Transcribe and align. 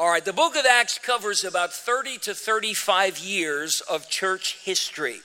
All 0.00 0.08
right, 0.08 0.24
the 0.24 0.32
book 0.32 0.56
of 0.56 0.64
Acts 0.64 0.98
covers 0.98 1.44
about 1.44 1.74
30 1.74 2.16
to 2.20 2.32
35 2.32 3.18
years 3.18 3.82
of 3.82 4.08
church 4.08 4.56
history. 4.64 5.18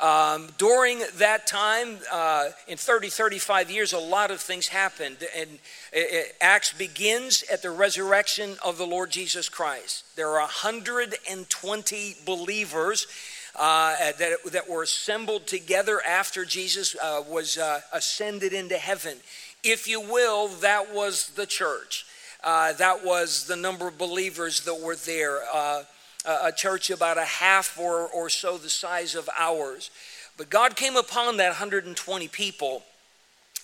Um, 0.00 0.48
during 0.58 1.04
that 1.18 1.46
time, 1.46 1.98
uh, 2.10 2.48
in 2.66 2.76
30, 2.76 3.10
35 3.10 3.70
years, 3.70 3.92
a 3.92 3.98
lot 3.98 4.32
of 4.32 4.40
things 4.40 4.66
happened. 4.66 5.18
And 5.36 5.50
it, 5.92 6.12
it, 6.12 6.36
Acts 6.40 6.72
begins 6.72 7.44
at 7.44 7.62
the 7.62 7.70
resurrection 7.70 8.56
of 8.64 8.76
the 8.76 8.88
Lord 8.88 9.12
Jesus 9.12 9.48
Christ. 9.48 10.04
There 10.16 10.30
are 10.30 10.40
120 10.40 12.16
believers 12.26 13.06
uh, 13.54 13.94
that, 14.18 14.38
that 14.50 14.68
were 14.68 14.82
assembled 14.82 15.46
together 15.46 16.00
after 16.04 16.44
Jesus 16.44 16.96
uh, 17.00 17.22
was 17.30 17.56
uh, 17.56 17.82
ascended 17.92 18.52
into 18.52 18.78
heaven. 18.78 19.18
If 19.62 19.86
you 19.86 20.00
will, 20.00 20.48
that 20.48 20.92
was 20.92 21.28
the 21.36 21.46
church. 21.46 22.04
Uh, 22.42 22.72
that 22.74 23.04
was 23.04 23.46
the 23.46 23.56
number 23.56 23.86
of 23.88 23.98
believers 23.98 24.62
that 24.62 24.80
were 24.80 24.96
there. 24.96 25.40
Uh, 25.52 25.84
a 26.24 26.52
church 26.52 26.90
about 26.90 27.18
a 27.18 27.24
half 27.24 27.78
or, 27.78 28.06
or 28.06 28.28
so 28.28 28.56
the 28.56 28.68
size 28.68 29.14
of 29.14 29.28
ours. 29.36 29.90
But 30.36 30.50
God 30.50 30.76
came 30.76 30.96
upon 30.96 31.36
that 31.36 31.48
120 31.48 32.28
people, 32.28 32.82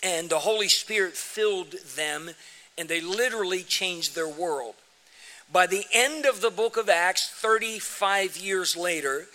and 0.03 0.29
the 0.29 0.41
Holy 0.41 0.69
Spirit 0.69 1.15
filled 1.15 1.75
them, 1.97 2.31
and 2.77 2.89
they 2.89 3.01
literally 3.01 3.63
changed 3.63 4.15
their 4.15 4.29
world. 4.29 4.75
By 5.51 5.67
the 5.67 5.85
end 5.93 6.27
of 6.27 6.41
the 6.41 6.51
book 6.51 6.77
of 6.77 6.89
Acts, 6.89 7.31
35 7.31 8.37
years 8.37 8.77
later, 8.77 9.27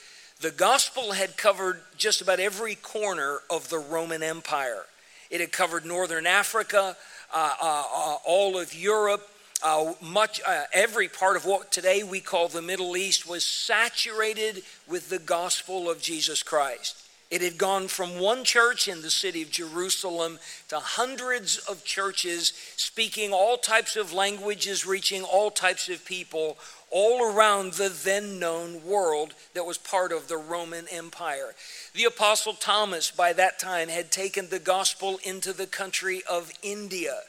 the 0.41 0.51
gospel 0.51 1.13
had 1.13 1.37
covered 1.37 1.81
just 1.97 2.21
about 2.21 2.39
every 2.39 2.75
corner 2.75 3.39
of 3.49 3.69
the 3.69 3.79
Roman 3.79 4.21
Empire. 4.21 4.83
It 5.31 5.41
had 5.41 5.51
covered 5.51 5.85
northern 5.85 6.27
Africa, 6.27 6.95
uh, 7.33 7.53
uh, 7.61 7.83
uh, 7.95 8.15
all 8.25 8.59
of 8.59 8.75
Europe, 8.75 9.27
uh, 9.63 9.93
much 10.01 10.41
uh, 10.45 10.63
every 10.73 11.07
part 11.07 11.37
of 11.37 11.45
what 11.45 11.71
today 11.71 12.03
we 12.03 12.19
call 12.19 12.47
the 12.47 12.61
Middle 12.61 12.97
East 12.97 13.27
was 13.27 13.45
saturated 13.45 14.63
with 14.87 15.09
the 15.09 15.19
gospel 15.19 15.89
of 15.89 16.01
Jesus 16.01 16.43
Christ. 16.43 16.99
It 17.31 17.41
had 17.41 17.57
gone 17.57 17.87
from 17.87 18.19
one 18.19 18.43
church 18.43 18.87
in 18.87 19.01
the 19.01 19.09
city 19.09 19.41
of 19.41 19.49
Jerusalem 19.49 20.37
to 20.67 20.77
hundreds 20.77 21.57
of 21.57 21.83
churches 21.83 22.53
speaking 22.75 23.31
all 23.31 23.57
types 23.57 23.95
of 23.95 24.13
languages, 24.13 24.85
reaching 24.85 25.23
all 25.23 25.49
types 25.49 25.89
of 25.89 26.05
people 26.05 26.57
all 26.91 27.33
around 27.33 27.73
the 27.73 27.89
then 27.89 28.37
known 28.37 28.85
world 28.85 29.33
that 29.55 29.65
was 29.65 29.79
part 29.79 30.11
of 30.11 30.27
the 30.27 30.37
Roman 30.37 30.85
Empire. 30.91 31.55
The 31.95 32.03
Apostle 32.03 32.53
Thomas, 32.53 33.09
by 33.09 33.33
that 33.33 33.57
time, 33.57 33.87
had 33.89 34.11
taken 34.11 34.49
the 34.49 34.59
gospel 34.59 35.19
into 35.23 35.53
the 35.53 35.65
country 35.65 36.21
of 36.29 36.51
India. 36.61 37.21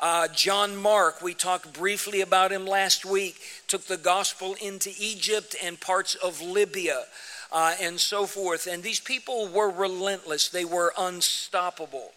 Uh, 0.00 0.28
John 0.28 0.76
Mark, 0.76 1.22
we 1.22 1.34
talked 1.34 1.72
briefly 1.72 2.20
about 2.20 2.52
him 2.52 2.64
last 2.66 3.04
week, 3.04 3.40
took 3.66 3.86
the 3.86 3.96
gospel 3.96 4.54
into 4.62 4.90
Egypt 4.98 5.56
and 5.62 5.80
parts 5.80 6.14
of 6.14 6.40
Libya 6.40 7.02
uh, 7.50 7.74
and 7.80 7.98
so 7.98 8.26
forth. 8.26 8.68
And 8.68 8.82
these 8.82 9.00
people 9.00 9.48
were 9.48 9.70
relentless, 9.70 10.50
they 10.50 10.64
were 10.64 10.92
unstoppable. 10.96 12.12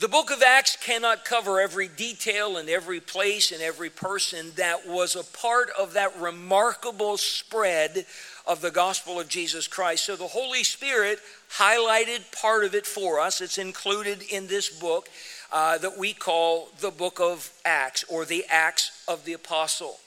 The 0.00 0.08
book 0.08 0.32
of 0.32 0.42
Acts 0.42 0.76
cannot 0.76 1.24
cover 1.24 1.60
every 1.60 1.86
detail 1.86 2.56
and 2.56 2.68
every 2.68 3.00
place 3.00 3.52
and 3.52 3.62
every 3.62 3.90
person 3.90 4.50
that 4.56 4.86
was 4.86 5.14
a 5.14 5.22
part 5.22 5.70
of 5.78 5.94
that 5.94 6.18
remarkable 6.20 7.16
spread 7.16 8.04
of 8.44 8.60
the 8.60 8.72
gospel 8.72 9.20
of 9.20 9.28
Jesus 9.28 9.68
Christ. 9.68 10.04
So 10.04 10.16
the 10.16 10.26
Holy 10.26 10.64
Spirit 10.64 11.20
highlighted 11.58 12.30
part 12.32 12.64
of 12.64 12.74
it 12.74 12.86
for 12.86 13.20
us. 13.20 13.40
It's 13.40 13.56
included 13.56 14.22
in 14.22 14.48
this 14.48 14.68
book 14.68 15.08
uh, 15.54 15.78
that 15.78 15.96
we 15.96 16.12
call 16.12 16.68
the 16.80 16.90
book 16.90 17.20
of 17.20 17.52
Acts 17.64 18.04
or 18.10 18.24
the 18.24 18.44
Acts 18.50 19.04
of 19.06 19.24
the 19.24 19.34
Apostle. 19.34 19.98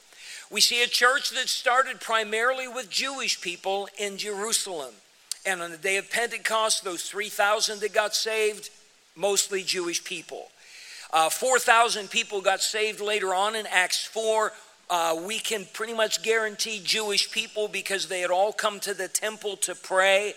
We 0.52 0.60
see 0.60 0.84
a 0.84 0.88
church 0.88 1.30
that 1.32 1.48
started 1.48 2.02
primarily 2.02 2.68
with 2.68 2.90
Jewish 2.90 3.40
people 3.40 3.88
in 3.98 4.18
Jerusalem. 4.18 4.94
And 5.46 5.62
on 5.62 5.72
the 5.72 5.78
day 5.78 5.96
of 5.96 6.12
Pentecost, 6.12 6.84
those 6.84 7.10
3,000 7.10 7.80
that 7.80 7.94
got 7.94 8.14
saved, 8.14 8.70
mostly 9.16 9.64
Jewish 9.64 10.04
people. 10.04 10.50
Uh, 11.14 11.30
4,000 11.30 12.10
people 12.10 12.42
got 12.42 12.62
saved 12.62 13.00
later 13.00 13.34
on 13.34 13.56
in 13.56 13.66
Acts 13.68 14.06
4. 14.06 14.52
Uh, 14.90 15.22
we 15.26 15.40
can 15.40 15.66
pretty 15.72 15.94
much 15.94 16.24
guarantee 16.24 16.82
Jewish 16.84 17.32
people 17.32 17.70
because 17.70 18.10
they 18.10 18.20
had 18.20 18.32
all 18.32 18.52
come 18.52 18.82
to 18.82 18.94
the 18.94 19.08
temple 19.08 19.56
to 19.58 19.76
pray 19.76 20.34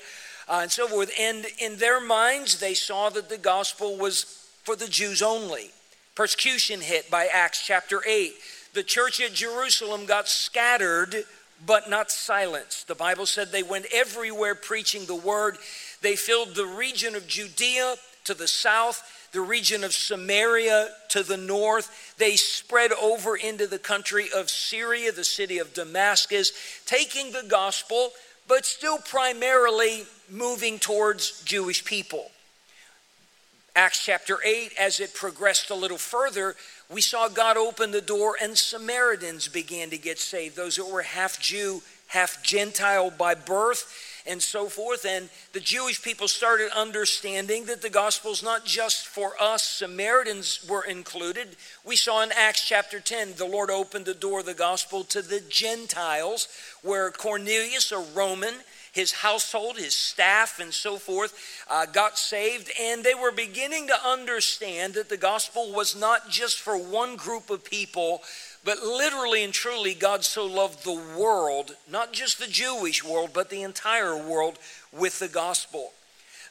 uh, 0.48 0.60
and 0.62 0.70
so 0.70 0.86
forth. 0.86 1.10
And 1.18 1.46
in 1.58 1.76
their 1.76 2.00
minds, 2.00 2.60
they 2.60 2.74
saw 2.74 3.08
that 3.10 3.28
the 3.28 3.38
gospel 3.38 3.96
was 3.96 4.39
for 4.62 4.76
the 4.76 4.88
Jews 4.88 5.22
only. 5.22 5.70
Persecution 6.14 6.80
hit 6.80 7.10
by 7.10 7.28
Acts 7.32 7.64
chapter 7.64 8.00
8. 8.06 8.34
The 8.74 8.82
church 8.82 9.20
at 9.20 9.32
Jerusalem 9.32 10.06
got 10.06 10.28
scattered 10.28 11.24
but 11.66 11.90
not 11.90 12.10
silenced. 12.10 12.88
The 12.88 12.94
Bible 12.94 13.26
said 13.26 13.52
they 13.52 13.62
went 13.62 13.86
everywhere 13.92 14.54
preaching 14.54 15.04
the 15.04 15.14
word. 15.14 15.58
They 16.00 16.16
filled 16.16 16.54
the 16.54 16.66
region 16.66 17.14
of 17.14 17.26
Judea 17.26 17.96
to 18.24 18.34
the 18.34 18.48
south, 18.48 19.28
the 19.32 19.40
region 19.40 19.84
of 19.84 19.92
Samaria 19.92 20.88
to 21.10 21.22
the 21.22 21.36
north. 21.36 22.14
They 22.18 22.36
spread 22.36 22.92
over 22.92 23.36
into 23.36 23.66
the 23.66 23.78
country 23.78 24.28
of 24.34 24.50
Syria, 24.50 25.12
the 25.12 25.24
city 25.24 25.58
of 25.58 25.74
Damascus, 25.74 26.52
taking 26.86 27.32
the 27.32 27.44
gospel, 27.48 28.12
but 28.48 28.64
still 28.64 28.98
primarily 28.98 30.04
moving 30.30 30.78
towards 30.78 31.42
Jewish 31.42 31.84
people. 31.84 32.30
Acts 33.76 34.04
chapter 34.04 34.38
8, 34.44 34.72
as 34.78 35.00
it 35.00 35.14
progressed 35.14 35.70
a 35.70 35.74
little 35.74 35.98
further, 35.98 36.56
we 36.90 37.00
saw 37.00 37.28
God 37.28 37.56
open 37.56 37.92
the 37.92 38.00
door 38.00 38.36
and 38.42 38.58
Samaritans 38.58 39.48
began 39.48 39.90
to 39.90 39.98
get 39.98 40.18
saved. 40.18 40.56
Those 40.56 40.76
that 40.76 40.90
were 40.90 41.02
half 41.02 41.40
Jew, 41.40 41.82
half 42.08 42.42
Gentile 42.42 43.10
by 43.10 43.34
birth, 43.34 44.08
and 44.26 44.42
so 44.42 44.66
forth. 44.66 45.04
And 45.04 45.28
the 45.52 45.60
Jewish 45.60 46.02
people 46.02 46.28
started 46.28 46.70
understanding 46.76 47.66
that 47.66 47.82
the 47.82 47.90
gospel 47.90 48.32
is 48.32 48.42
not 48.42 48.64
just 48.64 49.06
for 49.06 49.32
us, 49.40 49.62
Samaritans 49.62 50.66
were 50.68 50.84
included. 50.84 51.56
We 51.84 51.96
saw 51.96 52.22
in 52.22 52.32
Acts 52.32 52.66
chapter 52.66 53.00
10, 53.00 53.34
the 53.36 53.44
Lord 53.44 53.70
opened 53.70 54.06
the 54.06 54.14
door 54.14 54.40
of 54.40 54.46
the 54.46 54.54
gospel 54.54 55.04
to 55.04 55.22
the 55.22 55.40
Gentiles, 55.48 56.48
where 56.82 57.10
Cornelius, 57.10 57.92
a 57.92 57.98
Roman, 57.98 58.54
his 58.92 59.12
household, 59.12 59.78
his 59.78 59.94
staff, 59.94 60.58
and 60.58 60.72
so 60.74 60.96
forth 60.96 61.64
uh, 61.70 61.86
got 61.86 62.18
saved. 62.18 62.70
And 62.80 63.04
they 63.04 63.14
were 63.14 63.32
beginning 63.32 63.86
to 63.88 64.06
understand 64.06 64.94
that 64.94 65.08
the 65.08 65.16
gospel 65.16 65.72
was 65.72 65.98
not 65.98 66.28
just 66.28 66.58
for 66.58 66.76
one 66.76 67.16
group 67.16 67.50
of 67.50 67.64
people, 67.64 68.22
but 68.64 68.82
literally 68.82 69.42
and 69.42 69.52
truly, 69.52 69.94
God 69.94 70.24
so 70.24 70.44
loved 70.44 70.84
the 70.84 71.00
world, 71.18 71.76
not 71.90 72.12
just 72.12 72.38
the 72.38 72.46
Jewish 72.46 73.02
world, 73.04 73.30
but 73.32 73.48
the 73.48 73.62
entire 73.62 74.16
world 74.16 74.58
with 74.92 75.18
the 75.18 75.28
gospel. 75.28 75.92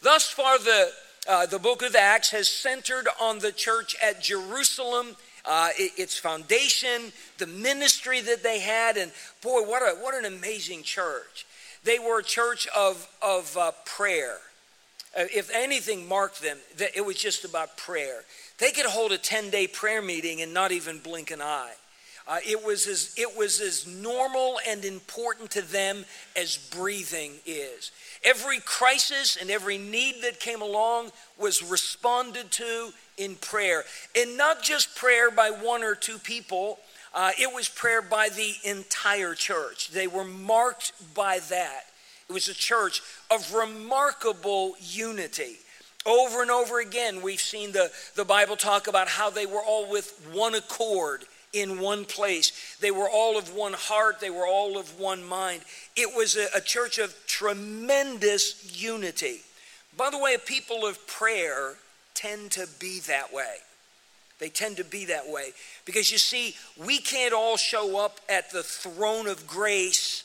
Thus 0.01 0.29
far, 0.29 0.57
the, 0.57 0.91
uh, 1.27 1.45
the 1.45 1.59
book 1.59 1.81
of 1.83 1.95
Acts 1.95 2.31
has 2.31 2.47
centered 2.47 3.07
on 3.21 3.39
the 3.39 3.51
church 3.51 3.95
at 4.01 4.21
Jerusalem. 4.21 5.15
Uh, 5.45 5.69
its 5.77 6.17
foundation, 6.17 7.13
the 7.37 7.47
ministry 7.47 8.19
that 8.19 8.43
they 8.43 8.59
had, 8.59 8.97
and 8.97 9.09
boy, 9.41 9.61
what, 9.61 9.81
a, 9.81 9.95
what 9.95 10.13
an 10.13 10.25
amazing 10.25 10.83
church. 10.83 11.45
They 11.83 11.99
were 11.99 12.19
a 12.19 12.23
church 12.23 12.67
of, 12.75 13.07
of 13.21 13.55
uh, 13.57 13.71
prayer. 13.85 14.37
Uh, 15.17 15.23
if 15.33 15.49
anything 15.53 16.07
marked 16.07 16.41
them, 16.41 16.57
it 16.95 17.05
was 17.05 17.17
just 17.17 17.45
about 17.45 17.77
prayer. 17.77 18.23
They 18.59 18.71
could 18.71 18.85
hold 18.85 19.11
a 19.11 19.17
10 19.17 19.49
day 19.49 19.67
prayer 19.67 20.01
meeting 20.01 20.41
and 20.41 20.53
not 20.53 20.71
even 20.71 20.99
blink 20.99 21.31
an 21.31 21.41
eye. 21.41 21.73
Uh, 22.27 22.37
it, 22.47 22.63
was 22.63 22.85
as, 22.85 23.15
it 23.17 23.35
was 23.35 23.59
as 23.59 23.87
normal 23.87 24.59
and 24.67 24.85
important 24.85 25.49
to 25.49 25.63
them 25.63 26.05
as 26.35 26.57
breathing 26.57 27.31
is. 27.43 27.91
Every 28.23 28.59
crisis 28.59 29.35
and 29.35 29.49
every 29.49 29.79
need 29.79 30.21
that 30.21 30.39
came 30.39 30.61
along 30.61 31.09
was 31.39 31.63
responded 31.63 32.51
to 32.51 32.91
in 33.17 33.35
prayer. 33.35 33.83
And 34.15 34.37
not 34.37 34.61
just 34.61 34.95
prayer 34.95 35.31
by 35.31 35.49
one 35.49 35.83
or 35.83 35.95
two 35.95 36.19
people, 36.19 36.77
uh, 37.13 37.31
it 37.39 37.53
was 37.53 37.67
prayer 37.67 38.01
by 38.01 38.29
the 38.29 38.53
entire 38.63 39.33
church. 39.33 39.89
They 39.89 40.07
were 40.07 40.25
marked 40.25 40.93
by 41.13 41.39
that. 41.49 41.81
It 42.29 42.33
was 42.33 42.47
a 42.47 42.53
church 42.53 43.01
of 43.31 43.53
remarkable 43.53 44.75
unity. 44.79 45.57
Over 46.05 46.41
and 46.41 46.51
over 46.51 46.79
again, 46.79 47.21
we've 47.21 47.41
seen 47.41 47.71
the, 47.71 47.91
the 48.15 48.25
Bible 48.25 48.55
talk 48.55 48.87
about 48.87 49.07
how 49.07 49.29
they 49.29 49.45
were 49.45 49.63
all 49.63 49.89
with 49.89 50.29
one 50.31 50.55
accord 50.55 51.25
in 51.51 51.79
one 51.79 52.05
place. 52.05 52.77
They 52.79 52.91
were 52.91 53.09
all 53.09 53.37
of 53.37 53.53
one 53.53 53.73
heart, 53.73 54.19
they 54.19 54.29
were 54.29 54.47
all 54.47 54.77
of 54.77 54.99
one 54.99 55.23
mind. 55.23 55.61
It 55.95 56.15
was 56.15 56.37
a, 56.37 56.47
a 56.55 56.61
church 56.61 56.99
of 56.99 57.15
tremendous 57.25 58.79
unity. 58.81 59.41
By 59.97 60.09
the 60.09 60.19
way, 60.19 60.37
people 60.43 60.85
of 60.85 61.05
prayer 61.07 61.75
tend 62.13 62.51
to 62.51 62.67
be 62.79 62.99
that 63.01 63.33
way. 63.33 63.55
They 64.39 64.49
tend 64.49 64.77
to 64.77 64.83
be 64.83 65.05
that 65.05 65.29
way. 65.29 65.51
Because 65.85 66.11
you 66.11 66.17
see, 66.17 66.55
we 66.83 66.99
can't 66.99 67.33
all 67.33 67.57
show 67.57 68.03
up 68.03 68.19
at 68.29 68.51
the 68.51 68.63
throne 68.63 69.27
of 69.27 69.45
grace 69.45 70.23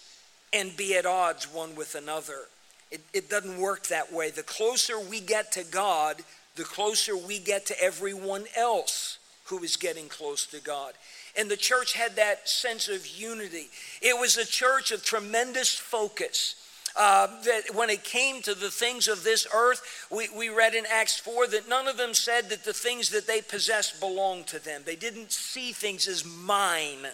and 0.52 0.76
be 0.76 0.96
at 0.96 1.04
odds 1.04 1.52
one 1.52 1.74
with 1.74 1.96
another. 1.96 2.46
It, 2.90 3.00
it 3.12 3.28
doesn't 3.28 3.58
work 3.58 3.88
that 3.88 4.12
way. 4.12 4.30
The 4.30 4.44
closer 4.44 5.00
we 5.00 5.20
get 5.20 5.50
to 5.52 5.64
God, 5.64 6.22
the 6.54 6.64
closer 6.64 7.16
we 7.16 7.40
get 7.40 7.66
to 7.66 7.82
everyone 7.82 8.44
else 8.56 9.18
who 9.46 9.62
is 9.62 9.76
getting 9.76 10.08
close 10.08 10.46
to 10.46 10.60
God. 10.60 10.94
And 11.36 11.50
the 11.50 11.56
church 11.56 11.94
had 11.94 12.16
that 12.16 12.48
sense 12.48 12.88
of 12.88 13.06
unity. 13.06 13.66
It 14.00 14.18
was 14.18 14.36
a 14.36 14.46
church 14.46 14.92
of 14.92 15.04
tremendous 15.04 15.74
focus. 15.74 16.54
Uh, 16.96 17.26
that 17.42 17.74
when 17.74 17.90
it 17.90 18.04
came 18.04 18.40
to 18.40 18.54
the 18.54 18.70
things 18.70 19.08
of 19.08 19.24
this 19.24 19.48
earth, 19.52 20.06
we, 20.12 20.28
we 20.36 20.48
read 20.48 20.74
in 20.74 20.84
Acts 20.88 21.18
4 21.18 21.48
that 21.48 21.68
none 21.68 21.88
of 21.88 21.96
them 21.96 22.14
said 22.14 22.48
that 22.50 22.64
the 22.64 22.72
things 22.72 23.10
that 23.10 23.26
they 23.26 23.40
possessed 23.40 23.98
belonged 23.98 24.46
to 24.46 24.64
them. 24.64 24.82
They 24.84 24.94
didn't 24.94 25.32
see 25.32 25.72
things 25.72 26.06
as 26.06 26.24
mine 26.24 27.06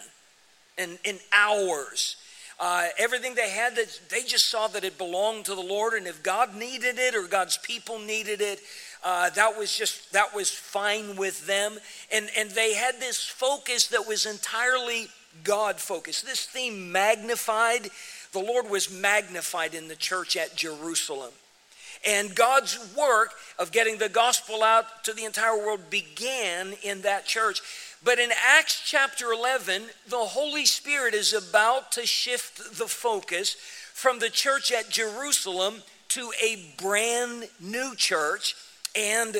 and, 0.77 0.99
and 1.03 1.19
ours. 1.33 2.17
Uh, 2.59 2.89
everything 2.99 3.33
they 3.33 3.49
had, 3.49 3.75
that 3.75 3.99
they 4.09 4.21
just 4.21 4.49
saw 4.49 4.67
that 4.67 4.83
it 4.83 4.99
belonged 4.99 5.45
to 5.45 5.55
the 5.55 5.61
Lord, 5.61 5.93
and 5.93 6.05
if 6.05 6.21
God 6.21 6.55
needed 6.55 6.99
it 6.99 7.15
or 7.15 7.23
God's 7.23 7.57
people 7.57 7.97
needed 7.97 8.39
it, 8.39 8.59
uh, 9.03 9.31
that 9.31 9.57
was 9.57 9.75
just 9.75 10.13
that 10.13 10.35
was 10.35 10.51
fine 10.51 11.15
with 11.15 11.47
them. 11.47 11.79
And 12.11 12.29
and 12.37 12.51
they 12.51 12.75
had 12.75 12.99
this 12.99 13.25
focus 13.25 13.87
that 13.87 14.07
was 14.07 14.27
entirely 14.27 15.07
God 15.43 15.79
focused. 15.79 16.25
This 16.25 16.45
theme 16.45 16.91
magnified. 16.91 17.89
The 18.31 18.39
Lord 18.39 18.69
was 18.69 18.91
magnified 18.91 19.73
in 19.73 19.87
the 19.87 19.95
church 19.95 20.37
at 20.37 20.55
Jerusalem. 20.55 21.31
And 22.07 22.33
God's 22.33 22.79
work 22.97 23.33
of 23.59 23.71
getting 23.71 23.97
the 23.97 24.09
gospel 24.09 24.63
out 24.63 25.03
to 25.03 25.13
the 25.13 25.25
entire 25.25 25.57
world 25.57 25.89
began 25.89 26.73
in 26.81 27.01
that 27.01 27.25
church. 27.25 27.61
But 28.03 28.17
in 28.17 28.31
Acts 28.43 28.81
chapter 28.83 29.31
11, 29.31 29.83
the 30.07 30.17
Holy 30.17 30.65
Spirit 30.65 31.13
is 31.13 31.33
about 31.33 31.91
to 31.93 32.05
shift 32.07 32.77
the 32.77 32.87
focus 32.87 33.55
from 33.93 34.19
the 34.19 34.29
church 34.29 34.71
at 34.71 34.89
Jerusalem 34.89 35.83
to 36.09 36.31
a 36.43 36.73
brand 36.81 37.47
new 37.59 37.95
church 37.95 38.55
and 38.95 39.37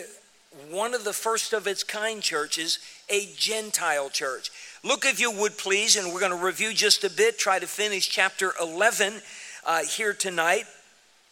one 0.69 0.93
of 0.93 1.03
the 1.03 1.13
first 1.13 1.53
of 1.53 1.65
its 1.65 1.83
kind 1.83 2.21
churches, 2.21 2.79
a 3.09 3.27
Gentile 3.37 4.09
church. 4.09 4.51
Look, 4.83 5.05
if 5.05 5.19
you 5.19 5.29
would 5.29 5.59
please, 5.59 5.95
and 5.95 6.11
we're 6.11 6.19
going 6.19 6.31
to 6.31 6.43
review 6.43 6.73
just 6.73 7.03
a 7.03 7.09
bit, 7.09 7.37
try 7.37 7.59
to 7.59 7.67
finish 7.67 8.09
chapter 8.09 8.53
11 8.59 9.21
uh, 9.63 9.83
here 9.83 10.11
tonight. 10.11 10.63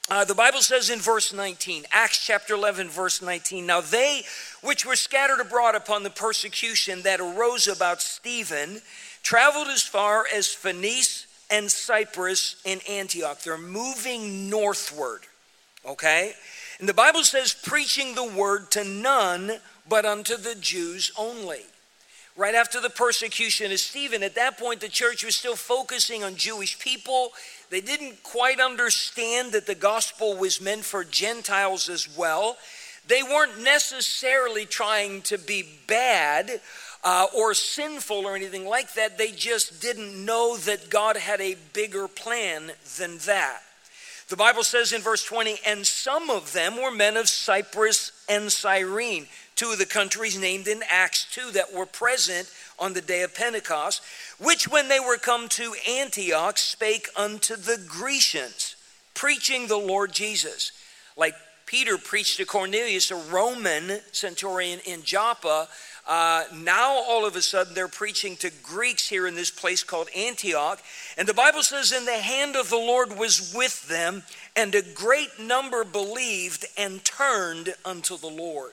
Uh, 0.08 0.24
the 0.24 0.36
Bible 0.36 0.60
says 0.60 0.92
in 0.92 1.00
verse 1.00 1.34
19, 1.34 1.86
Acts 1.92 2.24
chapter 2.24 2.54
11, 2.54 2.90
verse 2.90 3.24
19, 3.24 3.66
Now 3.66 3.82
they 3.82 4.22
which 4.62 4.86
were 4.86 4.96
scattered 4.96 5.40
abroad 5.40 5.74
upon 5.74 6.04
the 6.04 6.12
persecution 6.12 7.02
that 7.02 7.20
arose 7.20 7.68
about 7.68 8.04
Stephen 8.04 8.82
traveled 9.24 9.68
as 9.68 9.82
far 9.82 10.26
as 10.32 10.48
Phoenice 10.48 11.26
and 11.50 11.72
Cyprus 11.72 12.62
and 12.68 12.82
Antioch. 12.88 13.42
They're 13.42 13.58
moving 13.58 14.48
northward, 14.52 15.22
okay? 15.84 16.34
And 16.80 16.88
the 16.88 16.94
Bible 16.94 17.24
says, 17.24 17.56
preaching 17.56 18.14
the 18.14 18.30
word 18.30 18.70
to 18.72 18.84
none 18.84 19.54
but 19.88 20.06
unto 20.06 20.38
the 20.38 20.54
Jews 20.54 21.12
only 21.18 21.62
right 22.40 22.56
after 22.56 22.80
the 22.80 22.90
persecution 22.90 23.70
of 23.70 23.80
Stephen. 23.80 24.24
At 24.24 24.36
that 24.36 24.58
point, 24.58 24.80
the 24.80 24.88
church 24.88 25.26
was 25.26 25.36
still 25.36 25.58
focusing 25.58 26.24
on 26.24 26.38
Jewish 26.38 26.80
people. 26.80 27.34
They 27.70 27.82
didn't 27.82 28.24
quite 28.24 28.62
understand 28.62 29.52
that 29.52 29.68
the 29.68 29.76
gospel 29.76 30.38
was 30.38 30.62
meant 30.62 30.86
for 30.86 31.04
Gentiles 31.04 31.90
as 31.90 32.08
well. 32.18 32.56
They 33.08 33.24
weren't 33.24 33.62
necessarily 33.62 34.66
trying 34.66 35.22
to 35.24 35.38
be 35.38 35.66
bad 35.86 36.62
uh, 37.04 37.26
or 37.36 37.54
sinful 37.54 38.26
or 38.26 38.38
anything 38.38 38.66
like 38.66 38.94
that. 38.94 39.18
They 39.18 39.32
just 39.32 39.82
didn't 39.82 40.24
know 40.24 40.56
that 40.56 40.90
God 40.90 41.18
had 41.18 41.42
a 41.42 41.58
bigger 41.74 42.08
plan 42.08 42.72
than 42.98 43.18
that. 43.26 43.60
The 44.30 44.38
Bible 44.38 44.64
says 44.64 44.94
in 44.94 45.02
verse 45.02 45.24
20, 45.24 45.60
and 45.66 45.86
some 45.86 46.30
of 46.30 46.54
them 46.54 46.78
were 46.78 46.92
men 46.92 47.18
of 47.18 47.28
Cyprus 47.28 48.12
and 48.30 48.52
Cyrene 48.52 49.28
two 49.60 49.72
of 49.74 49.78
the 49.78 49.86
countries 49.86 50.40
named 50.40 50.70
in 50.70 50.82
Acts 50.90 51.28
2 51.36 51.52
that 51.52 51.74
were 51.74 51.86
present 51.86 52.50
on 52.80 52.94
the 52.94 53.02
day 53.02 53.24
of 53.24 53.36
Pentecost, 53.36 54.02
which 54.40 54.70
when 54.70 54.88
they 54.88 55.02
were 55.02 55.18
come 55.18 55.50
to 55.50 55.76
Antioch 55.86 56.58
spake 56.58 57.10
unto 57.14 57.58
the 57.58 57.78
Grecians, 57.86 58.78
preaching 59.14 59.68
the 59.68 59.76
Lord 59.76 60.14
Jesus. 60.14 60.72
Like 61.18 61.36
Peter 61.66 61.98
preached 61.98 62.38
to 62.38 62.46
Cornelius, 62.46 63.12
a 63.12 63.18
Roman 63.18 64.00
centurion 64.14 64.80
in 64.86 65.04
Joppa. 65.04 65.68
Uh, 66.10 66.44
now, 66.64 66.90
all 67.08 67.24
of 67.24 67.36
a 67.36 67.42
sudden, 67.42 67.76
they're 67.76 67.88
preaching 67.88 68.36
to 68.36 68.50
Greeks 68.64 69.08
here 69.08 69.28
in 69.28 69.36
this 69.36 69.52
place 69.52 69.84
called 69.84 70.10
Antioch. 70.18 70.82
And 71.20 71.28
the 71.28 71.36
Bible 71.36 71.62
says, 71.62 71.92
And 71.92 72.08
the 72.08 72.18
hand 72.18 72.56
of 72.56 72.72
the 72.72 72.78
Lord 72.78 73.16
was 73.16 73.54
with 73.56 73.88
them, 73.88 74.24
and 74.56 74.74
a 74.74 74.82
great 74.82 75.40
number 75.40 75.84
believed 75.84 76.66
and 76.80 77.06
turned 77.06 77.76
unto 77.86 78.18
the 78.18 78.28
Lord. 78.28 78.72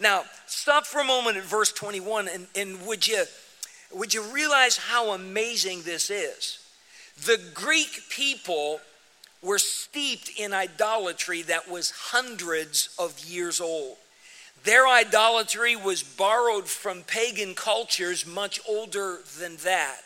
Now, 0.00 0.24
stop 0.46 0.84
for 0.84 1.00
a 1.00 1.04
moment 1.04 1.36
at 1.36 1.44
verse 1.44 1.72
21 1.72 2.26
and, 2.26 2.48
and 2.56 2.84
would, 2.84 3.06
you, 3.06 3.22
would 3.92 4.12
you 4.12 4.22
realize 4.34 4.76
how 4.76 5.12
amazing 5.12 5.82
this 5.82 6.10
is? 6.10 6.58
The 7.24 7.40
Greek 7.54 8.02
people 8.10 8.80
were 9.40 9.58
steeped 9.58 10.32
in 10.36 10.52
idolatry 10.52 11.42
that 11.42 11.70
was 11.70 11.92
hundreds 11.92 12.92
of 12.98 13.16
years 13.20 13.60
old. 13.60 13.96
Their 14.64 14.88
idolatry 14.88 15.76
was 15.76 16.02
borrowed 16.02 16.66
from 16.66 17.02
pagan 17.02 17.54
cultures 17.54 18.26
much 18.26 18.60
older 18.68 19.20
than 19.38 19.56
that. 19.58 20.00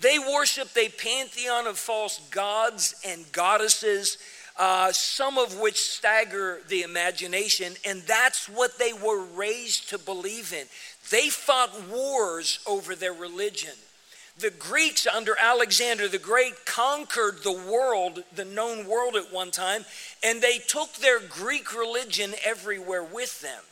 They 0.00 0.18
worshiped 0.18 0.76
a 0.76 0.90
pantheon 0.90 1.66
of 1.66 1.78
false 1.78 2.20
gods 2.30 2.94
and 3.04 3.30
goddesses 3.32 4.18
uh, 4.58 4.90
some 4.90 5.38
of 5.38 5.58
which 5.60 5.80
stagger 5.80 6.58
the 6.68 6.82
imagination, 6.82 7.74
and 7.86 8.02
that's 8.02 8.48
what 8.48 8.76
they 8.76 8.92
were 8.92 9.22
raised 9.24 9.88
to 9.90 9.98
believe 9.98 10.52
in. 10.52 10.66
They 11.10 11.28
fought 11.30 11.88
wars 11.88 12.58
over 12.66 12.96
their 12.96 13.12
religion. 13.12 13.74
The 14.36 14.50
Greeks 14.50 15.06
under 15.06 15.36
Alexander 15.40 16.08
the 16.08 16.18
Great 16.18 16.66
conquered 16.66 17.42
the 17.42 17.52
world, 17.52 18.24
the 18.34 18.44
known 18.44 18.86
world 18.86 19.16
at 19.16 19.32
one 19.32 19.52
time, 19.52 19.84
and 20.24 20.42
they 20.42 20.58
took 20.58 20.94
their 20.94 21.20
Greek 21.20 21.76
religion 21.76 22.34
everywhere 22.44 23.04
with 23.04 23.40
them. 23.40 23.62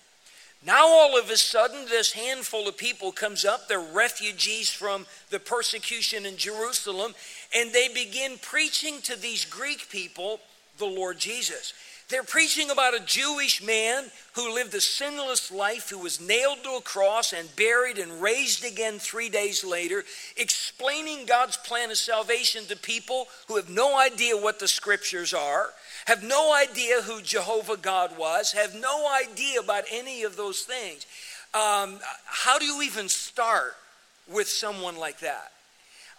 Now, 0.64 0.87
all 0.87 1.19
of 1.19 1.31
a 1.31 1.37
sudden, 1.37 1.87
this 1.87 2.12
handful 2.12 2.67
of 2.67 2.76
people 2.76 3.12
comes 3.12 3.44
up. 3.44 3.69
They're 3.69 3.79
refugees 3.79 4.70
from 4.70 5.06
the 5.31 5.38
persecution 5.38 6.26
in 6.26 6.37
Jerusalem, 6.37 7.14
and 7.55 7.73
they 7.73 7.88
begin 7.88 8.38
preaching 8.41 9.00
to 9.03 9.17
these 9.17 9.44
Greek 9.44 9.88
people 9.91 10.41
the 10.79 10.87
Lord 10.87 11.19
Jesus. 11.19 11.73
They're 12.08 12.23
preaching 12.23 12.70
about 12.70 12.94
a 12.94 13.05
Jewish 13.05 13.61
man 13.61 14.05
who 14.35 14.55
lived 14.55 14.75
a 14.75 14.81
sinless 14.81 15.50
life, 15.50 15.91
who 15.91 15.99
was 15.99 16.20
nailed 16.20 16.62
to 16.62 16.76
a 16.76 16.81
cross 16.81 17.32
and 17.32 17.55
buried 17.56 17.99
and 17.99 18.23
raised 18.23 18.64
again 18.64 19.00
three 19.00 19.29
days 19.29 19.64
later, 19.64 20.05
explaining 20.37 21.26
God's 21.26 21.56
plan 21.56 21.91
of 21.91 21.97
salvation 21.97 22.64
to 22.67 22.76
people 22.76 23.27
who 23.48 23.56
have 23.56 23.69
no 23.69 23.98
idea 23.98 24.36
what 24.36 24.60
the 24.60 24.69
scriptures 24.69 25.34
are, 25.34 25.70
have 26.06 26.22
no 26.22 26.55
idea 26.55 27.03
who 27.03 27.20
Jehovah 27.20 27.77
God 27.77 28.17
was, 28.19 28.53
have 28.53 28.75
no 28.75 29.08
idea 29.22 29.60
about 29.60 29.84
any 29.93 30.22
of 30.22 30.36
those 30.36 30.63
things. 30.63 31.06
Um, 31.53 31.98
how 32.25 32.58
do 32.58 32.65
you 32.65 32.82
even 32.82 33.08
start 33.08 33.77
with 34.32 34.48
someone 34.48 34.96
like 34.96 35.20
that? 35.20 35.53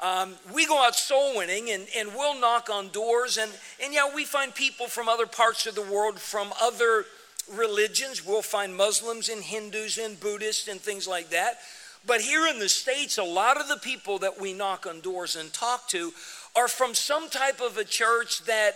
Um, 0.01 0.36
we 0.53 0.67
go 0.67 0.84
out 0.84 0.96
soul 0.96 1.38
winning 1.38 1.72
and, 1.72 1.88
and 1.98 2.10
we'll 2.10 2.39
knock 2.39 2.70
on 2.70 2.89
doors, 2.89 3.38
and, 3.38 3.51
and 3.84 3.94
yeah, 3.94 4.13
we 4.13 4.25
find 4.25 4.53
people 4.53 4.88
from 4.88 5.10
other 5.10 5.25
parts 5.25 5.65
of 5.65 5.74
the 5.74 5.82
world, 5.82 6.20
from 6.20 6.53
other 6.62 7.06
religions. 7.51 8.25
We'll 8.25 8.41
find 8.41 8.75
Muslims 8.75 9.29
and 9.29 9.41
Hindus 9.41 9.98
and 9.98 10.20
Buddhists 10.20 10.67
and 10.67 10.79
things 10.79 11.08
like 11.08 11.29
that. 11.29 11.58
But 12.06 12.22
here 12.22 12.46
in 12.48 12.60
the 12.60 12.70
States, 12.70 13.17
a 13.17 13.24
lot 13.24 13.60
of 13.60 13.67
the 13.67 13.77
people 13.77 14.20
that 14.20 14.39
we 14.39 14.53
knock 14.53 14.86
on 14.86 15.01
doors 15.01 15.36
and 15.36 15.51
talk 15.51 15.88
to 15.89 16.12
are 16.56 16.67
from 16.67 16.94
some 16.94 17.29
type 17.29 17.60
of 17.60 17.77
a 17.77 17.84
church 17.84 18.44
that, 18.46 18.75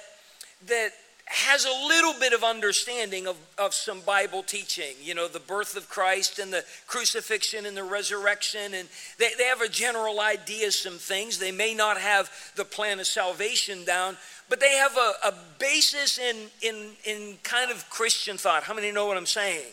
that 0.67 0.91
has 1.25 1.63
a 1.65 1.87
little 1.87 2.13
bit 2.19 2.33
of 2.33 2.43
understanding 2.43 3.25
of, 3.25 3.37
of 3.57 3.73
some 3.73 4.01
Bible 4.01 4.43
teaching, 4.43 4.93
you 5.01 5.15
know, 5.15 5.29
the 5.29 5.39
birth 5.39 5.77
of 5.77 5.87
Christ 5.87 6.39
and 6.39 6.51
the 6.51 6.65
crucifixion 6.87 7.65
and 7.65 7.75
the 7.75 7.85
resurrection. 7.85 8.73
And 8.73 8.89
they, 9.17 9.29
they 9.37 9.45
have 9.45 9.61
a 9.61 9.69
general 9.69 10.19
idea 10.19 10.67
of 10.67 10.73
some 10.73 10.97
things. 10.97 11.37
They 11.39 11.53
may 11.53 11.73
not 11.73 11.97
have 11.97 12.29
the 12.57 12.65
plan 12.65 12.99
of 12.99 13.07
salvation 13.07 13.85
down, 13.85 14.17
but 14.49 14.59
they 14.59 14.75
have 14.75 14.97
a, 14.97 15.27
a 15.27 15.33
basis 15.57 16.17
in, 16.17 16.35
in, 16.61 16.89
in 17.05 17.37
kind 17.43 17.71
of 17.71 17.89
Christian 17.89 18.37
thought. 18.37 18.63
How 18.63 18.73
many 18.73 18.91
know 18.91 19.05
what 19.05 19.15
I'm 19.15 19.25
saying? 19.25 19.71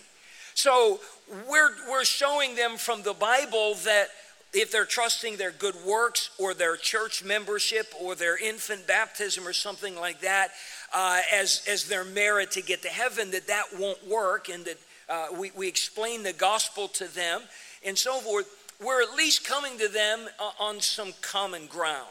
So 0.54 1.00
we're, 1.50 1.70
we're 1.88 2.04
showing 2.04 2.54
them 2.54 2.76
from 2.76 3.02
the 3.02 3.14
Bible 3.14 3.74
that 3.84 4.08
if 4.52 4.72
they're 4.72 4.86
trusting 4.86 5.36
their 5.36 5.50
good 5.50 5.74
works 5.86 6.30
or 6.38 6.54
their 6.54 6.76
church 6.76 7.22
membership 7.22 7.92
or 8.00 8.14
their 8.14 8.38
infant 8.42 8.86
baptism 8.86 9.46
or 9.46 9.52
something 9.52 9.94
like 9.94 10.20
that, 10.22 10.50
uh, 10.94 11.20
as, 11.32 11.62
as 11.68 11.84
their 11.84 12.04
merit 12.04 12.52
to 12.52 12.62
get 12.62 12.82
to 12.82 12.88
heaven, 12.88 13.30
that 13.32 13.46
that 13.46 13.64
won't 13.78 14.06
work, 14.06 14.48
and 14.48 14.64
that 14.64 14.78
uh, 15.08 15.26
we, 15.38 15.50
we 15.56 15.68
explain 15.68 16.22
the 16.22 16.32
gospel 16.32 16.88
to 16.88 17.12
them 17.14 17.42
and 17.84 17.96
so 17.96 18.18
forth. 18.20 18.46
We're 18.84 19.02
at 19.02 19.14
least 19.14 19.46
coming 19.46 19.78
to 19.78 19.88
them 19.88 20.28
uh, 20.38 20.50
on 20.60 20.80
some 20.80 21.12
common 21.20 21.66
ground. 21.66 22.06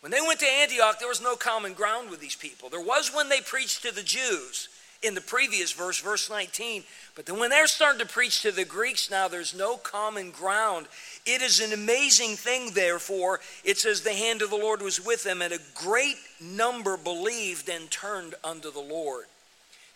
When 0.00 0.10
they 0.10 0.20
went 0.20 0.40
to 0.40 0.46
Antioch, 0.46 0.98
there 0.98 1.08
was 1.08 1.22
no 1.22 1.36
common 1.36 1.74
ground 1.74 2.10
with 2.10 2.20
these 2.20 2.34
people. 2.34 2.70
There 2.70 2.80
was 2.80 3.12
when 3.14 3.28
they 3.28 3.40
preached 3.40 3.82
to 3.82 3.94
the 3.94 4.02
Jews 4.02 4.68
in 5.02 5.14
the 5.14 5.20
previous 5.20 5.72
verse, 5.72 6.00
verse 6.00 6.30
19. 6.30 6.84
But 7.14 7.26
then 7.26 7.38
when 7.38 7.50
they're 7.50 7.66
starting 7.66 8.00
to 8.00 8.06
preach 8.06 8.42
to 8.42 8.50
the 8.50 8.64
Greeks 8.64 9.10
now, 9.10 9.28
there's 9.28 9.54
no 9.54 9.76
common 9.76 10.30
ground. 10.30 10.86
It 11.26 11.42
is 11.42 11.60
an 11.60 11.72
amazing 11.72 12.36
thing, 12.36 12.72
therefore. 12.72 13.40
It 13.64 13.78
says, 13.78 14.00
The 14.00 14.14
hand 14.14 14.42
of 14.42 14.50
the 14.50 14.56
Lord 14.56 14.82
was 14.82 15.04
with 15.04 15.22
them, 15.22 15.42
and 15.42 15.52
a 15.52 15.58
great 15.74 16.16
number 16.40 16.96
believed 16.96 17.68
and 17.68 17.90
turned 17.90 18.34
unto 18.42 18.72
the 18.72 18.80
Lord. 18.80 19.26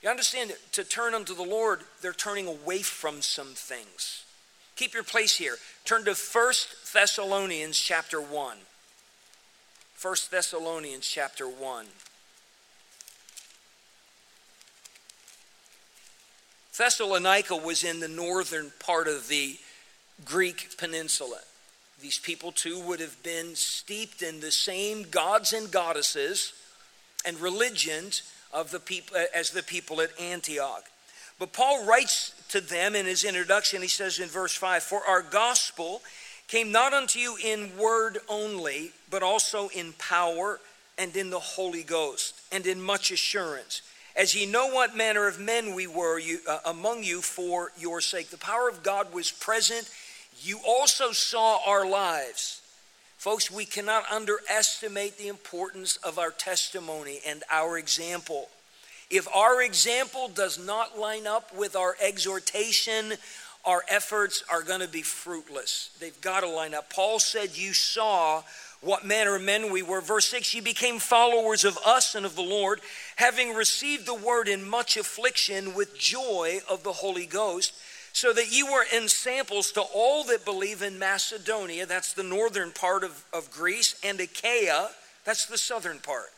You 0.02 0.10
understand, 0.10 0.52
to 0.72 0.84
turn 0.84 1.14
unto 1.14 1.34
the 1.34 1.42
Lord, 1.42 1.80
they're 2.02 2.12
turning 2.12 2.46
away 2.46 2.82
from 2.82 3.22
some 3.22 3.54
things. 3.54 4.24
Keep 4.76 4.92
your 4.92 5.02
place 5.02 5.36
here. 5.36 5.56
Turn 5.84 6.04
to 6.04 6.14
First 6.14 6.92
Thessalonians 6.92 7.78
chapter 7.78 8.20
1. 8.20 8.56
1 10.02 10.16
Thessalonians 10.30 11.08
chapter 11.08 11.48
1. 11.48 11.86
Thessalonica 16.76 17.56
was 17.56 17.84
in 17.84 18.00
the 18.00 18.08
northern 18.08 18.72
part 18.80 19.06
of 19.06 19.28
the 19.28 19.56
Greek 20.24 20.76
peninsula. 20.78 21.40
These 22.00 22.18
people 22.18 22.52
too 22.52 22.80
would 22.80 23.00
have 23.00 23.22
been 23.22 23.54
steeped 23.54 24.22
in 24.22 24.40
the 24.40 24.52
same 24.52 25.04
gods 25.10 25.52
and 25.52 25.70
goddesses 25.70 26.52
and 27.24 27.40
religions 27.40 28.22
of 28.52 28.70
the 28.70 28.80
people 28.80 29.16
as 29.34 29.50
the 29.50 29.62
people 29.62 30.00
at 30.00 30.10
Antioch. 30.20 30.84
But 31.38 31.52
Paul 31.52 31.84
writes 31.84 32.32
to 32.50 32.60
them 32.60 32.94
in 32.94 33.06
his 33.06 33.24
introduction, 33.24 33.82
he 33.82 33.88
says 33.88 34.18
in 34.18 34.28
verse 34.28 34.54
5 34.54 34.82
For 34.82 35.00
our 35.06 35.22
gospel 35.22 36.02
came 36.46 36.70
not 36.70 36.92
unto 36.92 37.18
you 37.18 37.36
in 37.42 37.76
word 37.76 38.18
only, 38.28 38.92
but 39.10 39.22
also 39.22 39.68
in 39.68 39.94
power 39.94 40.60
and 40.96 41.16
in 41.16 41.30
the 41.30 41.40
Holy 41.40 41.82
Ghost 41.82 42.40
and 42.52 42.66
in 42.66 42.80
much 42.80 43.10
assurance 43.10 43.82
as 44.16 44.34
ye 44.34 44.46
know 44.46 44.68
what 44.68 44.96
manner 44.96 45.26
of 45.26 45.40
men 45.40 45.74
we 45.74 45.86
were 45.86 46.18
you, 46.18 46.38
uh, 46.48 46.58
among 46.66 47.02
you 47.02 47.20
for 47.20 47.72
your 47.76 48.00
sake. 48.00 48.30
The 48.30 48.36
power 48.36 48.68
of 48.68 48.82
God 48.82 49.12
was 49.12 49.30
present. 49.32 49.90
You 50.44 50.60
also 50.66 51.12
saw 51.12 51.58
our 51.66 51.88
lives. 51.88 52.60
Folks, 53.16 53.50
we 53.50 53.64
cannot 53.64 54.04
underestimate 54.12 55.16
the 55.16 55.28
importance 55.28 55.96
of 55.96 56.18
our 56.18 56.30
testimony 56.30 57.20
and 57.26 57.42
our 57.50 57.78
example. 57.78 58.50
If 59.08 59.26
our 59.34 59.62
example 59.62 60.28
does 60.28 60.58
not 60.58 60.98
line 60.98 61.26
up 61.26 61.56
with 61.56 61.76
our 61.76 61.96
exhortation, 61.98 63.14
our 63.64 63.82
efforts 63.88 64.44
are 64.52 64.62
going 64.62 64.80
to 64.80 64.88
be 64.88 65.00
fruitless. 65.00 65.88
They've 65.98 66.20
got 66.20 66.40
to 66.40 66.48
line 66.48 66.74
up. 66.74 66.90
Paul 66.90 67.18
said, 67.18 67.56
You 67.56 67.72
saw 67.72 68.42
what 68.82 69.06
manner 69.06 69.36
of 69.36 69.42
men 69.42 69.72
we 69.72 69.82
were. 69.82 70.02
Verse 70.02 70.26
6 70.26 70.52
Ye 70.52 70.60
became 70.60 70.98
followers 70.98 71.64
of 71.64 71.78
us 71.86 72.14
and 72.14 72.26
of 72.26 72.36
the 72.36 72.42
Lord, 72.42 72.80
having 73.16 73.54
received 73.54 74.04
the 74.04 74.14
word 74.14 74.48
in 74.48 74.68
much 74.68 74.98
affliction 74.98 75.74
with 75.74 75.98
joy 75.98 76.60
of 76.68 76.82
the 76.82 76.92
Holy 76.92 77.24
Ghost, 77.24 77.72
so 78.14 78.32
that 78.32 78.50
ye 78.50 78.62
were 78.62 78.86
in 78.94 79.08
samples 79.08 79.70
to 79.72 79.82
all 79.82 80.24
that 80.24 80.46
believe 80.46 80.80
in 80.80 80.98
Macedonia, 80.98 81.84
that's 81.84 82.14
the 82.14 82.22
northern 82.22 82.70
part 82.70 83.04
of, 83.04 83.26
of 83.34 83.50
Greece, 83.50 83.94
and 84.02 84.18
Achaia, 84.18 84.88
that's 85.26 85.44
the 85.44 85.58
southern 85.58 85.98
part. 85.98 86.30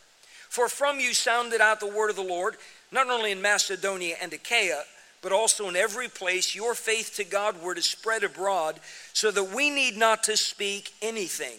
For 0.49 0.69
from 0.69 0.99
you 0.99 1.15
sounded 1.15 1.61
out 1.61 1.79
the 1.79 1.87
word 1.87 2.11
of 2.11 2.17
the 2.17 2.23
Lord, 2.23 2.57
not 2.91 3.09
only 3.09 3.31
in 3.31 3.41
Macedonia 3.41 4.17
and 4.21 4.33
Achaia, 4.33 4.83
but 5.23 5.31
also 5.31 5.69
in 5.69 5.77
every 5.77 6.09
place 6.09 6.57
your 6.57 6.75
faith 6.75 7.15
to 7.17 7.25
God 7.25 7.63
were 7.63 7.77
to 7.77 7.83
spread 7.83 8.25
abroad, 8.25 8.81
so 9.13 9.31
that 9.31 9.55
we 9.55 9.71
need 9.71 9.97
not 9.97 10.25
to 10.25 10.37
speak 10.37 10.93
anything 11.01 11.59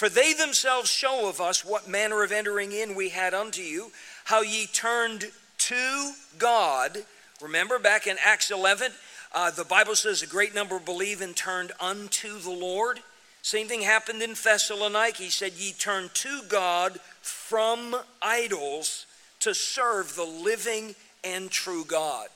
for 0.00 0.08
they 0.08 0.32
themselves 0.32 0.90
show 0.90 1.28
of 1.28 1.42
us 1.42 1.62
what 1.62 1.86
manner 1.86 2.22
of 2.22 2.32
entering 2.32 2.72
in 2.72 2.94
we 2.94 3.10
had 3.10 3.34
unto 3.34 3.60
you, 3.60 3.92
how 4.24 4.40
ye 4.40 4.66
turned 4.66 5.30
to 5.58 6.12
God. 6.38 6.96
Remember 7.42 7.78
back 7.78 8.06
in 8.06 8.16
Acts 8.24 8.50
11, 8.50 8.92
uh, 9.32 9.50
the 9.50 9.64
Bible 9.64 9.94
says 9.94 10.22
a 10.22 10.26
great 10.26 10.54
number 10.54 10.78
believe 10.78 11.20
and 11.20 11.36
turned 11.36 11.72
unto 11.80 12.38
the 12.38 12.50
Lord. 12.50 13.00
Same 13.42 13.68
thing 13.68 13.82
happened 13.82 14.22
in 14.22 14.34
Thessalonica. 14.34 15.22
He 15.22 15.30
said, 15.30 15.52
Ye 15.56 15.72
turn 15.72 16.10
to 16.14 16.42
God 16.48 16.98
from 17.22 17.96
idols 18.20 19.06
to 19.40 19.54
serve 19.54 20.14
the 20.14 20.24
living 20.24 20.94
and 21.24 21.50
true 21.50 21.84
God. 21.84 22.28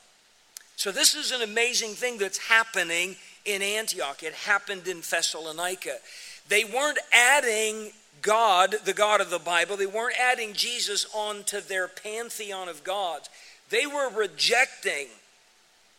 So, 0.77 0.91
this 0.91 1.15
is 1.15 1.31
an 1.31 1.43
amazing 1.43 1.91
thing 1.91 2.19
that's 2.19 2.39
happening 2.39 3.17
in 3.45 3.63
Antioch. 3.63 4.23
It 4.23 4.35
happened 4.35 4.89
in 4.89 5.03
Thessalonica. 5.09 5.97
They 6.49 6.65
weren't 6.65 6.99
adding 7.13 7.93
God, 8.23 8.77
the 8.85 8.95
God 8.95 9.21
of 9.21 9.31
the 9.31 9.39
Bible, 9.39 9.77
they 9.77 9.87
weren't 9.87 10.19
adding 10.19 10.55
Jesus 10.55 11.07
onto 11.15 11.61
their 11.61 11.89
pantheon 11.89 12.69
of 12.69 12.83
gods. 12.83 13.29
They 13.69 13.87
were 13.87 14.11
rejecting, 14.11 15.09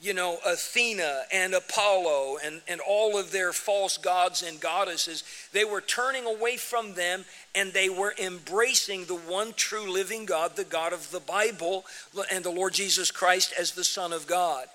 you 0.02 0.14
know, 0.14 0.38
Athena 0.46 1.24
and 1.32 1.54
Apollo 1.54 2.38
and, 2.44 2.62
and 2.68 2.82
all 2.82 3.18
of 3.18 3.32
their 3.32 3.54
false 3.54 3.98
gods 3.98 4.44
and 4.44 4.60
goddesses. 4.60 5.24
They 5.54 5.64
were 5.64 5.82
turning 5.82 6.26
away 6.26 6.58
from 6.58 6.96
them 6.96 7.24
and 7.56 7.72
they 7.72 7.90
were 7.90 8.14
embracing 8.22 9.06
the 9.06 9.16
one 9.16 9.54
true 9.54 9.90
living 9.92 10.26
God, 10.26 10.56
the 10.56 10.66
God 10.66 10.92
of 10.92 11.12
the 11.12 11.22
Bible, 11.22 11.86
and 12.32 12.44
the 12.44 12.52
Lord 12.52 12.74
Jesus 12.74 13.10
Christ 13.10 13.54
as 13.58 13.72
the 13.72 13.86
Son 13.86 14.12
of 14.12 14.28
God. 14.28 14.68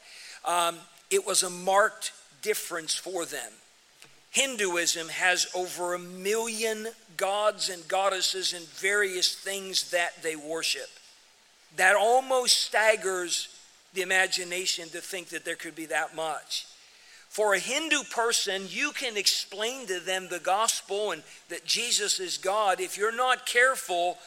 Um, 0.45 0.77
it 1.11 1.27
was 1.27 1.43
a 1.43 1.50
marked 1.50 2.12
difference 2.41 2.95
for 2.95 3.27
them. 3.27 3.53
Hinduism 4.31 5.09
has 5.09 5.50
over 5.55 5.95
a 5.95 5.99
million 5.99 6.89
gods 7.17 7.69
and 7.69 7.87
goddesses 7.89 8.55
and 8.55 8.67
various 8.69 9.35
things 9.35 9.91
that 9.91 10.23
they 10.23 10.37
worship. 10.37 10.89
That 11.77 11.97
almost 11.97 12.55
staggers 12.55 13.49
the 13.94 14.02
imagination 14.02 14.88
to 14.90 15.00
think 15.00 15.28
that 15.28 15.44
there 15.44 15.56
could 15.56 15.75
be 15.75 15.87
that 15.87 16.14
much. 16.14 16.66
For 17.28 17.54
a 17.54 17.61
Hindu 17.61 18.02
person, 18.11 18.62
you 18.68 18.90
can 18.90 19.16
explain 19.16 19.87
to 19.87 20.00
them 20.00 20.28
the 20.28 20.40
gospel 20.40 21.12
and 21.12 21.23
that 21.49 21.64
Jesus 21.64 22.18
is 22.18 22.38
God. 22.38 22.80
If 22.80 22.99
you're 22.99 23.14
not 23.14 23.47
careful, 23.47 24.18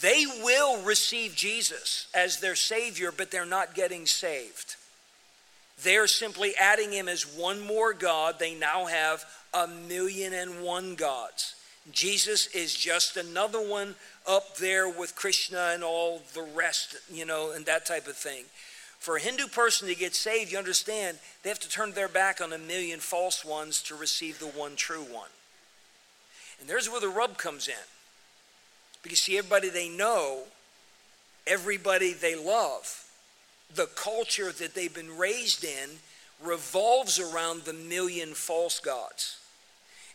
they 0.00 0.24
will 0.42 0.82
receive 0.82 1.34
Jesus 1.34 2.08
as 2.14 2.40
their 2.40 2.56
Savior, 2.56 3.12
but 3.12 3.30
they're 3.30 3.44
not 3.44 3.74
getting 3.74 4.06
saved. 4.06 4.76
They're 5.82 6.06
simply 6.06 6.54
adding 6.58 6.90
Him 6.90 7.08
as 7.08 7.22
one 7.22 7.60
more 7.60 7.92
God. 7.92 8.38
They 8.38 8.54
now 8.54 8.86
have 8.86 9.24
a 9.52 9.66
million 9.66 10.32
and 10.32 10.62
one 10.62 10.94
gods. 10.94 11.54
Jesus 11.92 12.46
is 12.48 12.74
just 12.74 13.16
another 13.16 13.60
one 13.60 13.94
up 14.26 14.56
there 14.56 14.88
with 14.88 15.16
Krishna 15.16 15.70
and 15.72 15.82
all 15.82 16.22
the 16.34 16.46
rest, 16.54 16.96
you 17.10 17.24
know, 17.24 17.52
and 17.52 17.64
that 17.66 17.86
type 17.86 18.06
of 18.06 18.16
thing. 18.16 18.44
For 18.98 19.16
a 19.16 19.20
Hindu 19.20 19.46
person 19.46 19.88
to 19.88 19.94
get 19.94 20.14
saved, 20.14 20.52
you 20.52 20.58
understand, 20.58 21.18
they 21.42 21.48
have 21.48 21.60
to 21.60 21.68
turn 21.68 21.92
their 21.92 22.08
back 22.08 22.40
on 22.40 22.52
a 22.52 22.58
million 22.58 23.00
false 23.00 23.44
ones 23.44 23.82
to 23.84 23.94
receive 23.94 24.38
the 24.38 24.46
one 24.46 24.76
true 24.76 25.02
one. 25.02 25.30
And 26.60 26.68
there's 26.68 26.90
where 26.90 27.00
the 27.00 27.08
rub 27.08 27.38
comes 27.38 27.68
in. 27.68 27.74
Because, 29.02 29.20
see, 29.20 29.38
everybody 29.38 29.68
they 29.68 29.88
know, 29.88 30.42
everybody 31.46 32.12
they 32.12 32.34
love, 32.34 33.08
the 33.74 33.86
culture 33.86 34.50
that 34.50 34.74
they've 34.74 34.94
been 34.94 35.16
raised 35.16 35.64
in 35.64 35.90
revolves 36.44 37.18
around 37.18 37.62
the 37.62 37.72
million 37.72 38.34
false 38.34 38.80
gods. 38.80 39.38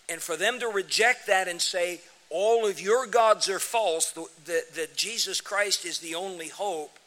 And 0.10 0.22
for 0.22 0.36
them 0.36 0.60
to 0.60 0.68
reject 0.68 1.28
that 1.28 1.48
and 1.48 1.62
say, 1.62 2.02
all 2.30 2.68
of 2.68 2.82
your 2.82 3.06
gods 3.08 3.48
are 3.48 3.60
false, 3.60 4.12
that, 4.12 4.74
that 4.76 4.96
Jesus 4.98 5.40
Christ 5.40 5.86
is 5.86 6.00
the 6.00 6.16
only 6.16 6.50
hope, 6.50 6.98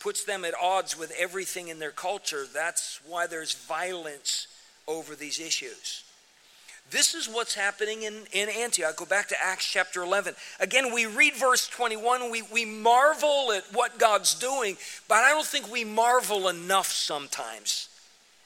puts 0.00 0.24
them 0.24 0.44
at 0.44 0.54
odds 0.60 0.98
with 0.98 1.12
everything 1.18 1.68
in 1.68 1.78
their 1.78 1.90
culture. 1.90 2.44
That's 2.52 3.00
why 3.06 3.26
there's 3.26 3.54
violence 3.54 4.46
over 4.86 5.14
these 5.14 5.40
issues. 5.40 6.04
This 6.90 7.14
is 7.14 7.28
what's 7.28 7.54
happening 7.54 8.02
in, 8.02 8.14
in 8.32 8.48
Antioch. 8.48 8.96
Go 8.96 9.04
back 9.04 9.28
to 9.28 9.36
Acts 9.42 9.70
chapter 9.70 10.02
11. 10.02 10.34
Again, 10.58 10.94
we 10.94 11.04
read 11.04 11.34
verse 11.34 11.68
21. 11.68 12.30
We, 12.30 12.42
we 12.50 12.64
marvel 12.64 13.52
at 13.52 13.64
what 13.72 13.98
God's 13.98 14.34
doing, 14.34 14.78
but 15.06 15.16
I 15.16 15.28
don't 15.28 15.46
think 15.46 15.70
we 15.70 15.84
marvel 15.84 16.48
enough 16.48 16.86
sometimes 16.86 17.88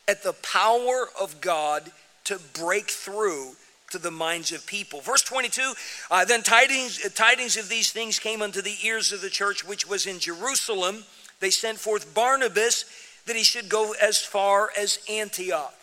at 0.09 0.25
the 0.25 0.33
power 0.33 1.09
of 1.21 1.41
God 1.41 1.93
to 2.25 2.41
break 2.53 2.91
through 2.91 3.53
to 3.91 3.99
the 3.99 4.11
minds 4.11 4.51
of 4.53 4.67
people. 4.67 5.01
Verse 5.01 5.23
22 5.23 5.75
uh, 6.11 6.25
Then 6.25 6.43
tidings, 6.43 6.99
tidings 7.13 7.57
of 7.57 7.69
these 7.69 7.93
things 7.93 8.19
came 8.19 8.43
unto 8.43 8.61
the 8.61 8.77
ears 8.83 9.13
of 9.13 9.21
the 9.21 9.31
church 9.31 9.67
which 9.67 9.89
was 9.89 10.07
in 10.07 10.19
Jerusalem. 10.19 11.05
They 11.43 11.51
sent 11.51 11.79
forth 11.79 12.15
Barnabas 12.15 12.85
that 13.27 13.35
he 13.35 13.43
should 13.43 13.69
go 13.69 13.95
as 14.01 14.19
far 14.19 14.71
as 14.79 15.01
Antioch. 15.11 15.75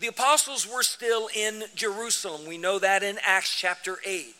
The 0.00 0.06
apostles 0.06 0.66
were 0.66 0.82
still 0.82 1.28
in 1.36 1.64
Jerusalem. 1.74 2.46
We 2.48 2.56
know 2.56 2.78
that 2.78 3.02
in 3.02 3.18
Acts 3.22 3.54
chapter 3.54 3.98
8. 4.06 4.34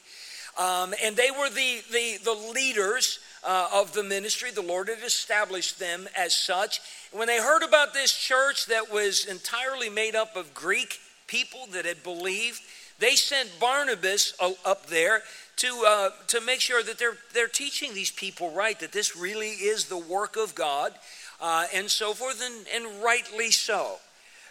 Um, 0.58 0.94
and 1.04 1.14
they 1.14 1.30
were 1.30 1.50
the, 1.50 1.82
the, 1.92 2.16
the 2.24 2.52
leaders 2.54 3.18
uh, 3.44 3.68
of 3.74 3.92
the 3.92 4.02
ministry. 4.02 4.50
The 4.50 4.62
Lord 4.62 4.88
had 4.88 5.02
established 5.04 5.78
them 5.78 6.08
as 6.16 6.34
such. 6.34 6.80
When 7.12 7.28
they 7.28 7.38
heard 7.38 7.62
about 7.62 7.92
this 7.92 8.16
church 8.16 8.64
that 8.66 8.90
was 8.90 9.26
entirely 9.26 9.90
made 9.90 10.16
up 10.16 10.36
of 10.36 10.54
Greek 10.54 11.00
people 11.26 11.66
that 11.72 11.84
had 11.84 12.02
believed, 12.02 12.62
they 12.98 13.14
sent 13.14 13.60
Barnabas 13.60 14.32
up 14.40 14.86
there 14.86 15.22
to, 15.56 15.84
uh, 15.86 16.10
to 16.28 16.40
make 16.40 16.60
sure 16.60 16.82
that 16.82 16.98
they're, 16.98 17.16
they're 17.34 17.48
teaching 17.48 17.94
these 17.94 18.10
people 18.10 18.52
right, 18.52 18.78
that 18.80 18.92
this 18.92 19.16
really 19.16 19.50
is 19.50 19.86
the 19.86 19.98
work 19.98 20.36
of 20.36 20.54
God. 20.54 20.92
uh, 21.42 21.66
and 21.74 21.90
so 21.90 22.14
forth, 22.14 22.40
and, 22.40 22.66
and 22.72 23.02
rightly 23.02 23.50
so. 23.50 23.96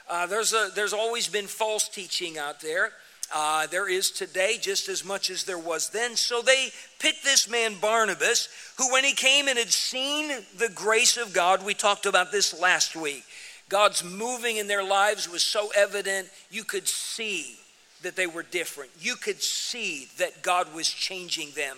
Uh, 0.10 0.28
there's, 0.28 0.54
a, 0.54 0.70
there's 0.76 0.94
always 0.94 1.30
been 1.30 1.48
false 1.48 1.88
teaching 1.88 2.38
out 2.38 2.60
there. 2.60 2.92
Uh, 3.34 3.66
there 3.68 3.90
is 3.90 4.12
today 4.12 4.58
just 4.60 4.90
as 4.90 5.06
much 5.06 5.30
as 5.30 5.46
there 5.46 5.58
was 5.58 5.90
then. 5.92 6.18
So 6.18 6.42
they 6.42 6.68
picked 7.00 7.24
this 7.24 7.50
man 7.50 7.76
Barnabas, 7.80 8.50
who, 8.78 8.92
when 8.92 9.06
he 9.06 9.14
came 9.14 9.48
and 9.48 9.58
had 9.58 9.72
seen 9.72 10.44
the 10.58 10.68
grace 10.68 11.16
of 11.16 11.34
God, 11.34 11.66
we 11.66 11.74
talked 11.74 12.06
about 12.06 12.34
this 12.34 12.60
last 12.60 12.94
week. 12.94 13.24
God's 13.70 14.04
moving 14.04 14.58
in 14.58 14.68
their 14.68 14.84
lives 14.84 15.32
was 15.32 15.44
so 15.46 15.70
evident, 15.78 16.28
you 16.50 16.66
could 16.66 16.90
see 16.90 17.56
that 18.04 18.16
they 18.16 18.28
were 18.28 18.44
different. 18.44 18.92
You 19.00 19.16
could 19.16 19.42
see 19.42 20.08
that 20.18 20.42
God 20.42 20.74
was 20.74 20.90
changing 20.90 21.52
them. 21.56 21.78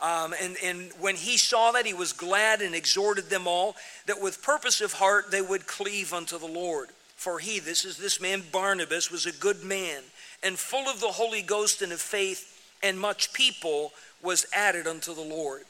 Um, 0.00 0.34
and, 0.40 0.56
and 0.62 0.90
when 1.00 1.16
he 1.16 1.36
saw 1.36 1.72
that, 1.72 1.86
he 1.86 1.94
was 1.94 2.12
glad 2.12 2.62
and 2.62 2.74
exhorted 2.74 3.30
them 3.30 3.46
all 3.46 3.74
that 4.06 4.22
with 4.22 4.42
purpose 4.42 4.80
of 4.80 4.92
heart 4.92 5.30
they 5.30 5.42
would 5.42 5.66
cleave 5.66 6.12
unto 6.12 6.38
the 6.38 6.46
Lord. 6.46 6.90
For 7.16 7.40
he, 7.40 7.58
this 7.58 7.84
is 7.84 7.96
this 7.96 8.20
man 8.20 8.44
Barnabas, 8.52 9.10
was 9.10 9.26
a 9.26 9.32
good 9.32 9.64
man 9.64 10.02
and 10.42 10.58
full 10.58 10.88
of 10.88 11.00
the 11.00 11.08
Holy 11.08 11.42
Ghost 11.42 11.82
and 11.82 11.92
of 11.92 12.00
faith, 12.00 12.54
and 12.82 12.98
much 12.98 13.32
people 13.32 13.92
was 14.22 14.46
added 14.54 14.86
unto 14.86 15.14
the 15.14 15.20
Lord. 15.20 15.62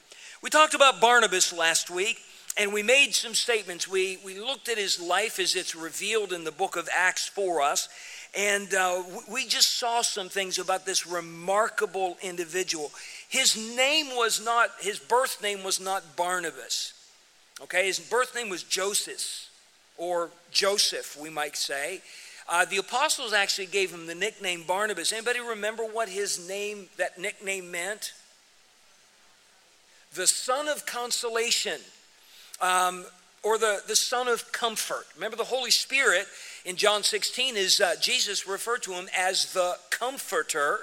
We 0.43 0.51
talked 0.51 0.75
about 0.75 1.01
Barnabas 1.01 1.53
last 1.53 1.91
week, 1.91 2.19
and 2.59 2.73
we 2.73 2.83
made 2.83 3.15
some 3.15 3.35
statements. 3.35 3.89
We, 3.89 4.19
we 4.25 4.39
looked 4.39 4.69
at 4.69 4.79
his 4.79 5.01
life 5.01 5.39
as 5.39 5.55
it's 5.55 5.75
revealed 5.75 6.33
in 6.33 6.45
the 6.45 6.53
book 6.53 6.77
of 6.77 6.89
Acts 6.95 7.29
for 7.29 7.63
us, 7.63 7.89
and 8.37 8.73
uh, 8.75 9.03
we 9.31 9.47
just 9.47 9.79
saw 9.79 10.03
some 10.03 10.29
things 10.29 10.59
about 10.59 10.85
this 10.85 11.07
remarkable 11.07 12.17
individual. 12.23 12.91
His 13.29 13.57
name 13.77 14.09
was 14.17 14.45
not, 14.45 14.71
his 14.81 14.99
birth 14.99 15.43
name 15.43 15.63
was 15.63 15.81
not 15.81 16.17
Barnabas. 16.17 16.93
Okay, 17.63 17.87
his 17.87 17.99
birth 17.99 18.35
name 18.35 18.49
was 18.49 18.63
Joseph, 18.63 19.51
or 19.97 20.31
Joseph, 20.51 21.17
we 21.21 21.31
might 21.31 21.57
say. 21.57 22.01
Uh, 22.49 22.65
the 22.65 22.79
apostles 22.79 23.33
actually 23.33 23.67
gave 23.67 23.93
him 23.93 24.07
the 24.07 24.15
nickname 24.15 24.63
Barnabas. 24.67 25.13
Anybody 25.13 25.41
remember 25.41 25.83
what 25.83 26.09
his 26.09 26.49
name, 26.49 26.87
that 26.97 27.19
nickname 27.19 27.71
meant? 27.71 28.13
The 30.15 30.27
son 30.27 30.69
of 30.69 30.87
consolation, 30.87 31.81
um, 32.63 33.05
or 33.43 33.59
the, 33.59 33.81
the 33.87 33.97
son 33.97 34.29
of 34.29 34.51
comfort. 34.53 35.07
Remember, 35.15 35.37
the 35.37 35.45
Holy 35.45 35.71
Spirit 35.71 36.27
in 36.65 36.77
John 36.77 37.03
16 37.03 37.57
is 37.57 37.81
uh, 37.81 37.95
Jesus 38.01 38.47
referred 38.47 38.83
to 38.85 38.93
him 38.93 39.09
as 39.17 39.53
the 39.53 39.77
comforter. 39.91 40.81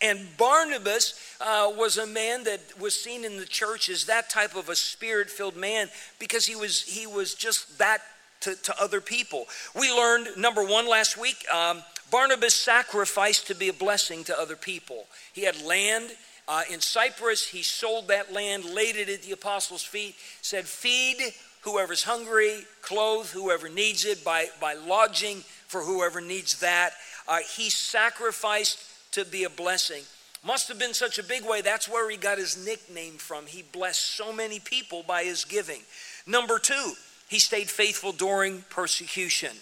And 0.00 0.26
Barnabas 0.36 1.36
uh, 1.40 1.70
was 1.76 1.96
a 1.96 2.06
man 2.06 2.44
that 2.44 2.60
was 2.80 3.00
seen 3.00 3.24
in 3.24 3.36
the 3.36 3.46
church 3.46 3.88
as 3.88 4.06
that 4.06 4.30
type 4.30 4.56
of 4.56 4.68
a 4.68 4.74
spirit 4.74 5.30
filled 5.30 5.56
man 5.56 5.88
because 6.18 6.46
he 6.46 6.56
was, 6.56 6.82
he 6.82 7.06
was 7.06 7.34
just 7.34 7.78
that 7.78 8.02
to, 8.40 8.56
to 8.56 8.82
other 8.82 9.00
people. 9.00 9.46
We 9.78 9.92
learned, 9.92 10.28
number 10.36 10.64
one, 10.64 10.88
last 10.88 11.16
week, 11.16 11.44
um, 11.52 11.82
Barnabas 12.10 12.54
sacrificed 12.54 13.46
to 13.46 13.54
be 13.54 13.68
a 13.68 13.72
blessing 13.72 14.24
to 14.24 14.38
other 14.38 14.56
people. 14.56 15.06
He 15.32 15.44
had 15.44 15.62
land 15.62 16.10
uh, 16.48 16.62
in 16.70 16.80
Cyprus. 16.80 17.46
He 17.46 17.62
sold 17.62 18.08
that 18.08 18.32
land, 18.32 18.64
laid 18.64 18.96
it 18.96 19.08
at 19.08 19.22
the 19.22 19.32
apostles' 19.32 19.84
feet, 19.84 20.16
said, 20.40 20.66
Feed 20.66 21.32
whoever's 21.62 22.04
hungry, 22.04 22.64
clothe 22.82 23.30
whoever 23.30 23.68
needs 23.68 24.04
it, 24.04 24.24
by, 24.24 24.46
by 24.60 24.74
lodging 24.74 25.38
for 25.66 25.82
whoever 25.82 26.20
needs 26.20 26.60
that. 26.60 26.92
Uh, 27.26 27.38
he 27.56 27.70
sacrificed 27.70 28.78
to 29.12 29.24
be 29.24 29.44
a 29.44 29.50
blessing. 29.50 30.02
Must 30.44 30.68
have 30.68 30.78
been 30.78 30.94
such 30.94 31.18
a 31.18 31.22
big 31.22 31.44
way. 31.44 31.60
That's 31.60 31.88
where 31.88 32.10
he 32.10 32.16
got 32.16 32.38
his 32.38 32.64
nickname 32.66 33.14
from. 33.14 33.46
He 33.46 33.62
blessed 33.62 34.04
so 34.04 34.32
many 34.32 34.58
people 34.58 35.04
by 35.06 35.22
his 35.22 35.44
giving. 35.44 35.82
Number 36.26 36.58
two, 36.58 36.94
he 37.28 37.38
stayed 37.38 37.70
faithful 37.70 38.12
during 38.12 38.62
persecution. 38.68 39.56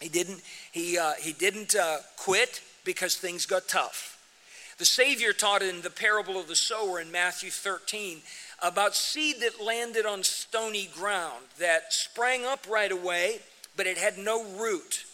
He 0.00 0.08
didn't, 0.08 0.40
he, 0.72 0.98
uh, 0.98 1.12
he 1.20 1.34
didn't 1.34 1.76
uh, 1.76 1.98
quit 2.16 2.62
because 2.84 3.16
things 3.16 3.44
got 3.44 3.68
tough. 3.68 4.16
The 4.78 4.86
Savior 4.86 5.34
taught 5.34 5.60
in 5.60 5.82
the 5.82 5.90
parable 5.90 6.40
of 6.40 6.48
the 6.48 6.56
sower 6.56 7.00
in 7.00 7.12
Matthew 7.12 7.50
13 7.50 8.22
about 8.62 8.94
seed 8.94 9.40
that 9.40 9.62
landed 9.64 10.06
on 10.06 10.22
stony 10.22 10.88
ground 10.94 11.44
that 11.58 11.92
sprang 11.92 12.44
up 12.44 12.66
right 12.68 12.92
away, 12.92 13.40
but 13.76 13.86
it 13.86 13.98
had 13.98 14.18
no 14.18 14.44
root. 14.44 15.04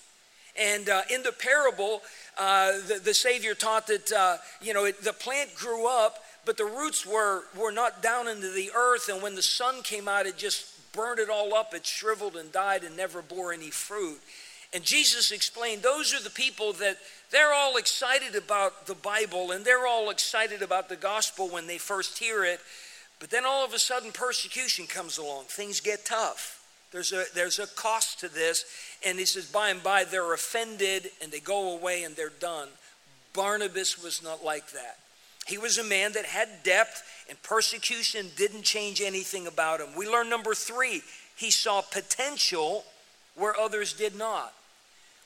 And 0.59 0.89
uh, 0.89 1.03
in 1.13 1.23
the 1.23 1.33
parable, 1.33 2.03
uh, 2.39 2.73
the, 2.89 3.01
the, 3.03 3.15
Savior 3.15 3.55
taught 3.55 3.87
that 3.89 4.11
uh, 4.11 4.37
you 4.61 4.73
know 4.73 4.87
it, 4.87 5.03
the 5.05 5.13
plant 5.13 5.55
grew 5.55 5.87
up, 5.87 6.25
but 6.45 6.57
the 6.57 6.65
roots 6.65 7.05
were 7.07 7.45
were 7.59 7.73
not 7.73 8.03
down 8.03 8.27
into 8.27 8.51
the 8.51 8.71
earth, 8.75 9.09
and 9.11 9.23
when 9.23 9.35
the 9.35 9.43
sun 9.43 9.83
came 9.83 10.09
out, 10.09 10.27
it 10.27 10.37
just 10.39 10.77
burned 10.93 11.19
it 11.21 11.29
all 11.29 11.55
up, 11.55 11.75
it 11.75 11.85
shriveled 11.85 12.37
and 12.37 12.51
died 12.51 12.83
and 12.83 12.97
never 12.97 13.21
bore 13.21 13.53
any 13.53 13.71
fruit. 13.71 14.19
And 14.73 14.83
Jesus 14.83 15.31
explained 15.31 15.83
those 15.83 16.13
are 16.13 16.23
the 16.23 16.31
people 16.31 16.73
that 16.75 16.99
they're 17.31 17.53
all 17.53 17.77
excited 17.77 18.35
about 18.35 18.87
the 18.87 18.95
Bible 18.95 19.53
and 19.53 19.65
they're 19.65 19.87
all 19.87 20.11
excited 20.11 20.63
about 20.63 20.89
the 20.89 20.97
gospel 20.97 21.49
when 21.49 21.67
they 21.67 21.79
first 21.79 22.19
hear 22.19 22.45
it. 22.45 22.61
But 23.19 23.31
then 23.31 23.45
all 23.47 23.65
of 23.65 23.73
a 23.73 23.79
sudden, 23.79 24.13
persecution 24.13 24.87
comes 24.87 25.19
along. 25.19 25.45
Things 25.45 25.81
get 25.81 26.05
tough. 26.05 26.65
There's 26.93 27.13
a, 27.13 27.25
there's 27.35 27.59
a 27.59 27.67
cost 27.67 28.21
to 28.21 28.29
this. 28.29 28.65
And 29.05 29.19
he 29.19 29.25
says, 29.25 29.47
by 29.51 29.71
and 29.71 29.83
by, 29.83 30.05
they're 30.05 30.35
offended 30.35 31.11
and 31.23 31.33
they 31.33 31.41
go 31.41 31.77
away 31.77 32.05
and 32.05 32.15
they're 32.15 32.29
done. 32.29 32.69
Barnabas 33.33 34.03
was 34.03 34.23
not 34.23 34.45
like 34.45 34.71
that. 34.73 34.99
He 35.47 35.59
was 35.59 35.79
a 35.79 35.85
man 35.85 36.13
that 36.15 36.25
had 36.25 36.49
depth, 36.65 37.05
and 37.29 37.41
persecution 37.43 38.27
didn't 38.37 38.63
change 38.63 39.01
anything 39.01 39.47
about 39.47 39.81
him. 39.81 39.91
We 39.97 40.09
learn 40.09 40.29
number 40.29 40.55
three, 40.55 41.03
he 41.37 41.53
saw 41.53 41.83
potential 41.83 42.85
where 43.37 43.59
others 43.59 43.93
did 43.93 44.17
not. 44.17 44.53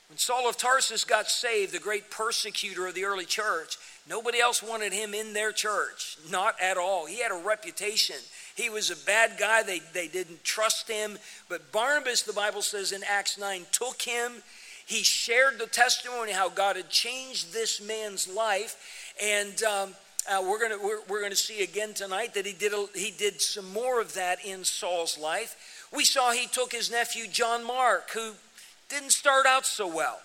When 0.09 0.17
Saul 0.19 0.47
of 0.47 0.57
Tarsus 0.57 1.05
got 1.05 1.29
saved, 1.29 1.73
the 1.73 1.79
great 1.79 2.11
persecutor 2.11 2.85
of 2.85 2.93
the 2.93 3.05
early 3.05 3.25
church, 3.25 3.77
nobody 4.09 4.39
else 4.39 4.61
wanted 4.61 4.93
him 4.93 5.13
in 5.13 5.33
their 5.33 5.51
church. 5.51 6.17
Not 6.29 6.55
at 6.61 6.77
all. 6.77 7.05
He 7.05 7.21
had 7.21 7.31
a 7.31 7.43
reputation. 7.45 8.17
He 8.55 8.69
was 8.69 8.91
a 8.91 9.05
bad 9.05 9.37
guy. 9.39 9.63
They, 9.63 9.79
they 9.93 10.07
didn't 10.07 10.43
trust 10.43 10.89
him. 10.89 11.17
But 11.49 11.71
Barnabas, 11.71 12.23
the 12.23 12.33
Bible 12.33 12.61
says 12.61 12.91
in 12.91 13.01
Acts 13.07 13.37
9, 13.37 13.65
took 13.71 14.01
him. 14.01 14.43
He 14.85 15.03
shared 15.03 15.59
the 15.59 15.67
testimony 15.67 16.31
how 16.31 16.49
God 16.49 16.75
had 16.75 16.89
changed 16.89 17.53
this 17.53 17.81
man's 17.81 18.27
life. 18.27 19.13
And 19.21 19.63
um, 19.63 19.95
uh, 20.29 20.43
we're 20.43 20.59
going 20.59 20.83
we're, 20.83 21.01
we're 21.07 21.21
gonna 21.21 21.35
see 21.35 21.63
again 21.63 21.93
tonight 21.93 22.33
that 22.33 22.45
he 22.45 22.53
did, 22.53 22.73
a, 22.73 22.85
he 22.93 23.11
did 23.11 23.41
some 23.41 23.71
more 23.71 24.01
of 24.01 24.13
that 24.13 24.43
in 24.45 24.63
Saul's 24.63 25.17
life. 25.17 25.87
We 25.93 26.05
saw 26.05 26.31
he 26.31 26.47
took 26.47 26.71
his 26.71 26.91
nephew 26.91 27.27
John 27.27 27.65
Mark, 27.65 28.11
who 28.11 28.33
didn't 28.89 29.11
start 29.11 29.45
out 29.45 29.65
so 29.65 29.87
well. 29.87 30.19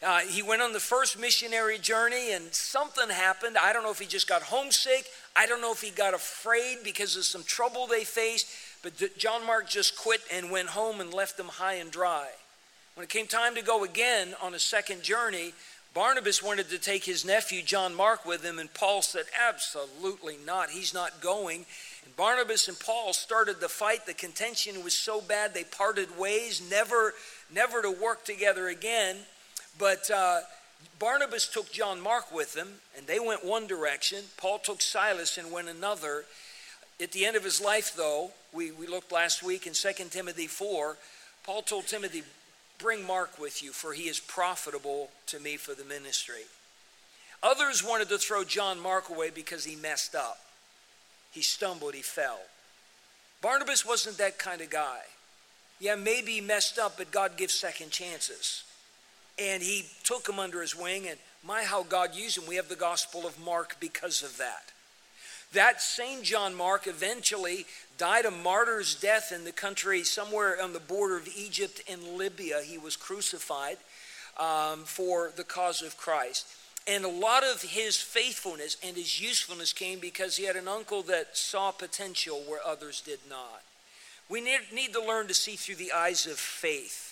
Uh, 0.00 0.20
he 0.20 0.42
went 0.42 0.62
on 0.62 0.72
the 0.72 0.80
first 0.80 1.18
missionary 1.18 1.76
journey 1.78 2.32
and 2.32 2.54
something 2.54 3.08
happened. 3.08 3.58
I 3.58 3.72
don't 3.72 3.82
know 3.82 3.90
if 3.90 3.98
he 3.98 4.06
just 4.06 4.28
got 4.28 4.42
homesick. 4.42 5.04
I 5.34 5.46
don't 5.46 5.60
know 5.60 5.72
if 5.72 5.80
he 5.80 5.90
got 5.90 6.14
afraid 6.14 6.78
because 6.84 7.16
of 7.16 7.24
some 7.24 7.42
trouble 7.42 7.86
they 7.86 8.04
faced. 8.04 8.46
But 8.82 9.18
John 9.18 9.44
Mark 9.44 9.68
just 9.68 9.98
quit 9.98 10.20
and 10.32 10.52
went 10.52 10.68
home 10.68 11.00
and 11.00 11.12
left 11.12 11.36
them 11.36 11.48
high 11.48 11.74
and 11.74 11.90
dry. 11.90 12.28
When 12.94 13.02
it 13.02 13.10
came 13.10 13.26
time 13.26 13.56
to 13.56 13.62
go 13.62 13.82
again 13.82 14.34
on 14.40 14.54
a 14.54 14.58
second 14.58 15.02
journey, 15.02 15.52
Barnabas 15.94 16.42
wanted 16.42 16.68
to 16.70 16.78
take 16.78 17.04
his 17.04 17.24
nephew 17.24 17.62
John 17.62 17.92
Mark 17.94 18.24
with 18.24 18.44
him, 18.44 18.60
and 18.60 18.72
Paul 18.72 19.02
said, 19.02 19.24
Absolutely 19.48 20.36
not. 20.46 20.70
He's 20.70 20.94
not 20.94 21.20
going. 21.20 21.66
And 22.04 22.16
Barnabas 22.16 22.68
and 22.68 22.78
Paul 22.78 23.12
started 23.12 23.58
the 23.58 23.68
fight. 23.68 24.06
The 24.06 24.14
contention 24.14 24.84
was 24.84 24.94
so 24.94 25.20
bad 25.20 25.54
they 25.54 25.64
parted 25.64 26.16
ways, 26.16 26.62
never, 26.70 27.14
never 27.52 27.82
to 27.82 27.90
work 27.90 28.24
together 28.24 28.68
again. 28.68 29.16
But 29.78 30.10
uh, 30.10 30.40
Barnabas 30.98 31.46
took 31.48 31.70
John 31.70 32.00
Mark 32.00 32.34
with 32.34 32.56
him, 32.56 32.68
and 32.96 33.06
they 33.06 33.20
went 33.20 33.44
one 33.44 33.66
direction. 33.66 34.24
Paul 34.36 34.58
took 34.58 34.80
Silas 34.80 35.38
and 35.38 35.52
went 35.52 35.68
another. 35.68 36.24
At 37.00 37.12
the 37.12 37.24
end 37.24 37.36
of 37.36 37.44
his 37.44 37.60
life, 37.60 37.94
though, 37.96 38.32
we, 38.52 38.72
we 38.72 38.86
looked 38.86 39.12
last 39.12 39.42
week 39.42 39.66
in 39.66 39.72
2 39.72 39.92
Timothy 40.10 40.46
4, 40.46 40.96
Paul 41.44 41.62
told 41.62 41.86
Timothy, 41.86 42.24
Bring 42.78 43.06
Mark 43.06 43.38
with 43.38 43.62
you, 43.62 43.72
for 43.72 43.92
he 43.92 44.08
is 44.08 44.20
profitable 44.20 45.10
to 45.26 45.40
me 45.40 45.56
for 45.56 45.74
the 45.74 45.84
ministry. 45.84 46.42
Others 47.42 47.84
wanted 47.84 48.08
to 48.08 48.18
throw 48.18 48.44
John 48.44 48.80
Mark 48.80 49.08
away 49.10 49.30
because 49.30 49.64
he 49.64 49.76
messed 49.76 50.14
up. 50.14 50.38
He 51.30 51.42
stumbled, 51.42 51.94
he 51.94 52.02
fell. 52.02 52.40
Barnabas 53.40 53.86
wasn't 53.86 54.18
that 54.18 54.38
kind 54.38 54.60
of 54.60 54.70
guy. 54.70 55.00
Yeah, 55.80 55.94
maybe 55.94 56.32
he 56.32 56.40
messed 56.40 56.78
up, 56.78 56.96
but 56.98 57.12
God 57.12 57.36
gives 57.36 57.54
second 57.54 57.90
chances. 57.90 58.64
And 59.40 59.62
he 59.62 59.86
took 60.02 60.28
him 60.28 60.38
under 60.38 60.60
his 60.60 60.74
wing, 60.74 61.06
and 61.08 61.18
my, 61.44 61.62
how 61.62 61.84
God 61.84 62.14
used 62.14 62.38
him. 62.38 62.46
We 62.46 62.56
have 62.56 62.68
the 62.68 62.76
Gospel 62.76 63.26
of 63.26 63.38
Mark 63.38 63.76
because 63.80 64.22
of 64.22 64.36
that. 64.38 64.72
That 65.52 65.80
same 65.80 66.22
John 66.22 66.54
Mark 66.54 66.86
eventually 66.86 67.64
died 67.96 68.26
a 68.26 68.30
martyr's 68.30 68.94
death 68.94 69.32
in 69.32 69.44
the 69.44 69.52
country 69.52 70.02
somewhere 70.04 70.60
on 70.62 70.72
the 70.72 70.80
border 70.80 71.16
of 71.16 71.28
Egypt 71.36 71.82
and 71.90 72.02
Libya. 72.18 72.60
He 72.62 72.76
was 72.76 72.96
crucified 72.96 73.78
um, 74.38 74.84
for 74.84 75.32
the 75.34 75.44
cause 75.44 75.80
of 75.80 75.96
Christ. 75.96 76.46
And 76.86 77.04
a 77.04 77.08
lot 77.08 77.44
of 77.44 77.62
his 77.62 77.96
faithfulness 77.96 78.76
and 78.84 78.96
his 78.96 79.20
usefulness 79.20 79.72
came 79.72 80.00
because 80.00 80.36
he 80.36 80.44
had 80.44 80.56
an 80.56 80.68
uncle 80.68 81.02
that 81.04 81.36
saw 81.36 81.70
potential 81.70 82.42
where 82.46 82.60
others 82.66 83.00
did 83.00 83.20
not. 83.28 83.62
We 84.28 84.40
need, 84.40 84.60
need 84.72 84.92
to 84.92 85.04
learn 85.04 85.28
to 85.28 85.34
see 85.34 85.56
through 85.56 85.76
the 85.76 85.92
eyes 85.92 86.26
of 86.26 86.38
faith 86.38 87.07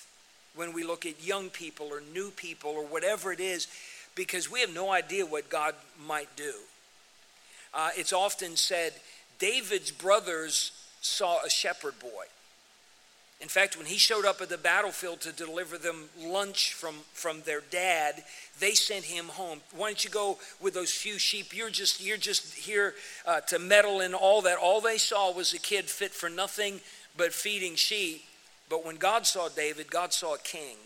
when 0.56 0.72
we 0.72 0.82
look 0.82 1.06
at 1.06 1.24
young 1.24 1.50
people 1.50 1.86
or 1.86 2.02
new 2.12 2.30
people 2.30 2.70
or 2.70 2.84
whatever 2.84 3.32
it 3.32 3.40
is, 3.40 3.68
because 4.14 4.50
we 4.50 4.60
have 4.60 4.74
no 4.74 4.90
idea 4.90 5.24
what 5.24 5.48
God 5.48 5.74
might 6.06 6.34
do. 6.34 6.54
Uh, 7.74 7.90
it's 7.96 8.12
often 8.12 8.56
said 8.56 8.94
David's 9.38 9.90
brothers 9.90 10.72
saw 11.02 11.42
a 11.44 11.50
shepherd 11.50 11.98
boy. 12.00 12.24
In 13.38 13.48
fact, 13.48 13.76
when 13.76 13.84
he 13.84 13.98
showed 13.98 14.24
up 14.24 14.40
at 14.40 14.48
the 14.48 14.56
battlefield 14.56 15.20
to 15.20 15.32
deliver 15.32 15.76
them 15.76 16.08
lunch 16.18 16.72
from, 16.72 16.94
from 17.12 17.42
their 17.42 17.60
dad, 17.70 18.24
they 18.60 18.72
sent 18.72 19.04
him 19.04 19.26
home. 19.26 19.60
Why 19.76 19.88
don't 19.88 20.02
you 20.02 20.10
go 20.10 20.38
with 20.58 20.72
those 20.72 20.90
few 20.90 21.18
sheep? 21.18 21.54
You're 21.54 21.68
just, 21.68 22.02
you're 22.02 22.16
just 22.16 22.54
here 22.54 22.94
uh, 23.26 23.40
to 23.42 23.58
meddle 23.58 24.00
in 24.00 24.14
all 24.14 24.40
that. 24.42 24.56
All 24.56 24.80
they 24.80 24.96
saw 24.96 25.30
was 25.30 25.52
a 25.52 25.58
kid 25.58 25.84
fit 25.84 26.12
for 26.12 26.30
nothing 26.30 26.80
but 27.14 27.34
feeding 27.34 27.74
sheep. 27.74 28.24
But 28.68 28.84
when 28.84 28.96
God 28.96 29.26
saw 29.26 29.48
David, 29.48 29.90
God 29.90 30.12
saw 30.12 30.34
a 30.34 30.38
king. 30.38 30.76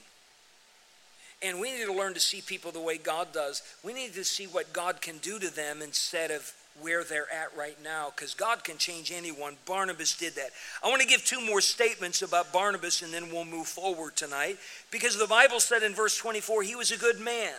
And 1.42 1.60
we 1.60 1.72
need 1.72 1.86
to 1.86 1.92
learn 1.92 2.14
to 2.14 2.20
see 2.20 2.42
people 2.42 2.70
the 2.70 2.80
way 2.80 2.98
God 2.98 3.32
does. 3.32 3.62
We 3.82 3.94
need 3.94 4.12
to 4.14 4.24
see 4.24 4.46
what 4.46 4.72
God 4.72 5.00
can 5.00 5.18
do 5.18 5.38
to 5.38 5.54
them 5.54 5.80
instead 5.80 6.30
of 6.30 6.52
where 6.80 7.02
they're 7.04 7.32
at 7.32 7.56
right 7.56 7.76
now 7.82 8.12
because 8.14 8.34
God 8.34 8.62
can 8.64 8.76
change 8.78 9.12
anyone. 9.12 9.56
Barnabas 9.66 10.16
did 10.16 10.34
that. 10.34 10.50
I 10.82 10.88
want 10.88 11.02
to 11.02 11.08
give 11.08 11.24
two 11.24 11.40
more 11.40 11.60
statements 11.60 12.22
about 12.22 12.52
Barnabas 12.52 13.02
and 13.02 13.12
then 13.12 13.30
we'll 13.30 13.44
move 13.44 13.66
forward 13.66 14.16
tonight 14.16 14.56
because 14.90 15.18
the 15.18 15.26
Bible 15.26 15.60
said 15.60 15.82
in 15.82 15.94
verse 15.94 16.16
24 16.16 16.62
he 16.62 16.76
was 16.76 16.90
a 16.90 16.98
good 16.98 17.20
man. 17.20 17.54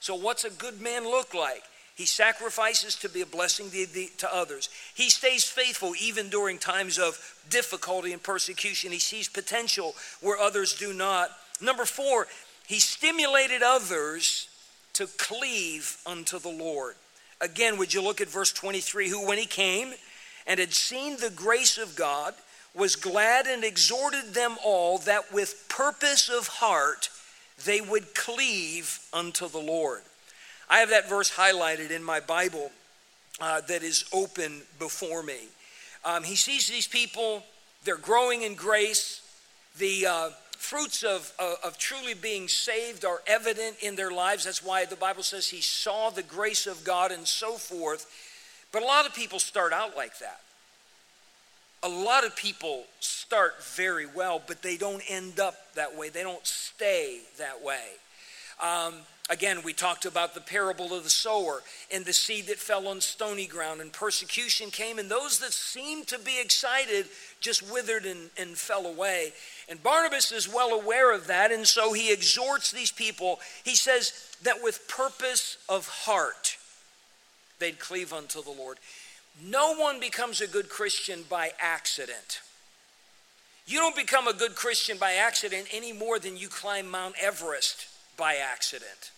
So, 0.00 0.14
what's 0.14 0.44
a 0.44 0.50
good 0.50 0.80
man 0.80 1.04
look 1.04 1.32
like? 1.32 1.62
He 1.94 2.06
sacrifices 2.06 2.96
to 2.96 3.08
be 3.08 3.20
a 3.20 3.26
blessing 3.26 3.70
to 3.70 4.34
others. 4.34 4.68
He 4.94 5.10
stays 5.10 5.44
faithful 5.44 5.92
even 6.00 6.28
during 6.28 6.58
times 6.58 6.98
of 6.98 7.18
difficulty 7.50 8.12
and 8.12 8.22
persecution. 8.22 8.92
He 8.92 8.98
sees 8.98 9.28
potential 9.28 9.94
where 10.20 10.38
others 10.38 10.74
do 10.74 10.92
not. 10.92 11.30
Number 11.60 11.84
four, 11.84 12.28
he 12.66 12.80
stimulated 12.80 13.62
others 13.62 14.48
to 14.94 15.06
cleave 15.18 15.98
unto 16.06 16.38
the 16.38 16.48
Lord. 16.48 16.94
Again, 17.40 17.76
would 17.76 17.92
you 17.92 18.02
look 18.02 18.20
at 18.20 18.28
verse 18.28 18.52
23? 18.52 19.08
Who, 19.08 19.26
when 19.26 19.38
he 19.38 19.46
came 19.46 19.92
and 20.46 20.58
had 20.58 20.72
seen 20.72 21.16
the 21.16 21.30
grace 21.30 21.76
of 21.76 21.96
God, 21.96 22.34
was 22.74 22.96
glad 22.96 23.46
and 23.46 23.64
exhorted 23.64 24.32
them 24.32 24.56
all 24.64 24.98
that 24.98 25.32
with 25.32 25.66
purpose 25.68 26.28
of 26.30 26.46
heart 26.46 27.10
they 27.64 27.80
would 27.80 28.14
cleave 28.14 28.98
unto 29.12 29.48
the 29.48 29.58
Lord. 29.58 30.02
I 30.72 30.78
have 30.78 30.88
that 30.88 31.06
verse 31.06 31.30
highlighted 31.30 31.90
in 31.90 32.02
my 32.02 32.20
Bible 32.20 32.70
uh, 33.42 33.60
that 33.68 33.82
is 33.82 34.06
open 34.10 34.62
before 34.78 35.22
me. 35.22 35.36
Um, 36.02 36.24
he 36.24 36.34
sees 36.34 36.66
these 36.66 36.88
people, 36.88 37.42
they're 37.84 37.98
growing 37.98 38.40
in 38.40 38.54
grace. 38.54 39.20
The, 39.76 40.06
uh, 40.06 40.30
fruits 40.52 41.02
of, 41.02 41.30
of, 41.38 41.56
of, 41.64 41.76
truly 41.76 42.14
being 42.14 42.46
saved 42.46 43.04
are 43.04 43.20
evident 43.26 43.76
in 43.82 43.96
their 43.96 44.12
lives. 44.12 44.44
That's 44.44 44.64
why 44.64 44.86
the 44.86 44.96
Bible 44.96 45.24
says 45.24 45.48
he 45.48 45.60
saw 45.60 46.08
the 46.08 46.22
grace 46.22 46.68
of 46.68 46.84
God 46.84 47.10
and 47.10 47.26
so 47.26 47.54
forth. 47.54 48.06
But 48.70 48.82
a 48.82 48.86
lot 48.86 49.04
of 49.04 49.12
people 49.12 49.40
start 49.40 49.72
out 49.72 49.96
like 49.96 50.20
that. 50.20 50.40
A 51.82 51.88
lot 51.88 52.24
of 52.24 52.34
people 52.36 52.84
start 53.00 53.62
very 53.74 54.06
well, 54.06 54.40
but 54.46 54.62
they 54.62 54.76
don't 54.76 55.02
end 55.08 55.38
up 55.40 55.74
that 55.74 55.96
way. 55.98 56.08
They 56.08 56.22
don't 56.22 56.46
stay 56.46 57.18
that 57.38 57.62
way. 57.62 57.82
Um, 58.62 58.94
Again, 59.32 59.62
we 59.64 59.72
talked 59.72 60.04
about 60.04 60.34
the 60.34 60.42
parable 60.42 60.92
of 60.92 61.04
the 61.04 61.10
sower 61.10 61.62
and 61.90 62.04
the 62.04 62.12
seed 62.12 62.48
that 62.48 62.58
fell 62.58 62.86
on 62.86 63.00
stony 63.00 63.46
ground, 63.46 63.80
and 63.80 63.90
persecution 63.90 64.70
came, 64.70 64.98
and 64.98 65.08
those 65.08 65.38
that 65.38 65.54
seemed 65.54 66.06
to 66.08 66.18
be 66.18 66.38
excited 66.38 67.06
just 67.40 67.62
withered 67.72 68.04
and, 68.04 68.28
and 68.36 68.58
fell 68.58 68.84
away. 68.86 69.32
And 69.70 69.82
Barnabas 69.82 70.32
is 70.32 70.52
well 70.52 70.78
aware 70.78 71.14
of 71.14 71.28
that, 71.28 71.50
and 71.50 71.66
so 71.66 71.94
he 71.94 72.12
exhorts 72.12 72.72
these 72.72 72.92
people. 72.92 73.40
He 73.64 73.74
says 73.74 74.12
that 74.42 74.62
with 74.62 74.86
purpose 74.86 75.56
of 75.66 75.88
heart, 75.88 76.58
they'd 77.58 77.78
cleave 77.78 78.12
unto 78.12 78.42
the 78.42 78.50
Lord. 78.50 78.76
No 79.42 79.74
one 79.74 79.98
becomes 79.98 80.42
a 80.42 80.46
good 80.46 80.68
Christian 80.68 81.24
by 81.30 81.52
accident. 81.58 82.42
You 83.66 83.78
don't 83.78 83.96
become 83.96 84.28
a 84.28 84.34
good 84.34 84.56
Christian 84.56 84.98
by 84.98 85.14
accident 85.14 85.68
any 85.72 85.94
more 85.94 86.18
than 86.18 86.36
you 86.36 86.48
climb 86.48 86.86
Mount 86.90 87.14
Everest 87.18 87.86
by 88.18 88.34
accident. 88.34 89.10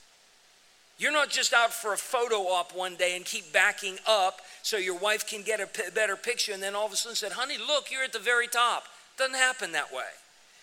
You're 0.98 1.12
not 1.12 1.30
just 1.30 1.52
out 1.52 1.72
for 1.72 1.92
a 1.92 1.98
photo 1.98 2.36
op 2.42 2.74
one 2.74 2.94
day 2.94 3.16
and 3.16 3.24
keep 3.24 3.52
backing 3.52 3.98
up 4.06 4.40
so 4.62 4.76
your 4.76 4.96
wife 4.96 5.26
can 5.26 5.42
get 5.42 5.60
a 5.60 5.66
p- 5.66 5.82
better 5.94 6.16
picture 6.16 6.52
and 6.52 6.62
then 6.62 6.74
all 6.74 6.86
of 6.86 6.92
a 6.92 6.96
sudden 6.96 7.16
said, 7.16 7.32
honey, 7.32 7.56
look, 7.58 7.90
you're 7.90 8.04
at 8.04 8.12
the 8.12 8.18
very 8.18 8.46
top. 8.46 8.84
Doesn't 9.18 9.34
happen 9.34 9.72
that 9.72 9.92
way. 9.92 10.04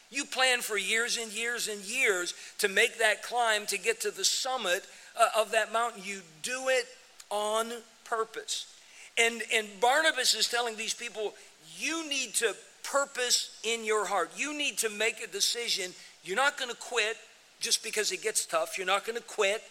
You 0.09 0.25
plan 0.25 0.61
for 0.61 0.77
years 0.77 1.17
and 1.17 1.31
years 1.31 1.67
and 1.67 1.81
years 1.81 2.33
to 2.59 2.67
make 2.67 2.99
that 2.99 3.23
climb 3.23 3.65
to 3.67 3.77
get 3.77 4.01
to 4.01 4.11
the 4.11 4.25
summit 4.25 4.85
uh, 5.19 5.27
of 5.37 5.51
that 5.51 5.71
mountain. 5.71 6.01
You 6.05 6.21
do 6.43 6.67
it 6.67 6.85
on 7.29 7.71
purpose. 8.03 8.73
And, 9.17 9.41
and 9.53 9.67
Barnabas 9.79 10.33
is 10.33 10.49
telling 10.49 10.75
these 10.75 10.93
people, 10.93 11.33
you 11.77 12.07
need 12.09 12.33
to 12.35 12.55
purpose 12.83 13.57
in 13.63 13.85
your 13.85 14.05
heart. 14.05 14.31
You 14.35 14.57
need 14.57 14.77
to 14.79 14.89
make 14.89 15.23
a 15.23 15.27
decision. 15.27 15.91
You're 16.23 16.37
not 16.37 16.57
going 16.57 16.71
to 16.71 16.77
quit 16.77 17.17
just 17.59 17.83
because 17.83 18.11
it 18.11 18.21
gets 18.21 18.45
tough. 18.45 18.77
You're 18.77 18.87
not 18.87 19.05
going 19.05 19.17
to 19.17 19.23
quit 19.23 19.61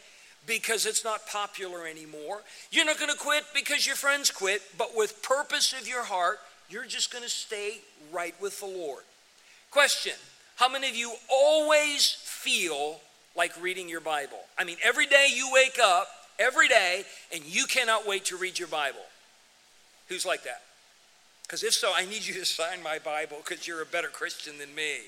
because 0.47 0.87
it's 0.87 1.05
not 1.05 1.27
popular 1.27 1.87
anymore. 1.87 2.43
You're 2.71 2.85
not 2.85 2.99
going 2.99 3.11
to 3.11 3.19
quit 3.19 3.45
because 3.55 3.87
your 3.87 3.97
friends 3.97 4.31
quit, 4.31 4.63
but 4.77 4.97
with 4.97 5.23
purpose 5.23 5.73
of 5.73 5.87
your 5.87 6.05
heart, 6.05 6.39
you're 6.69 6.87
just 6.87 7.13
going 7.13 7.25
to 7.25 7.31
stay 7.31 7.79
right 8.13 8.35
with 8.41 8.61
the 8.61 8.67
Lord. 8.67 9.05
Question 9.71 10.15
How 10.57 10.69
many 10.69 10.89
of 10.89 10.97
you 10.97 11.13
always 11.31 12.17
feel 12.25 13.01
like 13.37 13.53
reading 13.61 13.89
your 13.89 14.01
Bible? 14.01 14.41
I 14.59 14.65
mean, 14.65 14.77
every 14.83 15.07
day 15.07 15.29
you 15.35 15.51
wake 15.53 15.79
up, 15.83 16.09
every 16.39 16.69
day, 16.69 17.05
and 17.33 17.45
you 17.45 17.67
cannot 17.67 18.07
wait 18.07 18.27
to 18.27 18.37
read 18.37 18.59
your 18.59 18.69
Bible. 18.69 18.99
Who's 20.09 20.27
like 20.27 20.43
that? 20.45 20.63
Because 21.43 21.65
if 21.65 21.73
so, 21.73 21.93
I 21.95 22.05
need 22.07 22.27
you 22.27 22.35
to 22.35 22.45
sign 22.45 22.83
my 22.83 22.99
Bible 22.99 23.39
because 23.45 23.67
you're 23.67 23.83
a 23.83 23.87
better 23.87 24.09
Christian 24.09 24.59
than 24.59 24.75
me. 24.75 24.99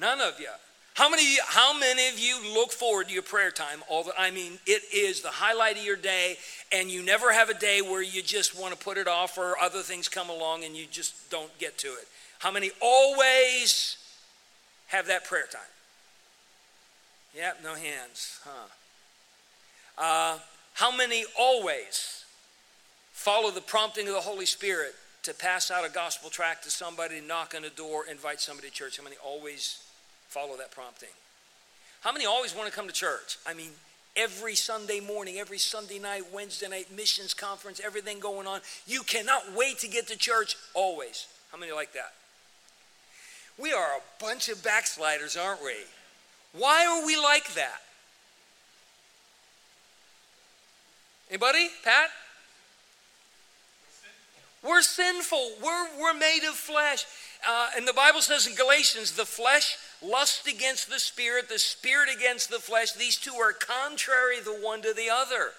None 0.00 0.20
of 0.20 0.40
you. 0.40 0.48
How 0.96 1.10
many, 1.10 1.36
how 1.46 1.78
many 1.78 2.08
of 2.08 2.18
you 2.18 2.54
look 2.54 2.72
forward 2.72 3.08
to 3.08 3.12
your 3.12 3.22
prayer 3.22 3.50
time? 3.50 3.82
All 3.86 4.02
the, 4.02 4.14
I 4.18 4.30
mean, 4.30 4.52
it 4.66 4.82
is 4.94 5.20
the 5.20 5.28
highlight 5.28 5.76
of 5.76 5.84
your 5.84 5.94
day, 5.94 6.38
and 6.72 6.90
you 6.90 7.02
never 7.02 7.34
have 7.34 7.50
a 7.50 7.54
day 7.54 7.82
where 7.82 8.02
you 8.02 8.22
just 8.22 8.58
want 8.58 8.72
to 8.72 8.82
put 8.82 8.96
it 8.96 9.06
off 9.06 9.36
or 9.36 9.58
other 9.60 9.80
things 9.80 10.08
come 10.08 10.30
along 10.30 10.64
and 10.64 10.74
you 10.74 10.86
just 10.90 11.28
don't 11.28 11.50
get 11.58 11.76
to 11.80 11.88
it. 11.88 12.08
How 12.38 12.50
many 12.50 12.70
always 12.80 13.98
have 14.86 15.06
that 15.08 15.26
prayer 15.26 15.44
time? 15.52 15.60
Yep, 17.36 17.58
no 17.62 17.74
hands, 17.74 18.40
huh? 18.42 18.68
Uh, 19.98 20.38
how 20.72 20.96
many 20.96 21.26
always 21.38 22.24
follow 23.12 23.50
the 23.50 23.60
prompting 23.60 24.08
of 24.08 24.14
the 24.14 24.20
Holy 24.22 24.46
Spirit 24.46 24.94
to 25.24 25.34
pass 25.34 25.70
out 25.70 25.86
a 25.86 25.90
gospel 25.90 26.30
tract 26.30 26.64
to 26.64 26.70
somebody, 26.70 27.20
knock 27.20 27.52
on 27.54 27.64
a 27.64 27.70
door, 27.70 28.06
invite 28.10 28.40
somebody 28.40 28.68
to 28.68 28.74
church? 28.74 28.96
How 28.96 29.04
many 29.04 29.16
always 29.22 29.82
follow 30.28 30.56
that 30.56 30.70
prompting. 30.70 31.08
How 32.00 32.12
many 32.12 32.26
always 32.26 32.54
want 32.54 32.68
to 32.68 32.74
come 32.74 32.86
to 32.86 32.92
church? 32.92 33.38
I 33.46 33.54
mean, 33.54 33.70
every 34.16 34.54
Sunday 34.54 35.00
morning, 35.00 35.38
every 35.38 35.58
Sunday 35.58 35.98
night, 35.98 36.22
Wednesday 36.32 36.68
night, 36.68 36.86
missions 36.94 37.34
conference, 37.34 37.80
everything 37.84 38.18
going 38.18 38.46
on. 38.46 38.60
You 38.86 39.02
cannot 39.02 39.42
wait 39.54 39.78
to 39.80 39.88
get 39.88 40.08
to 40.08 40.16
church 40.16 40.56
always. 40.74 41.26
How 41.52 41.58
many 41.58 41.72
like 41.72 41.92
that? 41.92 42.12
We 43.58 43.72
are 43.72 43.96
a 43.96 44.22
bunch 44.22 44.48
of 44.48 44.62
backsliders, 44.62 45.36
aren't 45.36 45.62
we? 45.62 45.74
Why 46.52 46.86
are 46.86 47.06
we 47.06 47.16
like 47.16 47.54
that? 47.54 47.80
Anybody? 51.30 51.68
Pat? 51.82 52.10
We're 54.62 54.82
sinful. 54.82 55.52
We're, 55.62 55.88
we're 56.00 56.14
made 56.14 56.40
of 56.48 56.54
flesh. 56.54 57.04
Uh, 57.48 57.68
and 57.76 57.86
the 57.86 57.92
Bible 57.92 58.20
says 58.20 58.46
in 58.46 58.54
Galatians, 58.54 59.12
the 59.12 59.24
flesh 59.24 59.76
lust 60.02 60.46
against 60.46 60.88
the 60.88 60.98
spirit, 60.98 61.48
the 61.48 61.58
spirit 61.58 62.08
against 62.14 62.50
the 62.50 62.58
flesh. 62.58 62.92
These 62.92 63.16
two 63.16 63.34
are 63.34 63.52
contrary 63.52 64.40
the 64.40 64.52
one 64.52 64.82
to 64.82 64.92
the 64.92 65.10
other. 65.10 65.52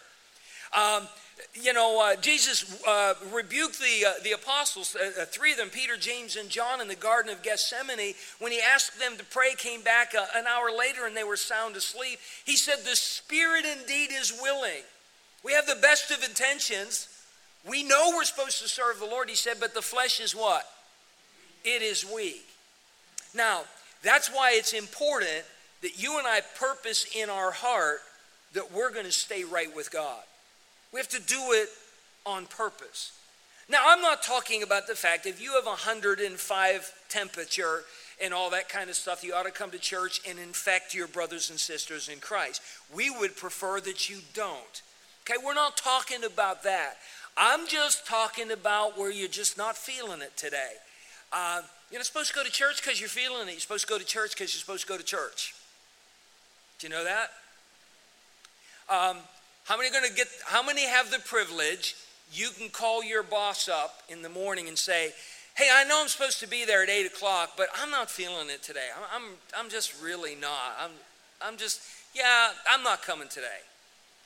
Um, 0.75 1.07
you 1.53 1.73
know, 1.73 2.01
uh, 2.01 2.15
Jesus 2.15 2.81
uh, 2.87 3.13
rebuked 3.31 3.79
the, 3.79 4.05
uh, 4.07 4.13
the 4.23 4.31
apostles, 4.31 4.95
uh, 4.95 5.21
uh, 5.21 5.25
three 5.25 5.51
of 5.51 5.57
them, 5.57 5.69
Peter, 5.69 5.95
James, 5.95 6.35
and 6.35 6.49
John, 6.49 6.81
in 6.81 6.87
the 6.87 6.95
Garden 6.95 7.31
of 7.31 7.43
Gethsemane. 7.43 8.13
When 8.39 8.51
he 8.51 8.59
asked 8.59 8.99
them 8.99 9.17
to 9.17 9.23
pray, 9.25 9.53
came 9.55 9.81
back 9.81 10.13
uh, 10.17 10.25
an 10.35 10.45
hour 10.47 10.69
later 10.75 11.05
and 11.05 11.15
they 11.15 11.23
were 11.23 11.37
sound 11.37 11.75
asleep. 11.75 12.19
He 12.45 12.55
said, 12.55 12.79
The 12.83 12.95
spirit 12.95 13.65
indeed 13.65 14.09
is 14.11 14.33
willing. 14.41 14.83
We 15.43 15.53
have 15.53 15.67
the 15.67 15.75
best 15.75 16.11
of 16.11 16.23
intentions. 16.23 17.07
We 17.67 17.83
know 17.83 18.11
we're 18.15 18.23
supposed 18.23 18.61
to 18.61 18.67
serve 18.67 18.99
the 18.99 19.05
Lord, 19.05 19.29
he 19.29 19.35
said, 19.35 19.57
but 19.59 19.73
the 19.73 19.81
flesh 19.81 20.19
is 20.19 20.35
what? 20.35 20.65
It 21.63 21.81
is 21.81 22.05
weak. 22.05 22.45
Now, 23.33 23.63
that's 24.03 24.29
why 24.29 24.53
it's 24.53 24.73
important 24.73 25.43
that 25.81 26.01
you 26.01 26.17
and 26.17 26.27
I 26.27 26.41
purpose 26.59 27.05
in 27.15 27.29
our 27.29 27.51
heart 27.51 27.99
that 28.53 28.71
we're 28.71 28.91
going 28.91 29.05
to 29.05 29.11
stay 29.11 29.43
right 29.43 29.73
with 29.75 29.91
God. 29.91 30.23
We 30.93 30.99
have 30.99 31.09
to 31.09 31.21
do 31.21 31.51
it 31.51 31.69
on 32.25 32.45
purpose. 32.45 33.11
Now, 33.69 33.83
I'm 33.85 34.01
not 34.01 34.23
talking 34.23 34.63
about 34.63 34.87
the 34.87 34.95
fact 34.95 35.25
if 35.25 35.41
you 35.41 35.53
have 35.53 35.65
105 35.65 36.93
temperature 37.09 37.83
and 38.21 38.33
all 38.33 38.49
that 38.51 38.69
kind 38.69 38.89
of 38.89 38.95
stuff, 38.95 39.23
you 39.23 39.33
ought 39.33 39.43
to 39.43 39.51
come 39.51 39.71
to 39.71 39.79
church 39.79 40.21
and 40.27 40.39
infect 40.39 40.95
your 40.95 41.07
brothers 41.07 41.49
and 41.49 41.59
sisters 41.59 42.07
in 42.07 42.19
Christ. 42.19 42.61
We 42.95 43.09
would 43.09 43.35
prefer 43.35 43.81
that 43.81 44.09
you 44.09 44.19
don't. 44.33 44.81
Okay, 45.23 45.37
we're 45.43 45.53
not 45.53 45.75
talking 45.75 46.23
about 46.23 46.63
that. 46.63 46.97
I'm 47.35 47.67
just 47.67 48.07
talking 48.07 48.51
about 48.51 48.97
where 48.97 49.11
you're 49.11 49.27
just 49.27 49.57
not 49.57 49.77
feeling 49.77 50.21
it 50.21 50.35
today. 50.37 50.71
Uh, 51.31 51.61
you're 51.91 51.99
not 51.99 52.05
supposed 52.05 52.29
to 52.29 52.35
go 52.35 52.43
to 52.43 52.51
church 52.51 52.81
because 52.81 52.99
you're 52.99 53.09
feeling 53.09 53.47
it. 53.47 53.51
You're 53.51 53.59
supposed 53.59 53.87
to 53.87 53.93
go 53.93 53.97
to 53.97 54.05
church 54.05 54.31
because 54.31 54.53
you're 54.53 54.59
supposed 54.59 54.83
to 54.85 54.87
go 54.87 54.97
to 54.97 55.03
church. 55.03 55.55
Do 56.79 56.87
you 56.87 56.93
know 56.93 57.03
that? 57.03 57.31
Um, 58.89 59.17
how 59.65 59.77
many 59.77 59.89
going 59.89 60.07
to 60.07 60.13
get? 60.13 60.27
How 60.45 60.63
many 60.63 60.85
have 60.85 61.11
the 61.11 61.19
privilege? 61.19 61.95
You 62.31 62.49
can 62.57 62.69
call 62.69 63.03
your 63.03 63.23
boss 63.23 63.69
up 63.69 64.03
in 64.09 64.21
the 64.21 64.29
morning 64.29 64.67
and 64.67 64.77
say, 64.77 65.13
"Hey, 65.55 65.69
I 65.73 65.85
know 65.85 66.01
I'm 66.01 66.07
supposed 66.07 66.39
to 66.41 66.47
be 66.47 66.65
there 66.65 66.83
at 66.83 66.89
eight 66.89 67.05
o'clock, 67.05 67.51
but 67.57 67.67
I'm 67.81 67.89
not 67.89 68.11
feeling 68.11 68.49
it 68.49 68.63
today. 68.63 68.87
I'm, 68.95 69.23
I'm, 69.23 69.29
I'm 69.57 69.69
just 69.69 70.01
really 70.01 70.35
not. 70.35 70.77
I'm, 70.79 70.91
I'm 71.41 71.57
just, 71.57 71.81
yeah, 72.13 72.49
I'm 72.69 72.83
not 72.83 73.01
coming 73.01 73.27
today." 73.27 73.61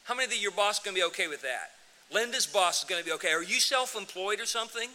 How 0.04 0.16
many 0.16 0.26
of 0.34 0.42
your 0.42 0.52
boss 0.52 0.80
going 0.80 0.96
to 0.96 1.00
be 1.00 1.06
okay 1.06 1.28
with 1.28 1.44
that? 1.44 1.72
Linda's 2.12 2.48
boss 2.48 2.84
is 2.84 2.90
going 2.90 3.00
to 3.00 3.06
be 3.06 3.14
okay. 3.14 3.32
Are 3.32 3.44
you 3.44 3.60
self-employed 3.60 4.40
or 4.40 4.46
something? 4.46 4.90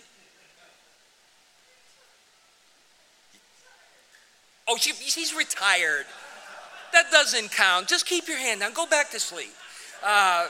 Oh, 4.68 4.76
she, 4.76 4.92
she's 4.92 5.34
retired. 5.34 6.06
That 6.92 7.10
doesn't 7.10 7.52
count. 7.52 7.88
Just 7.88 8.06
keep 8.06 8.26
your 8.28 8.38
hand 8.38 8.60
down. 8.60 8.72
Go 8.72 8.86
back 8.86 9.10
to 9.10 9.20
sleep. 9.20 9.52
Uh, 10.04 10.48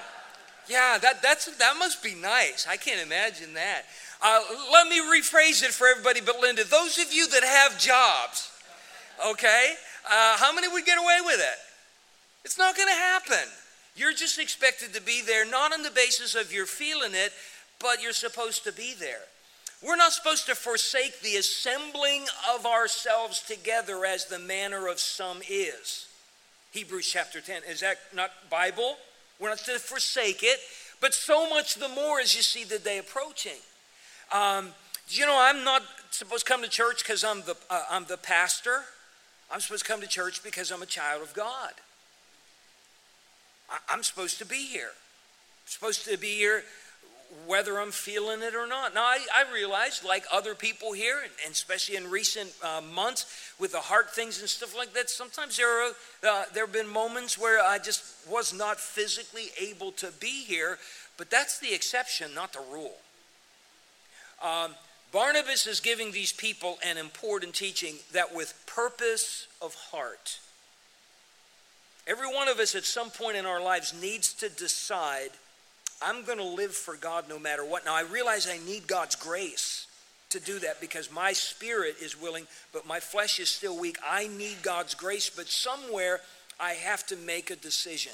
yeah, 0.69 0.99
that, 1.01 1.23
that's, 1.23 1.47
that 1.59 1.77
must 1.79 2.03
be 2.03 2.15
nice. 2.15 2.67
I 2.69 2.77
can't 2.77 3.01
imagine 3.01 3.55
that. 3.55 3.83
Uh, 4.23 4.41
let 4.73 4.89
me 4.89 5.01
rephrase 5.01 5.63
it 5.63 5.73
for 5.73 5.87
everybody 5.87 6.21
but 6.21 6.41
Linda. 6.41 6.65
Those 6.65 6.99
of 6.99 7.13
you 7.13 7.29
that 7.29 7.45
have 7.45 7.79
jobs, 7.79 8.51
okay, 9.29 9.75
uh, 10.11 10.37
how 10.39 10.55
many 10.55 10.69
would 10.69 10.85
get 10.85 10.99
away 10.99 11.19
with 11.25 11.39
it? 11.39 11.59
It's 12.45 12.59
not 12.59 12.77
going 12.77 12.89
to 12.89 12.95
happen. 12.95 13.49
You're 13.97 14.13
just 14.13 14.39
expected 14.39 14.95
to 14.95 15.03
be 15.03 15.23
there, 15.23 15.45
not 15.45 15.73
on 15.73 15.83
the 15.83 15.91
basis 15.91 16.35
of 16.35 16.53
you're 16.53 16.67
feeling 16.67 17.13
it, 17.15 17.33
but 17.81 18.03
you're 18.03 18.13
supposed 18.13 18.65
to 18.65 18.73
be 18.73 18.95
there. 18.99 19.23
We're 19.83 19.97
not 19.97 20.13
supposed 20.13 20.47
to 20.47 20.55
forsake 20.55 21.21
the 21.21 21.37
assembling 21.37 22.25
of 22.55 22.65
ourselves 22.65 23.41
together 23.41 24.07
as 24.07 24.25
the 24.27 24.39
manner 24.39 24.89
of 24.89 24.99
some 24.99 25.39
is. 25.49 26.07
Hebrews 26.73 27.07
chapter 27.11 27.41
10. 27.41 27.63
Is 27.69 27.81
that 27.81 27.99
not 28.15 28.31
Bible? 28.51 28.97
We're 29.39 29.51
not 29.51 29.59
to 29.59 29.79
forsake 29.79 30.43
it, 30.43 30.61
but 31.01 31.13
so 31.13 31.49
much 31.49 31.75
the 31.75 31.89
more 31.89 32.21
as 32.21 32.35
you 32.35 32.43
see 32.43 32.65
the 32.65 32.79
day 32.79 32.99
approaching. 32.99 33.59
Um, 34.33 34.71
you 35.09 35.27
know, 35.27 35.37
I'm 35.39 35.63
not 35.63 35.83
supposed 36.11 36.47
to 36.47 36.53
come 36.53 36.63
to 36.63 36.69
church 36.69 37.03
because 37.03 37.23
I'm 37.23 37.43
the, 37.43 37.57
uh, 37.71 37.85
I'm 37.91 38.07
the 38.07 38.17
pastor. 38.17 38.83
I'm 39.53 39.61
supposed 39.61 39.85
to 39.85 39.93
come 39.93 40.01
to 40.01 40.09
church 40.09 40.43
because 40.43 40.73
I'm 40.73 40.83
a 40.83 40.87
child 40.87 41.23
of 41.23 41.35
God. 41.35 41.73
I, 43.71 43.79
I'm 43.91 44.03
supposed 44.03 44.39
to 44.39 44.47
be 44.47 44.67
here. 44.67 44.91
I'm 44.91 45.67
supposed 45.67 46.07
to 46.07 46.17
be 46.17 46.37
here 46.39 46.65
whether 47.47 47.79
I'm 47.79 47.93
feeling 47.93 48.43
it 48.43 48.55
or 48.55 48.67
not. 48.67 48.95
Now, 48.95 49.05
I, 49.05 49.19
I 49.35 49.53
realize, 49.53 50.03
like 50.05 50.25
other 50.33 50.55
people 50.55 50.93
here, 50.93 51.19
and, 51.45 51.53
especially 51.53 51.97
in 51.97 52.11
recent 52.11 52.53
uh, 52.63 52.81
months 52.81 53.53
with 53.59 53.73
the 53.73 53.81
heart 53.81 54.11
things 54.15 54.41
and 54.41 54.49
stuff 54.49 54.77
like 54.77 54.93
that, 54.95 55.11
sometimes 55.11 55.57
there, 55.57 55.69
are, 55.69 55.93
uh, 56.27 56.45
there 56.55 56.65
have 56.65 56.73
been 56.73 56.89
moments 56.89 57.39
where 57.39 57.63
I 57.63 57.79
just 57.79 58.05
was 58.29 58.53
not 58.53 58.81
physically 58.81 59.51
able 59.61 59.93
to 59.93 60.11
be 60.21 60.45
here, 60.45 60.79
but 61.17 61.31
that's 61.31 61.59
the 61.59 61.73
exception, 61.73 62.35
not 62.35 62.53
the 62.53 62.63
rule. 62.73 62.97
Um, 64.43 64.75
Barnabas 65.13 65.67
is 65.67 65.81
giving 65.81 66.13
these 66.13 66.33
people 66.33 66.79
an 66.85 66.97
important 66.97 67.55
teaching 67.55 67.97
that 68.13 68.35
with 68.35 68.55
purpose 68.67 69.47
of 69.63 69.75
heart, 69.75 70.39
every 72.07 72.27
one 72.27 72.49
of 72.49 72.59
us 72.59 72.75
at 72.75 72.85
some 72.85 73.11
point 73.11 73.37
in 73.37 73.47
our 73.47 73.63
lives 73.63 73.95
needs 74.01 74.33
to 74.35 74.49
decide 74.49 75.31
I'm 76.03 76.25
going 76.25 76.39
to 76.39 76.45
live 76.45 76.73
for 76.73 76.97
God 76.97 77.29
no 77.29 77.39
matter 77.39 77.65
what. 77.65 77.85
Now, 77.85 77.95
I 77.95 78.03
realize 78.03 78.49
I 78.49 78.59
need 78.59 78.87
God's 78.87 79.15
grace 79.15 79.87
to 80.31 80.41
do 80.41 80.59
that 80.59 80.81
because 80.81 81.11
my 81.11 81.33
spirit 81.33 81.97
is 82.03 82.21
willing, 82.21 82.47
but 82.73 82.87
my 82.87 83.01
flesh 83.01 83.39
is 83.39 83.49
still 83.49 83.79
weak. 83.79 83.97
I 84.07 84.27
need 84.27 84.59
God's 84.63 84.95
grace, 84.95 85.31
but 85.31 85.49
somewhere 85.49 86.21
I 86.61 86.73
have 86.73 87.07
to 87.07 87.17
make 87.17 87.51
a 87.51 87.57
decision. 87.57 88.13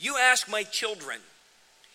You 0.00 0.16
ask 0.18 0.50
my 0.50 0.64
children 0.64 1.18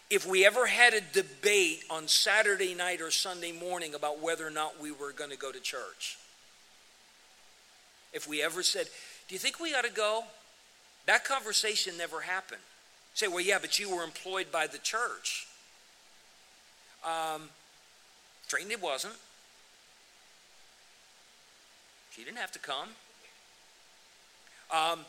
if 0.09 0.25
we 0.25 0.45
ever 0.45 0.65
had 0.65 0.93
a 0.93 1.01
debate 1.01 1.83
on 1.89 2.07
Saturday 2.07 2.73
night 2.73 3.01
or 3.01 3.11
Sunday 3.11 3.51
morning 3.51 3.93
about 3.93 4.21
whether 4.21 4.47
or 4.47 4.51
not 4.51 4.81
we 4.81 4.91
were 4.91 5.11
going 5.11 5.29
to 5.29 5.37
go 5.37 5.51
to 5.51 5.59
church. 5.59 6.17
If 8.13 8.27
we 8.27 8.41
ever 8.41 8.63
said, 8.63 8.87
Do 9.27 9.35
you 9.35 9.39
think 9.39 9.59
we 9.59 9.75
ought 9.75 9.83
to 9.83 9.91
go? 9.91 10.23
That 11.05 11.25
conversation 11.25 11.97
never 11.97 12.21
happened 12.21 12.61
say, 13.19 13.27
well, 13.27 13.41
yeah, 13.41 13.58
but 13.60 13.77
you 13.77 13.93
were 13.93 14.01
employed 14.01 14.49
by 14.49 14.65
the 14.65 14.77
church. 14.77 15.45
Um, 17.03 17.49
it 18.51 18.82
wasn't. 18.82 19.13
She 22.15 22.23
didn't 22.23 22.38
have 22.38 22.51
to 22.53 22.60
come. 22.60 22.89
Um, 24.71 24.99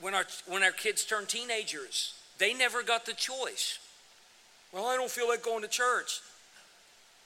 when, 0.00 0.14
our, 0.14 0.24
when 0.46 0.62
our 0.62 0.70
kids 0.70 1.04
turned 1.04 1.28
teenagers, 1.28 2.14
they 2.38 2.52
never 2.52 2.82
got 2.82 3.06
the 3.06 3.14
choice. 3.14 3.78
Well, 4.70 4.86
I 4.86 4.96
don't 4.96 5.10
feel 5.10 5.26
like 5.26 5.42
going 5.42 5.62
to 5.62 5.68
church. 5.68 6.20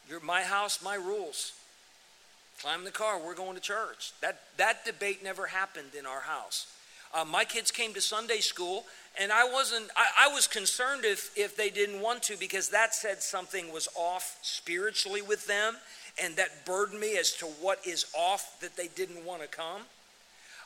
You're 0.09 0.21
my 0.21 0.43
house, 0.43 0.81
my 0.83 0.95
rules. 0.95 1.53
Climb 2.61 2.81
in 2.81 2.85
the 2.85 2.91
car, 2.93 3.21
we're 3.25 3.35
going 3.35 3.57
to 3.57 3.61
church. 3.61 4.13
That, 4.21 4.41
that 4.59 4.85
debate 4.85 5.25
never 5.25 5.47
happened 5.47 5.95
in 5.99 6.07
our 6.07 6.21
house. 6.21 6.73
Uh, 7.15 7.25
my 7.25 7.45
kids 7.45 7.71
came 7.71 7.95
to 7.95 8.01
Sunday 8.01 8.39
school, 8.39 8.85
and 9.21 9.33
I 9.33 9.51
wasn't, 9.51 9.91
I, 9.97 10.29
I, 10.29 10.35
was 10.35 10.47
concerned 10.47 11.05
if, 11.05 11.37
if 11.37 11.57
they 11.57 11.71
didn't 11.71 12.01
want 12.01 12.23
to 12.25 12.37
because 12.37 12.69
that 12.69 12.95
said 12.95 13.23
something 13.23 13.73
was 13.73 13.89
off 13.97 14.39
spiritually 14.43 15.23
with 15.23 15.47
them, 15.47 15.77
and 16.23 16.37
that 16.37 16.67
burdened 16.67 17.01
me 17.01 17.17
as 17.17 17.33
to 17.35 17.47
what 17.47 17.79
is 17.87 18.07
off 18.17 18.61
that 18.61 18.77
they 18.77 18.89
didn't 18.89 19.25
want 19.25 19.43
to 19.43 19.49
come. 19.49 19.83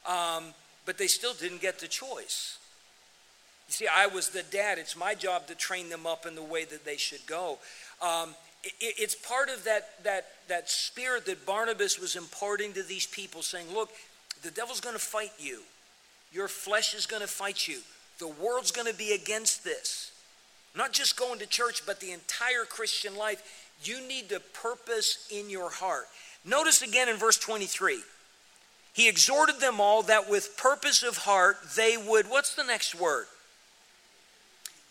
Um, 0.07 0.55
but 0.85 0.99
they 0.99 1.07
still 1.07 1.35
didn't 1.35 1.61
get 1.61 1.79
the 1.79 1.87
choice. 1.87 2.59
You 3.69 3.73
see, 3.73 3.87
I 3.87 4.07
was 4.07 4.31
the 4.31 4.43
dad. 4.43 4.79
It's 4.79 4.97
my 4.97 5.15
job 5.15 5.47
to 5.47 5.55
train 5.55 5.89
them 5.89 6.07
up 6.07 6.27
in 6.27 6.35
the 6.35 6.43
way 6.43 6.65
that 6.65 6.85
they 6.85 6.97
should 6.97 7.25
go. 7.27 7.59
Um, 8.03 8.35
it, 8.65 8.75
it's 8.81 9.15
part 9.15 9.49
of 9.49 9.65
that, 9.65 10.03
that, 10.05 10.27
that 10.49 10.69
spirit 10.69 11.27
that 11.27 11.47
Barnabas 11.47 11.99
was 11.99 12.17
imparting 12.17 12.73
to 12.75 12.83
these 12.83 13.07
people, 13.07 13.43
saying, 13.43 13.73
Look, 13.73 13.91
the 14.43 14.51
devil's 14.51 14.81
going 14.81 14.97
to 14.97 15.03
fight 15.03 15.33
you. 15.39 15.61
Your 16.33 16.49
flesh 16.49 16.95
is 16.95 17.07
going 17.07 17.23
to 17.23 17.29
fight 17.29 17.69
you. 17.69 17.79
The 18.19 18.29
world's 18.29 18.71
going 18.71 18.91
to 18.91 18.97
be 18.97 19.13
against 19.13 19.65
this. 19.65 20.13
Not 20.77 20.93
just 20.93 21.19
going 21.19 21.39
to 21.41 21.47
church, 21.47 21.85
but 21.85 22.01
the 22.01 22.13
entire 22.13 22.65
Christian 22.65 23.17
life. 23.17 23.43
You 23.85 24.07
need 24.07 24.29
to 24.31 24.41
purpose 24.41 25.29
in 25.31 25.51
your 25.51 25.71
heart. 25.71 26.07
Notice 26.45 26.83
again 26.83 27.09
in 27.09 27.17
verse 27.17 27.37
23. 27.37 28.01
He 28.95 29.09
exhorted 29.09 29.61
them 29.61 29.81
all 29.81 30.03
that 30.05 30.29
with 30.29 30.57
purpose 30.57 31.03
of 31.03 31.19
heart 31.19 31.57
they 31.77 31.97
would, 31.97 32.29
what's 32.29 32.55
the 32.55 32.65
next 32.65 32.95
word? 32.95 33.27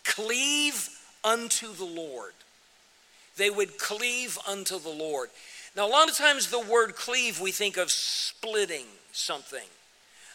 Cleave 0.04 0.88
unto 1.24 1.72
the 1.72 1.84
Lord. 1.84 2.32
They 3.36 3.48
would 3.48 3.78
cleave 3.78 4.38
unto 4.46 4.78
the 4.78 4.90
Lord. 4.90 5.30
Now, 5.76 5.86
a 5.86 5.88
lot 5.88 6.10
of 6.10 6.16
times 6.16 6.50
the 6.50 6.60
word 6.60 6.96
cleave, 6.96 7.40
we 7.40 7.50
think 7.50 7.76
of 7.76 7.90
splitting 7.90 8.86
something, 9.12 9.66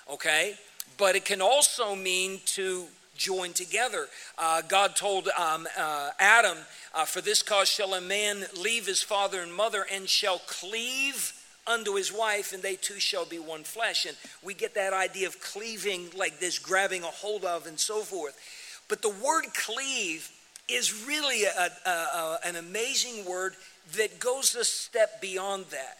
okay? 0.09 0.55
But 0.97 1.15
it 1.15 1.25
can 1.25 1.41
also 1.41 1.95
mean 1.95 2.39
to 2.45 2.85
join 3.15 3.53
together. 3.53 4.07
Uh, 4.37 4.61
God 4.61 4.95
told 4.95 5.27
um, 5.37 5.67
uh, 5.77 6.11
Adam, 6.19 6.57
uh, 6.93 7.05
For 7.05 7.21
this 7.21 7.41
cause 7.41 7.67
shall 7.67 7.93
a 7.93 8.01
man 8.01 8.45
leave 8.61 8.85
his 8.85 9.01
father 9.01 9.41
and 9.41 9.53
mother 9.53 9.85
and 9.91 10.07
shall 10.07 10.39
cleave 10.39 11.33
unto 11.65 11.95
his 11.95 12.13
wife, 12.13 12.53
and 12.53 12.63
they 12.63 12.75
two 12.75 12.99
shall 12.99 13.25
be 13.25 13.39
one 13.39 13.63
flesh. 13.63 14.05
And 14.05 14.15
we 14.43 14.53
get 14.53 14.75
that 14.75 14.93
idea 14.93 15.27
of 15.27 15.41
cleaving 15.41 16.09
like 16.15 16.39
this, 16.39 16.59
grabbing 16.59 17.03
a 17.03 17.07
hold 17.07 17.43
of, 17.43 17.67
and 17.67 17.79
so 17.79 18.01
forth. 18.01 18.39
But 18.87 19.01
the 19.01 19.09
word 19.09 19.45
cleave 19.53 20.31
is 20.69 21.05
really 21.05 21.43
a, 21.43 21.69
a, 21.85 21.89
a, 21.89 22.39
an 22.45 22.55
amazing 22.55 23.25
word 23.25 23.53
that 23.95 24.19
goes 24.19 24.55
a 24.55 24.65
step 24.65 25.21
beyond 25.21 25.65
that 25.71 25.97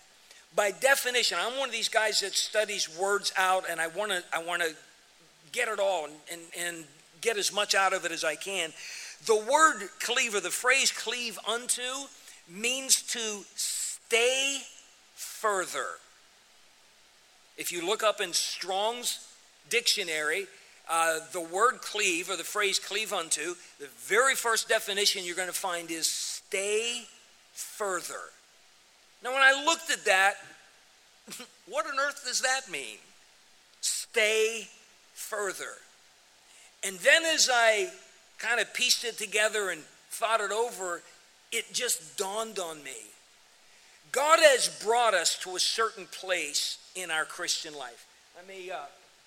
by 0.56 0.72
definition, 0.72 1.38
I'm 1.40 1.58
one 1.58 1.70
of 1.70 1.74
these 1.74 1.90
guys 1.90 2.22
that 2.22 2.34
studies 2.34 2.90
words 2.98 3.32
out, 3.38 3.66
and 3.70 3.80
I 3.80 3.88
want 3.88 4.12
to 4.12 4.24
I 4.34 4.44
want 4.44 4.62
to 4.62 4.74
get 5.52 5.68
it 5.68 5.80
all 5.80 6.06
and, 6.06 6.14
and, 6.32 6.42
and 6.60 6.86
get 7.22 7.38
as 7.38 7.54
much 7.54 7.76
out 7.76 7.94
of 7.94 8.06
it 8.06 8.12
as 8.12 8.24
I 8.24 8.36
can. 8.36 8.72
The 9.26 9.36
word 9.36 9.88
cleave 10.00 10.36
or 10.36 10.40
the 10.40 10.50
phrase 10.50 10.92
cleave 10.92 11.40
unto 11.48 11.82
means 12.50 13.02
to 13.04 13.44
stay 13.56 14.60
further. 15.16 15.88
If 17.58 17.72
you 17.72 17.86
look 17.86 18.04
up 18.04 18.22
in 18.22 18.34
Strong's 18.34 19.28
dictionary, 19.70 20.48
uh, 20.90 21.20
the 21.34 21.42
word 21.42 21.82
cleave 21.82 22.30
or 22.30 22.38
the 22.38 22.44
phrase 22.44 22.80
cleave 22.80 23.12
unto, 23.12 23.56
the 23.80 23.88
very 23.98 24.36
first 24.36 24.70
definition 24.70 25.26
you're 25.26 25.36
going 25.36 25.48
to 25.48 25.54
find 25.54 25.92
is 25.92 26.08
stay 26.08 27.04
further. 27.54 28.22
Now, 29.24 29.34
when 29.34 29.42
I 29.42 29.64
looked 29.66 29.90
at 29.90 30.06
that, 30.06 30.36
what 31.68 31.86
on 31.86 32.00
earth 32.00 32.24
does 32.26 32.42
that 32.42 32.72
mean? 32.72 32.98
Stay 33.82 34.68
further. 35.14 35.74
And 36.84 36.98
then 37.00 37.26
as 37.26 37.50
I 37.52 37.90
kind 38.38 38.60
of 38.60 38.74
pieced 38.74 39.04
it 39.04 39.18
together 39.18 39.70
and 39.70 39.82
thought 40.10 40.42
it 40.42 40.52
over, 40.52 41.02
it 41.52 41.74
just 41.74 42.18
dawned 42.18 42.60
on 42.60 42.84
me. 42.84 42.92
God 44.12 44.40
has 44.40 44.70
brought 44.84 45.14
us 45.14 45.38
to 45.40 45.56
a 45.56 45.60
certain 45.60 46.08
place 46.08 46.78
in 46.96 47.12
our 47.12 47.26
Christian 47.26 47.76
life. 47.76 48.06
Let 48.36 48.48
me, 48.48 48.72
uh, 48.72 48.78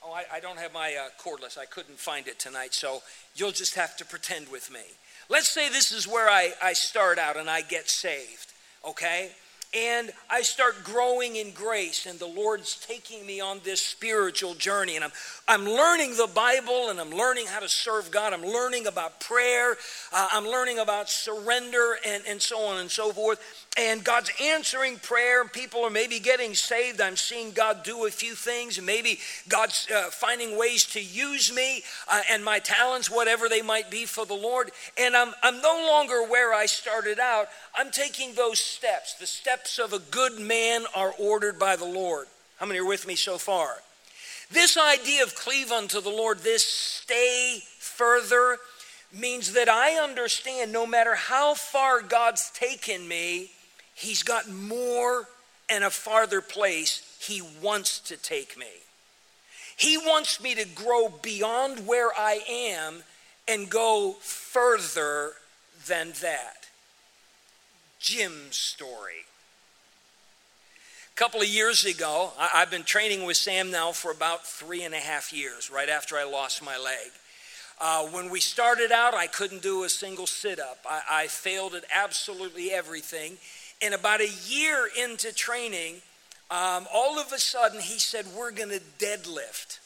oh, 0.05 0.13
I, 0.13 0.25
I, 0.33 0.41
don't 0.41 0.59
have 0.59 0.73
my 0.73 0.95
uh, 0.95 1.09
cordless. 1.23 1.59
I 1.59 1.67
couldn't 1.67 1.99
find 1.99 2.27
it 2.27 2.39
tonight, 2.39 2.73
so 2.73 3.03
you'll 3.35 3.53
just 3.53 3.75
have 3.75 3.97
to 3.99 4.05
pretend 4.05 4.49
with 4.49 4.71
me. 4.73 4.81
Let's 5.29 5.49
say 5.49 5.69
this 5.69 5.93
is 5.93 6.09
where 6.09 6.29
I, 6.29 6.53
I 6.63 6.73
start 6.73 7.19
out 7.19 7.37
and 7.37 7.49
I 7.49 7.61
get 7.63 7.89
saved, 7.89 8.53
okay? 8.89 9.31
And 9.73 10.11
I 10.29 10.43
start 10.43 10.83
growing 10.83 11.37
in 11.37 11.53
grace, 11.53 12.07
and 12.07 12.19
the 12.19 12.27
Lord's 12.27 12.85
taking 12.85 13.25
me 13.25 13.41
on 13.41 13.61
this 13.63 13.81
spiritual 13.81 14.55
journey. 14.55 14.97
And 14.97 15.05
I'm, 15.05 15.13
I'm 15.47 15.65
learning 15.65 16.17
the 16.17 16.29
Bible, 16.35 16.89
and 16.91 16.99
I'm 16.99 17.11
learning 17.11 17.47
how 17.47 17.61
to 17.61 17.69
serve 17.69 18.11
God. 18.11 18.33
I'm 18.33 18.45
learning 18.45 18.89
about 18.89 19.21
prayer. 19.21 19.77
Uh, 20.13 20.29
I'm 20.33 20.45
learning 20.45 20.81
about 20.81 21.09
surrender, 21.09 21.97
and, 22.05 22.25
and 22.29 22.43
so 22.43 22.59
on 22.61 22.81
and 22.81 22.91
so 22.91 23.13
forth. 23.13 23.39
And 23.81 24.05
God's 24.05 24.31
answering 24.43 24.99
prayer. 24.99 25.41
And 25.41 25.51
people 25.51 25.85
are 25.85 25.91
maybe 25.91 26.19
getting 26.19 26.55
saved. 26.55 27.01
I'm 27.01 27.17
seeing 27.17 27.53
God 27.53 27.83
do 27.83 28.05
a 28.07 28.11
few 28.11 28.35
things, 28.35 28.77
and 28.77 28.87
maybe 28.87 29.19
God's 29.49 29.89
uh, 29.91 30.11
finding 30.11 30.59
ways 30.59 30.85
to 30.93 31.01
use 31.01 31.51
me 31.51 31.83
uh, 32.07 32.21
and 32.31 32.45
my 32.45 32.59
talents, 32.59 33.11
whatever 33.11 33.49
they 33.49 33.63
might 33.63 33.91
be, 33.91 34.05
for 34.05 34.27
the 34.27 34.35
Lord. 34.35 34.71
And 34.99 35.17
I'm, 35.17 35.33
I'm 35.43 35.63
no 35.63 35.87
longer 35.91 36.27
where 36.27 36.53
I 36.53 36.67
started 36.67 37.19
out. 37.19 37.47
I'm 37.75 37.91
taking 37.91 38.35
those 38.35 38.61
steps. 38.61 39.15
The 39.15 39.27
steps 39.27 39.79
of 39.79 39.95
a 39.95 39.99
good 39.99 40.39
man 40.39 40.85
are 40.95 41.15
ordered 41.19 41.59
by 41.59 41.77
the 41.77 41.87
Lord. 41.87 42.27
How 42.59 42.67
many 42.67 42.81
are 42.81 42.87
with 42.87 43.07
me 43.07 43.17
so 43.17 43.39
far? 43.39 43.77
This 44.53 44.77
idea 44.77 45.23
of 45.23 45.35
cleave 45.35 45.73
unto 45.73 46.03
the 46.03 46.11
Lord, 46.11 46.41
this 46.41 46.65
stay 46.65 47.63
further, 47.79 48.59
means 49.11 49.55
that 49.55 49.71
I 49.71 49.93
understand 50.03 50.71
no 50.71 50.87
matter 50.87 51.15
how 51.15 51.55
far 51.55 52.03
God's 52.03 52.51
taken 52.51 53.09
me, 53.09 53.51
He's 54.01 54.23
got 54.23 54.49
more 54.49 55.29
and 55.69 55.85
a 55.85 55.91
farther 55.91 56.41
place 56.41 57.03
He 57.21 57.43
wants 57.63 58.01
to 58.01 58.17
take 58.17 58.57
me. 58.57 58.67
He 59.77 59.99
wants 59.99 60.43
me 60.43 60.55
to 60.55 60.65
grow 60.65 61.11
beyond 61.23 61.87
where 61.87 62.11
I 62.17 62.41
am 62.49 63.03
and 63.47 63.69
go 63.69 64.17
further 64.21 65.33
than 65.87 66.13
that. 66.23 66.69
Jim's 67.99 68.57
story. 68.57 69.27
A 71.13 71.17
couple 71.17 71.43
of 71.43 71.49
years 71.49 71.85
ago, 71.85 72.33
I, 72.39 72.61
have 72.61 72.71
been 72.71 72.85
training 72.85 73.27
with 73.27 73.37
Sam 73.37 73.71
now 73.71 73.93
for 73.93 74.11
about 74.11 74.47
three 74.47 74.83
and 74.83 74.95
a 74.95 74.99
half 74.99 75.31
years, 75.31 75.71
right 75.71 75.91
after 75.91 76.17
I 76.17 76.25
lost 76.25 76.65
my 76.65 76.79
leg. 76.79 77.11
Uh, 77.79 78.07
when 78.07 78.31
we 78.31 78.41
started 78.41 78.93
out, 78.93 79.13
I 79.13 79.27
couldn't 79.27 79.63
do 79.63 79.85
a 79.85 79.91
single 79.91 80.27
sit 80.27 80.59
up. 80.59 80.79
I, 80.89 81.03
I 81.11 81.27
failed 81.27 81.75
at 81.75 81.85
absolutely 81.95 82.71
everything. 82.71 83.37
And 83.83 83.95
about 83.95 84.21
a 84.21 84.29
year 84.47 84.89
into 84.99 85.33
training, 85.35 85.97
um, 86.51 86.87
all 86.93 87.19
of 87.19 87.33
a 87.33 87.39
sudden 87.39 87.81
he 87.81 87.99
said, 87.99 88.27
We're 88.37 88.51
going 88.51 88.71
to 88.71 88.81
deadlift. 88.99 89.79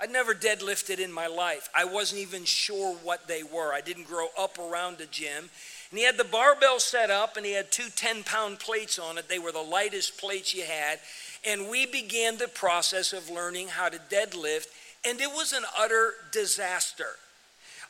I'd 0.00 0.10
never 0.10 0.34
deadlifted 0.34 0.98
in 0.98 1.10
my 1.10 1.26
life. 1.26 1.70
I 1.74 1.86
wasn't 1.86 2.20
even 2.20 2.44
sure 2.44 2.94
what 3.02 3.28
they 3.28 3.42
were. 3.42 3.72
I 3.72 3.80
didn't 3.80 4.06
grow 4.06 4.28
up 4.38 4.58
around 4.58 5.00
a 5.00 5.06
gym. 5.06 5.48
And 5.90 5.98
he 5.98 6.04
had 6.04 6.18
the 6.18 6.24
barbell 6.24 6.80
set 6.80 7.10
up 7.10 7.36
and 7.36 7.46
he 7.46 7.52
had 7.52 7.70
two 7.70 7.88
10 7.94 8.24
pound 8.24 8.58
plates 8.58 8.98
on 8.98 9.16
it. 9.16 9.28
They 9.28 9.38
were 9.38 9.52
the 9.52 9.60
lightest 9.60 10.18
plates 10.18 10.54
you 10.54 10.64
had. 10.64 10.98
And 11.46 11.70
we 11.70 11.86
began 11.86 12.36
the 12.36 12.48
process 12.48 13.12
of 13.12 13.30
learning 13.30 13.68
how 13.68 13.88
to 13.88 13.98
deadlift, 14.10 14.66
and 15.06 15.20
it 15.20 15.30
was 15.30 15.52
an 15.52 15.62
utter 15.78 16.14
disaster. 16.32 17.16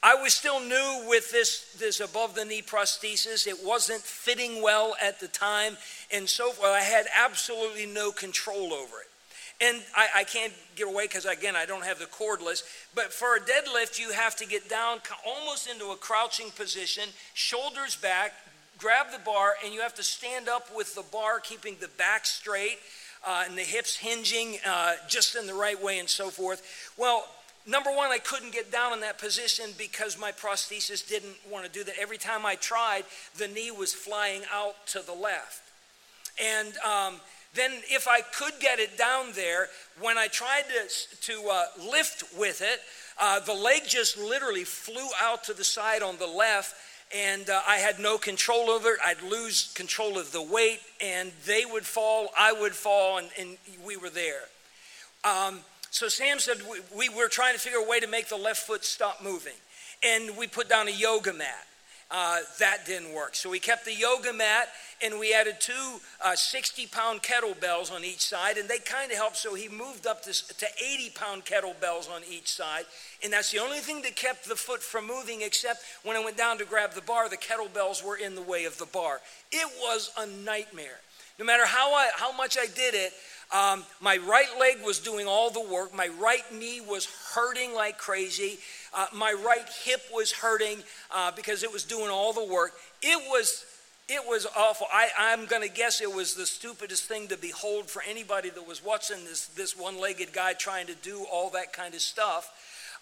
I 0.06 0.14
was 0.14 0.34
still 0.34 0.60
new 0.60 1.04
with 1.08 1.32
this, 1.32 1.74
this 1.80 1.98
above 1.98 2.36
the 2.36 2.44
knee 2.44 2.62
prosthesis. 2.62 3.44
It 3.48 3.66
wasn't 3.66 4.02
fitting 4.02 4.62
well 4.62 4.94
at 5.02 5.18
the 5.18 5.26
time, 5.26 5.76
and 6.12 6.28
so 6.28 6.52
forth. 6.52 6.70
I 6.70 6.78
had 6.78 7.06
absolutely 7.12 7.86
no 7.86 8.12
control 8.12 8.72
over 8.72 8.98
it. 9.00 9.08
And 9.60 9.82
I, 9.96 10.20
I 10.20 10.22
can't 10.22 10.52
get 10.76 10.86
away 10.86 11.06
because, 11.06 11.24
again, 11.24 11.56
I 11.56 11.66
don't 11.66 11.82
have 11.82 11.98
the 11.98 12.04
cordless. 12.04 12.62
But 12.94 13.12
for 13.12 13.34
a 13.34 13.40
deadlift, 13.40 13.98
you 13.98 14.12
have 14.12 14.36
to 14.36 14.46
get 14.46 14.70
down 14.70 14.98
almost 15.26 15.68
into 15.68 15.86
a 15.86 15.96
crouching 15.96 16.52
position, 16.52 17.08
shoulders 17.34 17.96
back, 17.96 18.32
grab 18.78 19.06
the 19.10 19.18
bar, 19.18 19.54
and 19.64 19.74
you 19.74 19.80
have 19.80 19.94
to 19.94 20.04
stand 20.04 20.48
up 20.48 20.68
with 20.72 20.94
the 20.94 21.02
bar, 21.10 21.40
keeping 21.40 21.78
the 21.80 21.88
back 21.98 22.26
straight 22.26 22.78
uh, 23.26 23.42
and 23.48 23.58
the 23.58 23.62
hips 23.62 23.96
hinging 23.96 24.58
uh, 24.64 24.92
just 25.08 25.34
in 25.34 25.48
the 25.48 25.54
right 25.54 25.82
way 25.82 25.98
and 25.98 26.08
so 26.08 26.30
forth. 26.30 26.92
Well, 26.96 27.26
number 27.66 27.90
one, 27.90 28.10
I 28.10 28.18
couldn't 28.18 28.52
get 28.52 28.70
down 28.70 28.92
in 28.92 29.00
that 29.00 29.18
position 29.18 29.66
because 29.76 30.18
my 30.18 30.32
prosthesis 30.32 31.06
didn't 31.06 31.36
want 31.50 31.64
to 31.66 31.70
do 31.70 31.84
that. 31.84 31.94
Every 32.00 32.18
time 32.18 32.46
I 32.46 32.54
tried, 32.56 33.04
the 33.36 33.48
knee 33.48 33.70
was 33.70 33.92
flying 33.92 34.42
out 34.52 34.86
to 34.88 35.00
the 35.00 35.14
left. 35.14 35.62
And 36.42 36.76
um, 36.78 37.20
then, 37.54 37.72
if 37.88 38.06
I 38.06 38.20
could 38.20 38.52
get 38.60 38.78
it 38.78 38.98
down 38.98 39.32
there, 39.34 39.68
when 40.00 40.18
I 40.18 40.28
tried 40.28 40.64
to, 40.68 41.32
to 41.32 41.48
uh, 41.50 41.64
lift 41.90 42.24
with 42.38 42.60
it, 42.60 42.80
uh, 43.18 43.40
the 43.40 43.54
leg 43.54 43.82
just 43.86 44.18
literally 44.18 44.64
flew 44.64 45.08
out 45.20 45.44
to 45.44 45.54
the 45.54 45.64
side 45.64 46.02
on 46.02 46.18
the 46.18 46.26
left, 46.26 46.74
and 47.14 47.48
uh, 47.48 47.62
I 47.66 47.76
had 47.76 47.98
no 47.98 48.18
control 48.18 48.68
over 48.68 48.90
it. 48.90 48.98
I'd 49.04 49.22
lose 49.22 49.72
control 49.74 50.18
of 50.18 50.32
the 50.32 50.42
weight, 50.42 50.80
and 51.00 51.32
they 51.46 51.64
would 51.64 51.86
fall, 51.86 52.28
I 52.38 52.52
would 52.52 52.74
fall, 52.74 53.18
and, 53.18 53.28
and 53.38 53.56
we 53.84 53.96
were 53.96 54.10
there. 54.10 54.42
Um, 55.24 55.60
so 55.96 56.08
Sam 56.08 56.38
said 56.38 56.58
we, 56.70 57.08
we 57.08 57.08
were 57.08 57.26
trying 57.26 57.54
to 57.54 57.58
figure 57.58 57.78
a 57.78 57.88
way 57.88 58.00
to 58.00 58.06
make 58.06 58.28
the 58.28 58.36
left 58.36 58.66
foot 58.66 58.84
stop 58.84 59.22
moving, 59.24 59.54
and 60.04 60.36
we 60.36 60.46
put 60.46 60.68
down 60.68 60.88
a 60.88 60.90
yoga 60.90 61.32
mat. 61.32 61.66
Uh, 62.10 62.40
that 62.60 62.84
didn't 62.86 63.14
work. 63.14 63.34
So 63.34 63.48
we 63.48 63.58
kept 63.58 63.84
the 63.86 63.94
yoga 63.94 64.32
mat 64.32 64.68
and 65.02 65.18
we 65.18 65.34
added 65.34 65.56
two 65.58 65.98
uh, 66.24 66.36
60 66.36 66.86
pound 66.88 67.22
kettlebells 67.22 67.90
on 67.90 68.04
each 68.04 68.20
side, 68.20 68.58
and 68.58 68.68
they 68.68 68.78
kind 68.78 69.10
of 69.10 69.16
helped. 69.16 69.38
So 69.38 69.54
he 69.54 69.68
moved 69.68 70.06
up 70.06 70.22
to, 70.24 70.32
to 70.32 70.66
80 70.84 71.10
pound 71.14 71.44
kettlebells 71.46 72.08
on 72.08 72.22
each 72.30 72.48
side. 72.48 72.84
And 73.24 73.32
that's 73.32 73.50
the 73.50 73.58
only 73.58 73.78
thing 73.78 74.02
that 74.02 74.14
kept 74.14 74.46
the 74.48 74.54
foot 74.54 74.82
from 74.82 75.06
moving, 75.06 75.40
except 75.42 75.80
when 76.04 76.14
I 76.14 76.22
went 76.22 76.36
down 76.36 76.58
to 76.58 76.64
grab 76.66 76.92
the 76.92 77.00
bar, 77.00 77.28
the 77.28 77.38
kettlebells 77.38 78.04
were 78.04 78.16
in 78.16 78.34
the 78.34 78.42
way 78.42 78.66
of 78.66 78.76
the 78.78 78.86
bar. 78.86 79.20
It 79.50 79.68
was 79.80 80.12
a 80.18 80.26
nightmare. 80.44 81.00
No 81.38 81.44
matter 81.44 81.66
how, 81.66 81.92
I, 81.92 82.10
how 82.14 82.32
much 82.32 82.56
I 82.56 82.66
did 82.66 82.94
it, 82.94 83.12
um, 83.52 83.84
my 84.00 84.16
right 84.16 84.48
leg 84.58 84.78
was 84.84 84.98
doing 84.98 85.26
all 85.26 85.50
the 85.50 85.60
work. 85.60 85.94
My 85.94 86.08
right 86.20 86.42
knee 86.52 86.80
was 86.80 87.06
hurting 87.34 87.74
like 87.74 87.96
crazy. 87.96 88.58
Uh, 88.92 89.06
my 89.14 89.32
right 89.32 89.68
hip 89.84 90.02
was 90.12 90.32
hurting 90.32 90.82
uh, 91.14 91.30
because 91.30 91.62
it 91.62 91.72
was 91.72 91.84
doing 91.84 92.10
all 92.10 92.32
the 92.32 92.44
work. 92.44 92.72
It 93.02 93.22
was, 93.30 93.64
it 94.08 94.20
was 94.26 94.46
awful. 94.56 94.88
I, 94.92 95.10
I'm 95.18 95.46
going 95.46 95.62
to 95.62 95.72
guess 95.72 96.00
it 96.00 96.12
was 96.12 96.34
the 96.34 96.46
stupidest 96.46 97.04
thing 97.04 97.28
to 97.28 97.36
behold 97.36 97.88
for 97.88 98.02
anybody 98.08 98.50
that 98.50 98.66
was 98.66 98.84
watching 98.84 99.24
this, 99.24 99.46
this 99.46 99.76
one 99.78 100.00
legged 100.00 100.32
guy 100.32 100.54
trying 100.54 100.88
to 100.88 100.94
do 100.96 101.24
all 101.32 101.50
that 101.50 101.72
kind 101.72 101.94
of 101.94 102.00
stuff. 102.00 102.50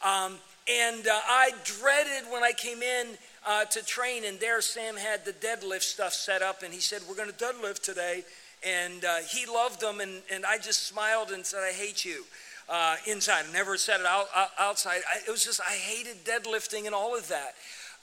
Um, 0.05 0.37
and 0.69 1.07
uh, 1.07 1.21
I 1.27 1.53
dreaded 1.65 2.31
when 2.31 2.43
I 2.43 2.53
came 2.53 2.83
in 2.83 3.07
uh, 3.47 3.65
to 3.67 3.85
train, 3.85 4.25
and 4.25 4.39
there 4.41 4.61
Sam 4.61 4.97
had 4.97 5.25
the 5.25 5.33
deadlift 5.33 5.83
stuff 5.83 6.13
set 6.13 6.43
up, 6.43 6.63
and 6.63 6.73
he 6.73 6.81
said, 6.81 7.03
We're 7.09 7.17
going 7.17 7.31
to 7.31 7.35
deadlift 7.35 7.83
today 7.83 8.25
and 8.67 9.05
uh, 9.05 9.17
he 9.29 9.47
loved 9.47 9.81
them, 9.81 10.01
and, 10.01 10.23
and 10.33 10.45
I 10.45 10.59
just 10.59 10.87
smiled 10.87 11.31
and 11.31 11.45
said, 11.45 11.61
I 11.61 11.73
hate 11.73 12.05
you. 12.05 12.25
Uh, 12.69 12.97
inside, 13.07 13.45
never 13.53 13.77
said 13.77 14.01
it 14.01 14.07
out, 14.07 14.27
outside. 14.59 15.01
I, 15.13 15.19
it 15.29 15.31
was 15.31 15.45
just 15.45 15.61
I 15.61 15.75
hated 15.75 16.25
deadlifting 16.25 16.87
and 16.87 16.95
all 16.95 17.15
of 17.15 17.29
that. 17.29 17.55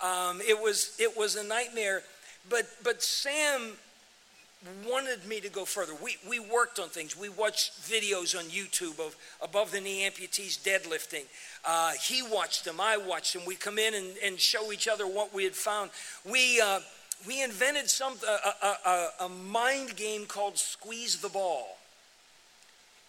Um, 0.06 0.39
it 0.41 0.62
was 0.62 0.95
it 1.00 1.17
was 1.17 1.36
a 1.36 1.43
nightmare. 1.43 2.04
But 2.47 2.67
but 2.84 3.02
Sam 3.02 3.74
wanted 4.88 5.26
me 5.26 5.39
to 5.39 5.50
go 5.50 5.65
further. 5.65 5.93
We, 6.04 6.17
we 6.28 6.39
worked 6.39 6.80
on 6.80 6.89
things. 6.89 7.17
We 7.17 7.30
watched 7.30 7.82
videos 7.82 8.38
on 8.38 8.45
YouTube 8.45 9.00
of 9.00 9.15
above 9.41 9.71
the 9.71 9.82
knee 9.82 10.08
amputees 10.08 10.62
deadlifting. 10.62 11.24
Uh, 11.66 11.93
he 12.01 12.22
watched 12.22 12.66
them, 12.66 12.80
I 12.80 12.97
watched 12.97 13.34
them. 13.34 13.43
We 13.45 13.55
come 13.55 13.80
in 13.80 13.95
and, 13.95 14.07
and 14.24 14.39
show 14.39 14.72
each 14.72 14.88
other 14.88 15.07
what 15.07 15.34
we 15.34 15.43
had 15.43 15.55
found. 15.55 15.89
We, 16.30 16.62
uh, 16.62 16.82
we 17.28 17.43
invented 17.43 17.89
some, 17.89 18.13
a, 18.28 18.89
a, 18.89 19.26
a, 19.26 19.30
mind 19.30 19.95
game 19.95 20.26
called 20.26 20.57
Squeeze 20.57 21.22
the 21.22 21.30
Ball. 21.30 21.78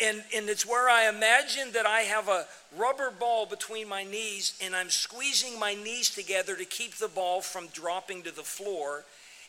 And, 0.01 0.23
and 0.35 0.49
it's 0.49 0.67
where 0.67 0.89
I 0.89 1.09
imagine 1.09 1.73
that 1.73 1.87
I 1.87 2.01
have 2.01 2.29
a 2.29 2.47
rubber 2.77 3.11
ball 3.11 3.47
between 3.47 3.89
my 3.89 4.03
knees 4.03 4.59
and 4.63 4.75
I'm 4.75 4.91
squeezing 4.91 5.59
my 5.59 5.75
knees 5.75 6.11
together 6.11 6.57
to 6.57 6.65
keep 6.65 6.97
the 6.97 7.09
ball 7.09 7.41
from 7.41 7.69
dropping 7.69 8.23
to 8.23 8.35
the 8.35 8.43
floor. 8.43 9.05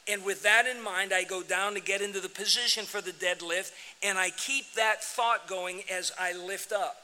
And 0.07 0.23
with 0.23 0.43
that 0.43 0.67
in 0.67 0.83
mind, 0.83 1.11
I 1.11 1.23
go 1.23 1.41
down 1.41 1.73
to 1.73 1.79
get 1.79 2.01
into 2.01 2.19
the 2.19 2.29
position 2.29 2.85
for 2.85 3.01
the 3.01 3.11
deadlift 3.11 3.71
and 4.03 4.17
I 4.17 4.29
keep 4.31 4.71
that 4.73 5.03
thought 5.03 5.47
going 5.47 5.81
as 5.91 6.11
I 6.19 6.33
lift 6.33 6.71
up. 6.71 6.97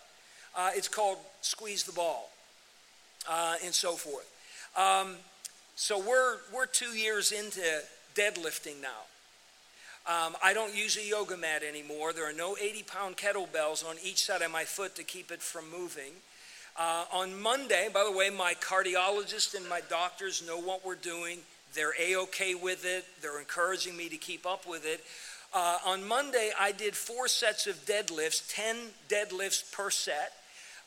Uh, 0.55 0.71
it's 0.75 0.87
called 0.87 1.17
Squeeze 1.41 1.83
the 1.83 1.93
Ball 1.93 2.29
uh, 3.27 3.55
and 3.63 3.73
so 3.73 3.93
forth. 3.93 4.29
Um, 4.77 5.15
so 5.81 5.97
we're, 5.97 6.39
we're 6.53 6.65
two 6.65 6.93
years 6.97 7.31
into 7.31 7.61
deadlifting 8.13 8.81
now. 8.81 9.07
Um, 10.05 10.35
I 10.43 10.51
don't 10.53 10.75
use 10.75 10.97
a 10.97 11.05
yoga 11.05 11.37
mat 11.37 11.63
anymore. 11.63 12.11
There 12.11 12.29
are 12.29 12.33
no 12.33 12.57
80 12.61 12.83
pound 12.83 13.15
kettlebells 13.15 13.89
on 13.89 13.95
each 14.03 14.25
side 14.25 14.41
of 14.41 14.51
my 14.51 14.65
foot 14.65 14.97
to 14.97 15.05
keep 15.05 15.31
it 15.31 15.41
from 15.41 15.71
moving. 15.71 16.11
Uh, 16.77 17.05
on 17.13 17.41
Monday, 17.41 17.87
by 17.93 18.03
the 18.03 18.11
way, 18.11 18.29
my 18.29 18.55
cardiologist 18.55 19.55
and 19.55 19.69
my 19.69 19.79
doctors 19.89 20.45
know 20.45 20.59
what 20.59 20.85
we're 20.85 20.95
doing. 20.95 21.37
They're 21.73 21.93
A 21.97 22.15
OK 22.15 22.55
with 22.55 22.83
it, 22.83 23.05
they're 23.21 23.39
encouraging 23.39 23.95
me 23.95 24.09
to 24.09 24.17
keep 24.17 24.45
up 24.45 24.67
with 24.67 24.85
it. 24.85 24.99
Uh, 25.53 25.77
on 25.85 26.05
Monday, 26.05 26.51
I 26.59 26.73
did 26.73 26.93
four 26.93 27.29
sets 27.29 27.67
of 27.67 27.85
deadlifts, 27.85 28.53
10 28.53 28.75
deadlifts 29.07 29.71
per 29.71 29.89
set. 29.89 30.33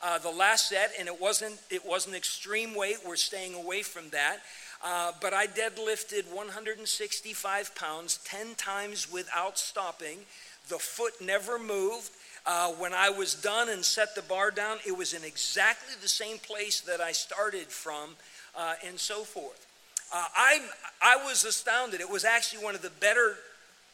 Uh, 0.03 0.19
the 0.19 0.29
last 0.29 0.67
set, 0.67 0.91
and 0.99 1.07
it 1.07 1.21
wasn't 1.21 1.57
it 1.71 1.85
wasn't 1.85 2.13
extreme 2.13 2.75
weight. 2.75 2.97
We're 3.07 3.15
staying 3.15 3.55
away 3.55 3.83
from 3.83 4.09
that. 4.09 4.39
Uh, 4.83 5.13
but 5.21 5.33
I 5.33 5.47
deadlifted 5.47 6.33
165 6.33 7.75
pounds 7.75 8.19
10 8.25 8.55
times 8.55 9.11
without 9.11 9.57
stopping. 9.57 10.19
The 10.67 10.77
foot 10.77 11.13
never 11.21 11.57
moved. 11.57 12.11
Uh, 12.45 12.71
when 12.71 12.93
I 12.93 13.09
was 13.09 13.35
done 13.35 13.69
and 13.69 13.85
set 13.85 14.15
the 14.15 14.21
bar 14.21 14.51
down, 14.51 14.79
it 14.85 14.97
was 14.97 15.13
in 15.13 15.23
exactly 15.23 15.95
the 16.01 16.09
same 16.09 16.37
place 16.37 16.81
that 16.81 16.99
I 16.99 17.13
started 17.13 17.67
from, 17.67 18.11
uh, 18.57 18.73
and 18.85 18.99
so 18.99 19.23
forth. 19.23 19.65
Uh, 20.13 20.25
I, 20.35 20.59
I 21.01 21.15
was 21.25 21.45
astounded. 21.45 22.01
It 22.01 22.09
was 22.09 22.25
actually 22.25 22.65
one 22.65 22.75
of 22.75 22.81
the 22.81 22.91
better, 22.99 23.35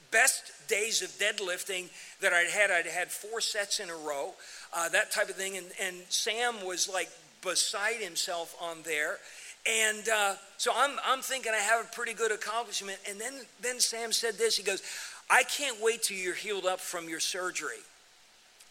best 0.09 0.51
days 0.67 1.03
of 1.03 1.09
deadlifting 1.11 1.89
that 2.21 2.33
I'd 2.33 2.49
had. 2.49 2.71
I'd 2.71 2.87
had 2.87 3.11
four 3.11 3.39
sets 3.39 3.79
in 3.79 3.91
a 3.91 3.95
row, 3.95 4.33
uh, 4.73 4.89
that 4.89 5.11
type 5.11 5.29
of 5.29 5.35
thing. 5.35 5.55
And, 5.55 5.67
and 5.79 5.97
Sam 6.09 6.65
was 6.65 6.89
like 6.91 7.09
beside 7.43 7.97
himself 7.97 8.55
on 8.59 8.79
there. 8.83 9.19
And 9.67 10.07
uh, 10.09 10.35
so 10.57 10.71
I'm, 10.75 10.97
I'm 11.05 11.21
thinking 11.21 11.51
I 11.53 11.61
have 11.61 11.85
a 11.85 11.95
pretty 11.95 12.13
good 12.13 12.31
accomplishment. 12.31 12.97
And 13.09 13.19
then, 13.19 13.33
then 13.61 13.79
Sam 13.79 14.11
said 14.11 14.37
this 14.37 14.57
He 14.57 14.63
goes, 14.63 14.81
I 15.29 15.43
can't 15.43 15.81
wait 15.81 16.03
till 16.03 16.17
you're 16.17 16.33
healed 16.33 16.65
up 16.65 16.79
from 16.79 17.07
your 17.07 17.19
surgery. 17.19 17.81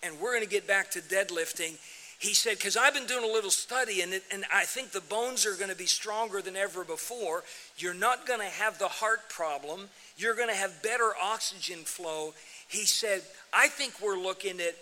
And 0.02 0.20
we're 0.20 0.32
going 0.32 0.44
to 0.44 0.50
get 0.50 0.66
back 0.66 0.90
to 0.92 1.00
deadlifting. 1.00 1.76
He 2.20 2.34
said, 2.34 2.56
because 2.56 2.76
I've 2.76 2.94
been 2.94 3.06
doing 3.06 3.22
a 3.22 3.32
little 3.32 3.50
study 3.50 4.00
and, 4.00 4.12
it, 4.12 4.24
and 4.32 4.44
I 4.52 4.64
think 4.64 4.90
the 4.90 5.00
bones 5.00 5.46
are 5.46 5.54
going 5.54 5.70
to 5.70 5.76
be 5.76 5.86
stronger 5.86 6.42
than 6.42 6.56
ever 6.56 6.82
before. 6.82 7.44
You're 7.76 7.94
not 7.94 8.26
going 8.26 8.40
to 8.40 8.46
have 8.46 8.78
the 8.78 8.88
heart 8.88 9.28
problem. 9.28 9.88
You're 10.16 10.34
going 10.34 10.48
to 10.48 10.54
have 10.54 10.82
better 10.82 11.12
oxygen 11.22 11.84
flow. 11.84 12.34
He 12.66 12.86
said, 12.86 13.22
I 13.52 13.68
think 13.68 13.94
we're 14.02 14.18
looking 14.18 14.60
at 14.60 14.74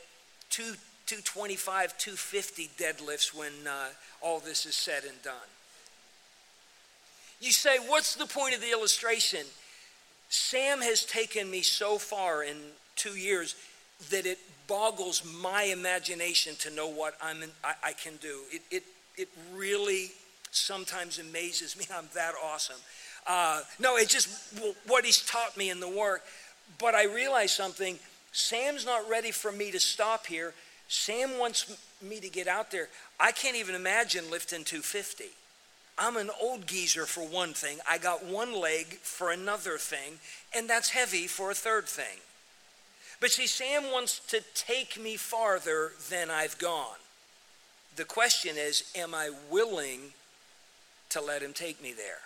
two, 0.48 0.76
225, 1.06 1.98
250 1.98 2.70
deadlifts 2.78 3.34
when 3.34 3.52
uh, 3.68 3.88
all 4.22 4.40
this 4.40 4.64
is 4.64 4.74
said 4.74 5.04
and 5.04 5.20
done. 5.22 5.34
You 7.40 7.52
say, 7.52 7.76
what's 7.86 8.14
the 8.16 8.26
point 8.26 8.54
of 8.54 8.60
the 8.60 8.70
illustration? 8.70 9.44
Sam 10.28 10.80
has 10.80 11.04
taken 11.04 11.50
me 11.50 11.62
so 11.62 11.98
far 11.98 12.42
in 12.42 12.56
two 12.96 13.16
years 13.16 13.54
that 14.10 14.26
it 14.26 14.38
boggles 14.66 15.22
my 15.40 15.64
imagination 15.64 16.54
to 16.56 16.70
know 16.70 16.88
what 16.88 17.14
I'm 17.22 17.42
in, 17.42 17.50
I, 17.62 17.74
I, 17.84 17.92
can 17.92 18.16
do. 18.16 18.40
It, 18.50 18.62
it, 18.70 18.82
it 19.16 19.28
really 19.54 20.10
sometimes 20.50 21.18
amazes 21.18 21.76
me. 21.78 21.84
I'm 21.94 22.08
that 22.14 22.32
awesome. 22.44 22.76
Uh, 23.26 23.60
no, 23.78 23.96
it's 23.96 24.12
just 24.12 24.28
what 24.86 25.04
he's 25.04 25.24
taught 25.24 25.56
me 25.56 25.70
in 25.70 25.80
the 25.80 25.88
work. 25.88 26.22
But 26.78 26.94
I 26.94 27.04
realize 27.04 27.52
something. 27.52 27.98
Sam's 28.32 28.84
not 28.84 29.08
ready 29.08 29.30
for 29.30 29.52
me 29.52 29.70
to 29.70 29.80
stop 29.80 30.26
here. 30.26 30.52
Sam 30.88 31.38
wants 31.38 31.76
me 32.02 32.20
to 32.20 32.28
get 32.28 32.48
out 32.48 32.70
there. 32.70 32.88
I 33.18 33.32
can't 33.32 33.56
even 33.56 33.74
imagine 33.74 34.30
lifting 34.30 34.64
250. 34.64 35.24
I'm 35.98 36.16
an 36.16 36.30
old 36.40 36.66
geezer 36.66 37.06
for 37.06 37.22
one 37.22 37.54
thing. 37.54 37.78
I 37.88 37.98
got 37.98 38.24
one 38.24 38.54
leg 38.54 38.98
for 39.02 39.30
another 39.30 39.78
thing, 39.78 40.18
and 40.54 40.68
that's 40.68 40.90
heavy 40.90 41.26
for 41.26 41.50
a 41.50 41.54
third 41.54 41.86
thing. 41.86 42.20
But 43.20 43.30
see, 43.30 43.46
Sam 43.46 43.90
wants 43.90 44.18
to 44.28 44.42
take 44.54 45.00
me 45.00 45.16
farther 45.16 45.92
than 46.10 46.30
I've 46.30 46.58
gone. 46.58 46.98
The 47.96 48.04
question 48.04 48.56
is, 48.58 48.92
am 48.94 49.14
I 49.14 49.30
willing 49.50 50.12
to 51.08 51.20
let 51.22 51.40
him 51.40 51.54
take 51.54 51.82
me 51.82 51.94
there? 51.94 52.20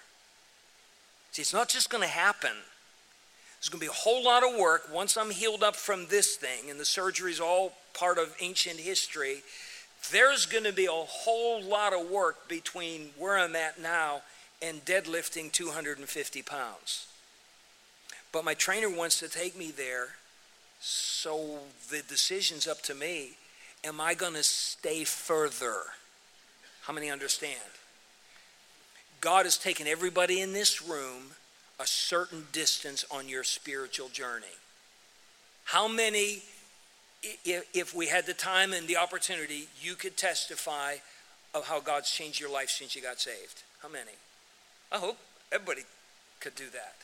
See, 1.31 1.43
it's 1.43 1.53
not 1.53 1.69
just 1.69 1.91
going 1.91 2.03
to 2.03 2.09
happen. 2.09 2.51
There's 3.61 3.69
going 3.69 3.79
to 3.79 3.87
be 3.87 3.91
a 3.91 3.93
whole 3.93 4.25
lot 4.25 4.43
of 4.43 4.59
work 4.59 4.89
once 4.93 5.17
I'm 5.17 5.31
healed 5.31 5.63
up 5.63 5.77
from 5.77 6.07
this 6.07 6.35
thing, 6.35 6.71
and 6.71 6.81
the 6.81 6.85
surgery 6.85 7.31
is 7.31 7.41
all 7.41 7.75
part 7.95 8.19
of 8.19 8.35
ancient 8.41 8.81
history 8.81 9.43
there's 10.11 10.47
going 10.47 10.65
to 10.65 10.73
be 10.73 10.87
a 10.87 10.91
whole 10.91 11.63
lot 11.63 11.93
of 11.93 12.11
work 12.11 12.49
between 12.49 13.11
where 13.19 13.39
I'm 13.39 13.57
at 13.57 13.81
now 13.81 14.23
and 14.63 14.85
deadlifting 14.85 15.53
250 15.53 16.43
pounds. 16.43 17.07
But 18.33 18.45
my 18.45 18.55
trainer 18.55 18.89
wants 18.89 19.19
to 19.21 19.29
take 19.29 19.57
me 19.57 19.71
there, 19.71 20.09
so 20.81 21.59
the 21.91 22.03
decision's 22.09 22.67
up 22.67 22.83
to 22.83 22.95
me. 22.95 23.31
Am 23.85 24.01
I 24.01 24.15
going 24.15 24.35
to 24.35 24.43
stay 24.43 25.05
further? 25.05 25.77
How 26.83 26.93
many 26.93 27.11
understand? 27.11 27.61
God 29.21 29.45
has 29.45 29.59
taken 29.59 29.87
everybody 29.87 30.41
in 30.41 30.53
this 30.53 30.83
room 30.83 31.33
a 31.79 31.87
certain 31.87 32.47
distance 32.53 33.05
on 33.11 33.29
your 33.29 33.45
spiritual 33.45 34.09
journey. 34.09 34.47
How 35.65 35.89
many 35.89 36.43
if 37.23 37.95
we 37.95 38.07
had 38.07 38.27
the 38.27 38.35
time 38.35 38.73
and 38.73 38.89
the 38.89 38.97
opportunity, 38.97 39.69
you 39.81 39.95
could 39.95 40.17
testify 40.17 40.95
of 41.55 41.67
how 41.67 41.81
God's 41.81 42.11
changed 42.11 42.41
your 42.41 42.51
life 42.51 42.71
since 42.71 42.95
you 42.95 43.03
got 43.03 43.21
saved. 43.21 43.63
How 43.83 43.89
many? 43.89 44.13
I 44.93 44.99
hope 44.99 45.19
everybody 45.53 45.83
could 46.41 46.55
do 46.55 46.69
that. 46.73 46.95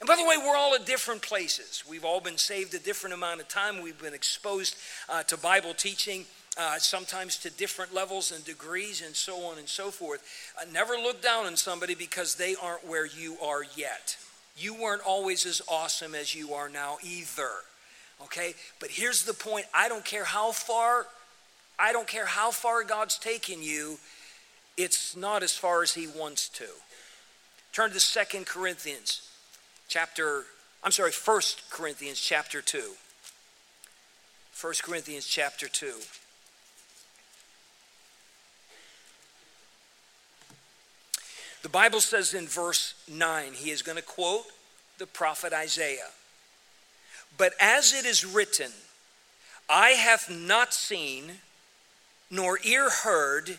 And 0.00 0.06
by 0.06 0.16
the 0.16 0.24
way, 0.24 0.36
we're 0.38 0.56
all 0.56 0.74
at 0.74 0.86
different 0.86 1.20
places. 1.20 1.84
We've 1.88 2.04
all 2.04 2.20
been 2.20 2.38
saved 2.38 2.72
a 2.74 2.78
different 2.78 3.14
amount 3.14 3.40
of 3.40 3.48
time. 3.48 3.82
We've 3.82 4.00
been 4.00 4.14
exposed 4.14 4.76
uh, 5.10 5.24
to 5.24 5.36
Bible 5.36 5.74
teaching, 5.74 6.24
uh, 6.56 6.78
sometimes 6.78 7.36
to 7.38 7.50
different 7.50 7.92
levels 7.92 8.32
and 8.32 8.42
degrees, 8.44 9.02
and 9.04 9.14
so 9.14 9.44
on 9.44 9.58
and 9.58 9.68
so 9.68 9.90
forth. 9.90 10.22
Uh, 10.58 10.64
never 10.72 10.94
look 10.94 11.22
down 11.22 11.44
on 11.44 11.56
somebody 11.56 11.94
because 11.94 12.36
they 12.36 12.54
aren't 12.62 12.86
where 12.86 13.04
you 13.04 13.36
are 13.42 13.62
yet. 13.76 14.16
You 14.56 14.74
weren't 14.74 15.02
always 15.06 15.44
as 15.44 15.60
awesome 15.68 16.14
as 16.14 16.34
you 16.34 16.54
are 16.54 16.70
now 16.70 16.96
either. 17.02 17.50
Okay? 18.24 18.54
But 18.78 18.90
here's 18.90 19.24
the 19.24 19.34
point 19.34 19.66
I 19.74 19.88
don't 19.88 20.04
care 20.04 20.24
how 20.24 20.52
far, 20.52 21.06
I 21.78 21.92
don't 21.92 22.06
care 22.06 22.26
how 22.26 22.50
far 22.50 22.84
God's 22.84 23.18
taken 23.18 23.62
you, 23.62 23.98
it's 24.76 25.16
not 25.16 25.42
as 25.42 25.56
far 25.56 25.82
as 25.82 25.94
He 25.94 26.06
wants 26.06 26.48
to. 26.50 26.66
Turn 27.72 27.90
to 27.92 28.00
Second 28.00 28.46
Corinthians 28.46 29.28
chapter, 29.88 30.44
I'm 30.82 30.92
sorry, 30.92 31.12
First 31.12 31.70
Corinthians 31.70 32.20
chapter 32.20 32.60
2. 32.60 32.82
1 34.60 34.74
Corinthians 34.82 35.26
chapter 35.26 35.68
2. 35.68 35.92
The 41.62 41.68
Bible 41.68 42.00
says 42.00 42.34
in 42.34 42.46
verse 42.46 42.94
9, 43.08 43.52
he 43.52 43.70
is 43.70 43.82
going 43.82 43.96
to 43.96 44.04
quote 44.04 44.44
the 44.98 45.06
prophet 45.06 45.52
Isaiah. 45.52 46.08
But 47.40 47.54
as 47.58 47.94
it 47.94 48.04
is 48.04 48.22
written, 48.22 48.70
Eye 49.66 49.92
have 49.92 50.28
not 50.28 50.74
seen, 50.74 51.38
nor 52.30 52.58
ear 52.62 52.90
heard, 52.90 53.58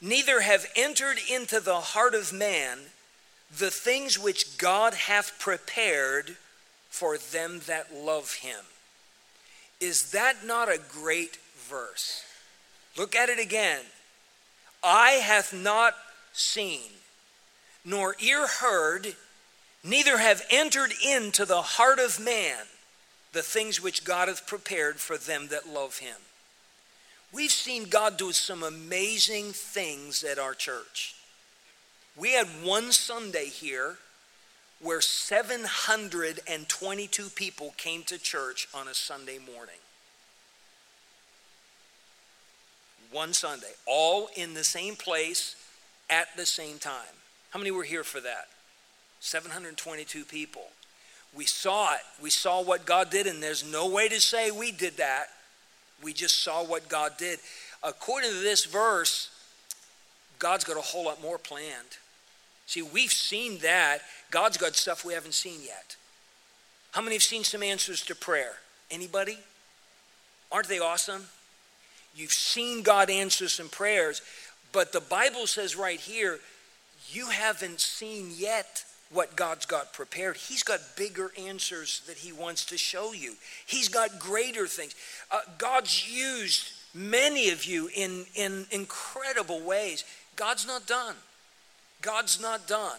neither 0.00 0.40
have 0.40 0.64
entered 0.74 1.18
into 1.30 1.60
the 1.60 1.80
heart 1.80 2.14
of 2.14 2.32
man 2.32 2.78
the 3.54 3.70
things 3.70 4.18
which 4.18 4.56
God 4.56 4.94
hath 4.94 5.38
prepared 5.38 6.38
for 6.88 7.18
them 7.18 7.60
that 7.66 7.94
love 7.94 8.36
him. 8.36 8.64
Is 9.78 10.12
that 10.12 10.46
not 10.46 10.70
a 10.70 10.80
great 10.80 11.36
verse? 11.68 12.24
Look 12.96 13.14
at 13.14 13.28
it 13.28 13.38
again. 13.38 13.82
Eye 14.82 15.20
hath 15.22 15.52
not 15.52 15.96
seen, 16.32 16.92
nor 17.84 18.16
ear 18.20 18.46
heard, 18.46 19.16
neither 19.84 20.16
have 20.16 20.46
entered 20.48 20.94
into 21.06 21.44
the 21.44 21.60
heart 21.60 21.98
of 21.98 22.18
man 22.18 22.64
the 23.32 23.42
things 23.42 23.82
which 23.82 24.04
God 24.04 24.28
hath 24.28 24.46
prepared 24.46 25.00
for 25.00 25.16
them 25.16 25.48
that 25.48 25.68
love 25.68 25.98
him. 25.98 26.16
We've 27.32 27.50
seen 27.50 27.88
God 27.88 28.18
do 28.18 28.30
some 28.32 28.62
amazing 28.62 29.52
things 29.52 30.22
at 30.22 30.38
our 30.38 30.54
church. 30.54 31.16
We 32.16 32.32
had 32.32 32.46
one 32.62 32.92
Sunday 32.92 33.46
here 33.46 33.96
where 34.82 35.00
722 35.00 37.30
people 37.30 37.72
came 37.78 38.02
to 38.02 38.18
church 38.18 38.68
on 38.74 38.88
a 38.88 38.94
Sunday 38.94 39.38
morning. 39.38 39.76
One 43.10 43.32
Sunday, 43.32 43.72
all 43.86 44.28
in 44.36 44.52
the 44.54 44.64
same 44.64 44.96
place 44.96 45.56
at 46.10 46.36
the 46.36 46.44
same 46.44 46.78
time. 46.78 47.14
How 47.50 47.58
many 47.58 47.70
were 47.70 47.84
here 47.84 48.04
for 48.04 48.20
that? 48.20 48.48
722 49.20 50.24
people. 50.24 50.66
We 51.34 51.44
saw 51.44 51.94
it. 51.94 52.00
We 52.20 52.30
saw 52.30 52.62
what 52.62 52.84
God 52.84 53.10
did, 53.10 53.26
and 53.26 53.42
there's 53.42 53.64
no 53.64 53.88
way 53.88 54.08
to 54.08 54.20
say 54.20 54.50
we 54.50 54.70
did 54.70 54.98
that. 54.98 55.26
We 56.02 56.12
just 56.12 56.42
saw 56.42 56.64
what 56.64 56.88
God 56.88 57.12
did. 57.16 57.38
According 57.82 58.30
to 58.30 58.36
this 58.36 58.64
verse, 58.64 59.30
God's 60.38 60.64
got 60.64 60.76
a 60.76 60.80
whole 60.80 61.04
lot 61.04 61.22
more 61.22 61.38
planned. 61.38 61.98
See, 62.66 62.82
we've 62.82 63.12
seen 63.12 63.58
that. 63.58 63.98
God's 64.30 64.56
got 64.56 64.74
stuff 64.74 65.04
we 65.04 65.14
haven't 65.14 65.34
seen 65.34 65.60
yet. 65.64 65.96
How 66.92 67.00
many 67.00 67.14
have 67.14 67.22
seen 67.22 67.44
some 67.44 67.62
answers 67.62 68.04
to 68.06 68.14
prayer? 68.14 68.52
Anybody? 68.90 69.38
Aren't 70.50 70.68
they 70.68 70.78
awesome? 70.78 71.24
You've 72.14 72.32
seen 72.32 72.82
God 72.82 73.08
answer 73.08 73.48
some 73.48 73.70
prayers, 73.70 74.20
but 74.72 74.92
the 74.92 75.00
Bible 75.00 75.46
says 75.46 75.76
right 75.76 75.98
here, 75.98 76.40
you 77.10 77.28
haven't 77.28 77.80
seen 77.80 78.30
yet 78.36 78.84
what 79.12 79.36
God's 79.36 79.66
got 79.66 79.92
prepared. 79.92 80.36
He's 80.36 80.62
got 80.62 80.80
bigger 80.96 81.32
answers 81.38 82.02
that 82.06 82.18
He 82.18 82.32
wants 82.32 82.64
to 82.66 82.78
show 82.78 83.12
you, 83.12 83.34
He's 83.66 83.88
got 83.88 84.18
greater 84.18 84.66
things. 84.66 84.94
Uh, 85.30 85.40
God's 85.58 86.10
used 86.10 86.72
many 86.94 87.50
of 87.50 87.64
you 87.64 87.88
in, 87.94 88.24
in 88.34 88.66
incredible 88.70 89.60
ways. 89.60 90.04
God's 90.36 90.66
not 90.66 90.86
done. 90.86 91.16
God's 92.00 92.40
not 92.40 92.66
done. 92.66 92.98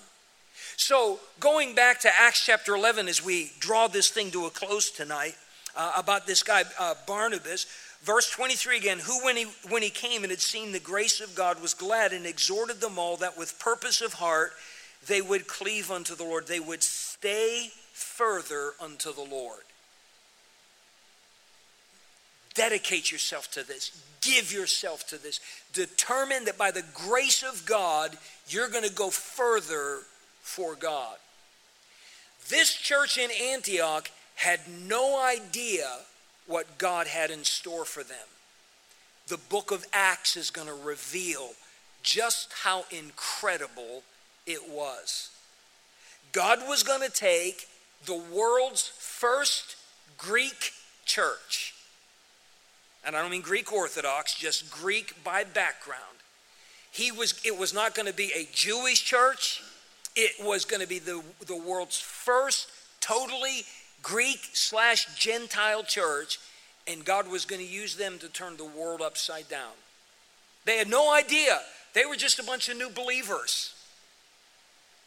So, 0.78 1.20
going 1.40 1.76
back 1.76 2.00
to 2.02 2.10
Acts 2.16 2.46
chapter 2.46 2.76
11 2.76 3.08
as 3.08 3.24
we 3.24 3.52
draw 3.60 3.88
this 3.88 4.10
thing 4.10 4.32
to 4.32 4.46
a 4.46 4.50
close 4.50 4.92
tonight, 4.92 5.36
uh, 5.76 5.94
about 5.98 6.28
this 6.28 6.44
guy, 6.44 6.64
uh, 6.80 6.94
Barnabas, 7.08 7.66
verse 8.04 8.30
23 8.30 8.78
again, 8.78 9.00
who 9.00 9.24
when 9.26 9.36
he, 9.36 9.48
when 9.70 9.82
he 9.82 9.90
came 9.90 10.24
and 10.24 10.32
had 10.32 10.42
seen 10.42 10.72
the 10.72 10.80
grace 10.80 11.20
of 11.20 11.36
God 11.36 11.62
was 11.62 11.74
glad 11.74 12.14
and 12.14 12.26
exhorted 12.26 12.82
them 12.82 13.00
all 13.00 13.18
that 13.18 13.38
with 13.38 13.60
purpose 13.60 14.02
of 14.02 14.14
heart 14.14 14.54
they 15.08 15.22
would 15.22 15.48
cleave 15.48 15.92
unto 15.92 16.16
the 16.16 16.24
Lord, 16.24 16.48
they 16.48 16.60
would 16.60 16.84
stay 16.84 17.72
further 17.92 18.74
unto 18.82 19.14
the 19.14 19.22
Lord. 19.30 19.62
Dedicate 22.54 23.12
yourself 23.12 23.50
to 23.52 23.68
this. 23.68 24.00
Give 24.22 24.52
yourself 24.54 25.08
to 25.08 25.22
this. 25.22 25.40
Determine 25.74 26.46
that 26.46 26.58
by 26.58 26.72
the 26.72 26.86
grace 26.94 27.44
of 27.44 27.66
God, 27.66 28.16
you're 28.48 28.70
going 28.70 28.88
to 28.88 28.94
go 28.94 29.10
further 29.10 30.02
for 30.42 30.76
God. 30.76 31.18
This 32.50 32.74
church 32.74 33.18
in 33.18 33.32
Antioch 33.32 34.12
had 34.36 34.60
no 34.88 35.20
idea 35.20 35.88
what 36.46 36.78
God 36.78 37.08
had 37.08 37.32
in 37.32 37.44
store 37.44 37.86
for 37.86 38.04
them. 38.04 38.28
The 39.28 39.38
book 39.38 39.72
of 39.72 39.86
Acts 39.94 40.36
is 40.36 40.52
going 40.52 40.68
to 40.68 40.74
reveal 40.74 41.52
just 42.04 42.52
how 42.64 42.86
incredible 42.92 44.04
it 44.46 44.70
was. 44.70 45.30
God 46.32 46.60
was 46.68 46.84
going 46.84 47.02
to 47.02 47.12
take 47.12 47.68
the 48.06 48.22
world's 48.34 48.88
first 48.88 49.76
Greek 50.18 50.72
church, 51.06 51.74
and 53.06 53.16
I 53.16 53.22
don't 53.22 53.32
mean 53.32 53.42
Greek 53.42 53.72
Orthodox, 53.72 54.34
just 54.36 54.72
Greek 54.72 55.24
by 55.24 55.44
background. 55.44 56.02
He 56.92 57.12
was, 57.12 57.40
it 57.44 57.58
was 57.58 57.74
not 57.74 57.96
going 57.96 58.08
to 58.08 58.14
be 58.14 58.32
a 58.36 58.48
Jewish 58.54 59.04
church. 59.04 59.64
It 60.16 60.32
was 60.46 60.64
going 60.66 60.82
to 60.82 60.88
be 60.88 61.00
the, 61.00 61.24
the 61.48 61.58
world's 61.58 62.00
first 62.00 62.70
totally 63.02 63.64
Greek 64.02 64.40
slash 64.54 65.08
Gentile 65.18 65.84
church, 65.84 66.40
and 66.88 67.04
God 67.04 67.30
was 67.30 67.46
going 67.46 67.62
to 67.62 67.68
use 67.68 67.96
them 67.96 68.20
to 68.20 68.28
turn 68.28 68.58
the 68.58 68.66
world 68.66 69.02
upside 69.02 69.50
down. 69.50 69.72
They 70.66 70.78
had 70.78 70.90
no 70.90 71.14
idea. 71.14 71.60
They 71.94 72.06
were 72.06 72.16
just 72.16 72.40
a 72.40 72.44
bunch 72.44 72.70
of 72.70 72.78
new 72.78 72.90
believers. 72.90 73.74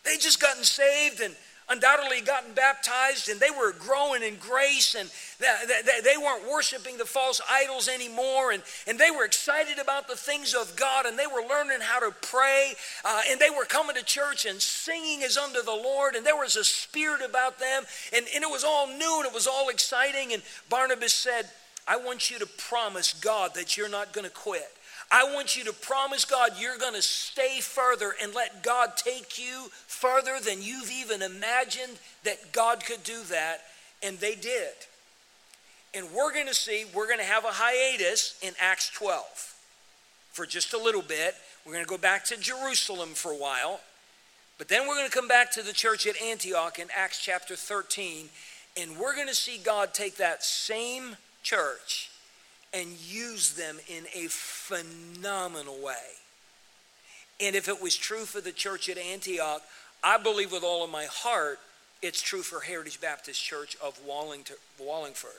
They 0.07 0.16
just 0.16 0.40
gotten 0.40 0.64
saved 0.64 1.20
and 1.20 1.34
undoubtedly 1.68 2.20
gotten 2.20 2.52
baptized 2.54 3.28
and 3.28 3.40
they 3.40 3.50
were 3.50 3.72
growing 3.72 4.22
in 4.22 4.36
grace 4.36 4.94
and 4.94 5.11
they 5.40 6.16
weren't 6.16 6.48
worshiping 6.48 6.96
the 6.96 7.04
false 7.04 7.40
idols 7.50 7.88
anymore 7.88 8.52
and, 8.52 8.62
and 8.86 8.98
they 8.98 9.11
were 9.11 9.24
excited 9.24 9.78
about 9.78 10.07
the 10.07 10.14
things 10.14 10.54
of 10.54 10.76
God 10.76 11.07
and 11.07 11.18
they 11.18 11.26
were 11.26 11.42
learning 11.48 11.78
how 11.80 11.98
to 11.98 12.14
pray 12.22 12.74
uh, 13.04 13.22
and 13.28 13.40
they 13.40 13.50
were 13.50 13.64
coming 13.64 13.96
to 13.96 14.04
church 14.04 14.46
and 14.46 14.61
singing 14.62 15.24
as 15.24 15.36
unto 15.36 15.61
the 15.61 15.72
Lord 15.72 16.14
and 16.14 16.24
there 16.24 16.36
was 16.36 16.54
a 16.54 16.64
spirit 16.64 17.20
about 17.28 17.59
them 17.59 17.82
and, 18.14 18.26
and 18.32 18.44
it 18.44 18.50
was 18.50 18.62
all 18.62 18.86
new 18.86 19.16
and 19.18 19.26
it 19.26 19.34
was 19.34 19.48
all 19.48 19.68
exciting 19.68 20.32
and 20.32 20.42
Barnabas 20.70 21.14
said, 21.14 21.50
I 21.88 21.96
want 21.96 22.30
you 22.30 22.38
to 22.38 22.46
promise 22.46 23.12
God 23.12 23.54
that 23.54 23.76
you're 23.76 23.88
not 23.88 24.12
going 24.12 24.24
to 24.24 24.32
quit. 24.32 24.76
I 25.11 25.32
want 25.32 25.57
you 25.57 25.64
to 25.64 25.72
promise 25.72 26.24
God 26.24 26.52
you're 26.59 26.78
going 26.78 26.94
to 26.94 27.02
stay 27.02 27.61
further 27.61 28.14
and 28.22 28.34
let 28.34 28.62
God 28.62 28.96
take 28.96 29.38
you 29.38 29.70
further 29.86 30.38
than 30.44 30.62
you've 30.62 30.90
even 30.90 31.22
imagined 31.22 31.98
that 32.24 32.52
God 32.52 32.84
could 32.84 33.04
do 33.04 33.22
that. 33.24 33.62
And 34.02 34.18
they 34.18 34.34
did. 34.34 34.72
And 35.94 36.09
we're 36.12 36.32
going 36.32 36.48
to 36.48 36.54
see, 36.54 36.84
we're 36.94 37.07
going 37.07 37.18
to 37.18 37.24
have 37.24 37.44
a 37.44 37.52
hiatus 37.52 38.38
in 38.42 38.52
Acts 38.61 38.90
12 38.90 39.54
for 40.32 40.44
just 40.44 40.74
a 40.74 40.78
little 40.78 41.02
bit. 41.02 41.34
We're 41.64 41.72
going 41.72 41.84
to 41.84 41.88
go 41.88 41.98
back 41.98 42.24
to 42.26 42.36
Jerusalem 42.36 43.11
for 43.11 43.30
a 43.30 43.36
while. 43.36 43.80
But 44.59 44.68
then 44.68 44.86
we're 44.86 44.96
going 44.96 45.09
to 45.09 45.14
come 45.14 45.28
back 45.28 45.52
to 45.52 45.62
the 45.62 45.72
church 45.72 46.07
at 46.07 46.20
Antioch 46.20 46.78
in 46.78 46.88
Acts 46.94 47.22
chapter 47.22 47.54
13. 47.57 48.28
And 48.76 48.98
we're 48.98 49.14
going 49.14 49.28
to 49.28 49.34
see 49.34 49.59
God 49.59 49.94
take 49.94 50.16
that 50.16 50.42
same 50.42 51.16
church 51.42 52.11
and 52.77 52.89
use 53.09 53.55
them 53.55 53.79
in 53.89 54.05
a 54.14 54.27
phenomenal 54.29 55.79
way. 55.83 55.95
And 57.41 57.57
if 57.57 57.68
it 57.68 57.81
was 57.81 57.97
true 57.97 58.27
for 58.27 58.43
the 58.43 58.53
church 58.53 58.91
at 58.91 58.99
Antioch, 58.99 59.62
I 60.05 60.18
believe 60.18 60.53
with 60.53 60.62
all 60.62 60.85
of 60.85 60.91
my 60.91 61.07
heart 61.11 61.59
it's 62.03 62.20
true 62.20 62.43
for 62.43 62.61
Heritage 62.61 63.01
Baptist 63.01 63.43
Church 63.43 63.77
of 63.83 63.99
Wallingford. 64.07 65.31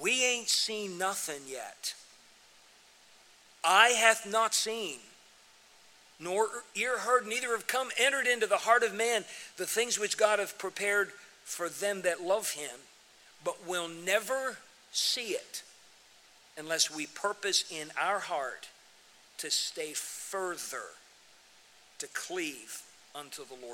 We 0.00 0.24
ain't 0.24 0.48
seen 0.48 0.96
nothing 0.96 1.42
yet. 1.48 1.94
Eye 3.64 3.94
hath 3.98 4.30
not 4.30 4.54
seen, 4.54 4.98
nor 6.20 6.46
ear 6.76 6.98
heard, 6.98 7.26
neither 7.26 7.50
have 7.50 7.66
come 7.66 7.88
entered 7.98 8.28
into 8.28 8.46
the 8.46 8.58
heart 8.58 8.84
of 8.84 8.94
man 8.94 9.24
the 9.56 9.66
things 9.66 9.98
which 9.98 10.16
God 10.16 10.38
hath 10.38 10.58
prepared 10.58 11.10
for 11.42 11.68
them 11.68 12.02
that 12.02 12.22
love 12.22 12.52
him, 12.52 12.78
but 13.42 13.66
will 13.66 13.88
never 13.88 14.58
see 14.92 15.30
it 15.30 15.63
unless 16.58 16.94
we 16.94 17.06
purpose 17.06 17.64
in 17.70 17.88
our 18.00 18.18
heart 18.18 18.68
to 19.38 19.50
stay 19.50 19.92
further, 19.94 20.84
to 21.98 22.06
cleave 22.14 22.82
unto 23.14 23.44
the 23.44 23.54
Lord. 23.54 23.72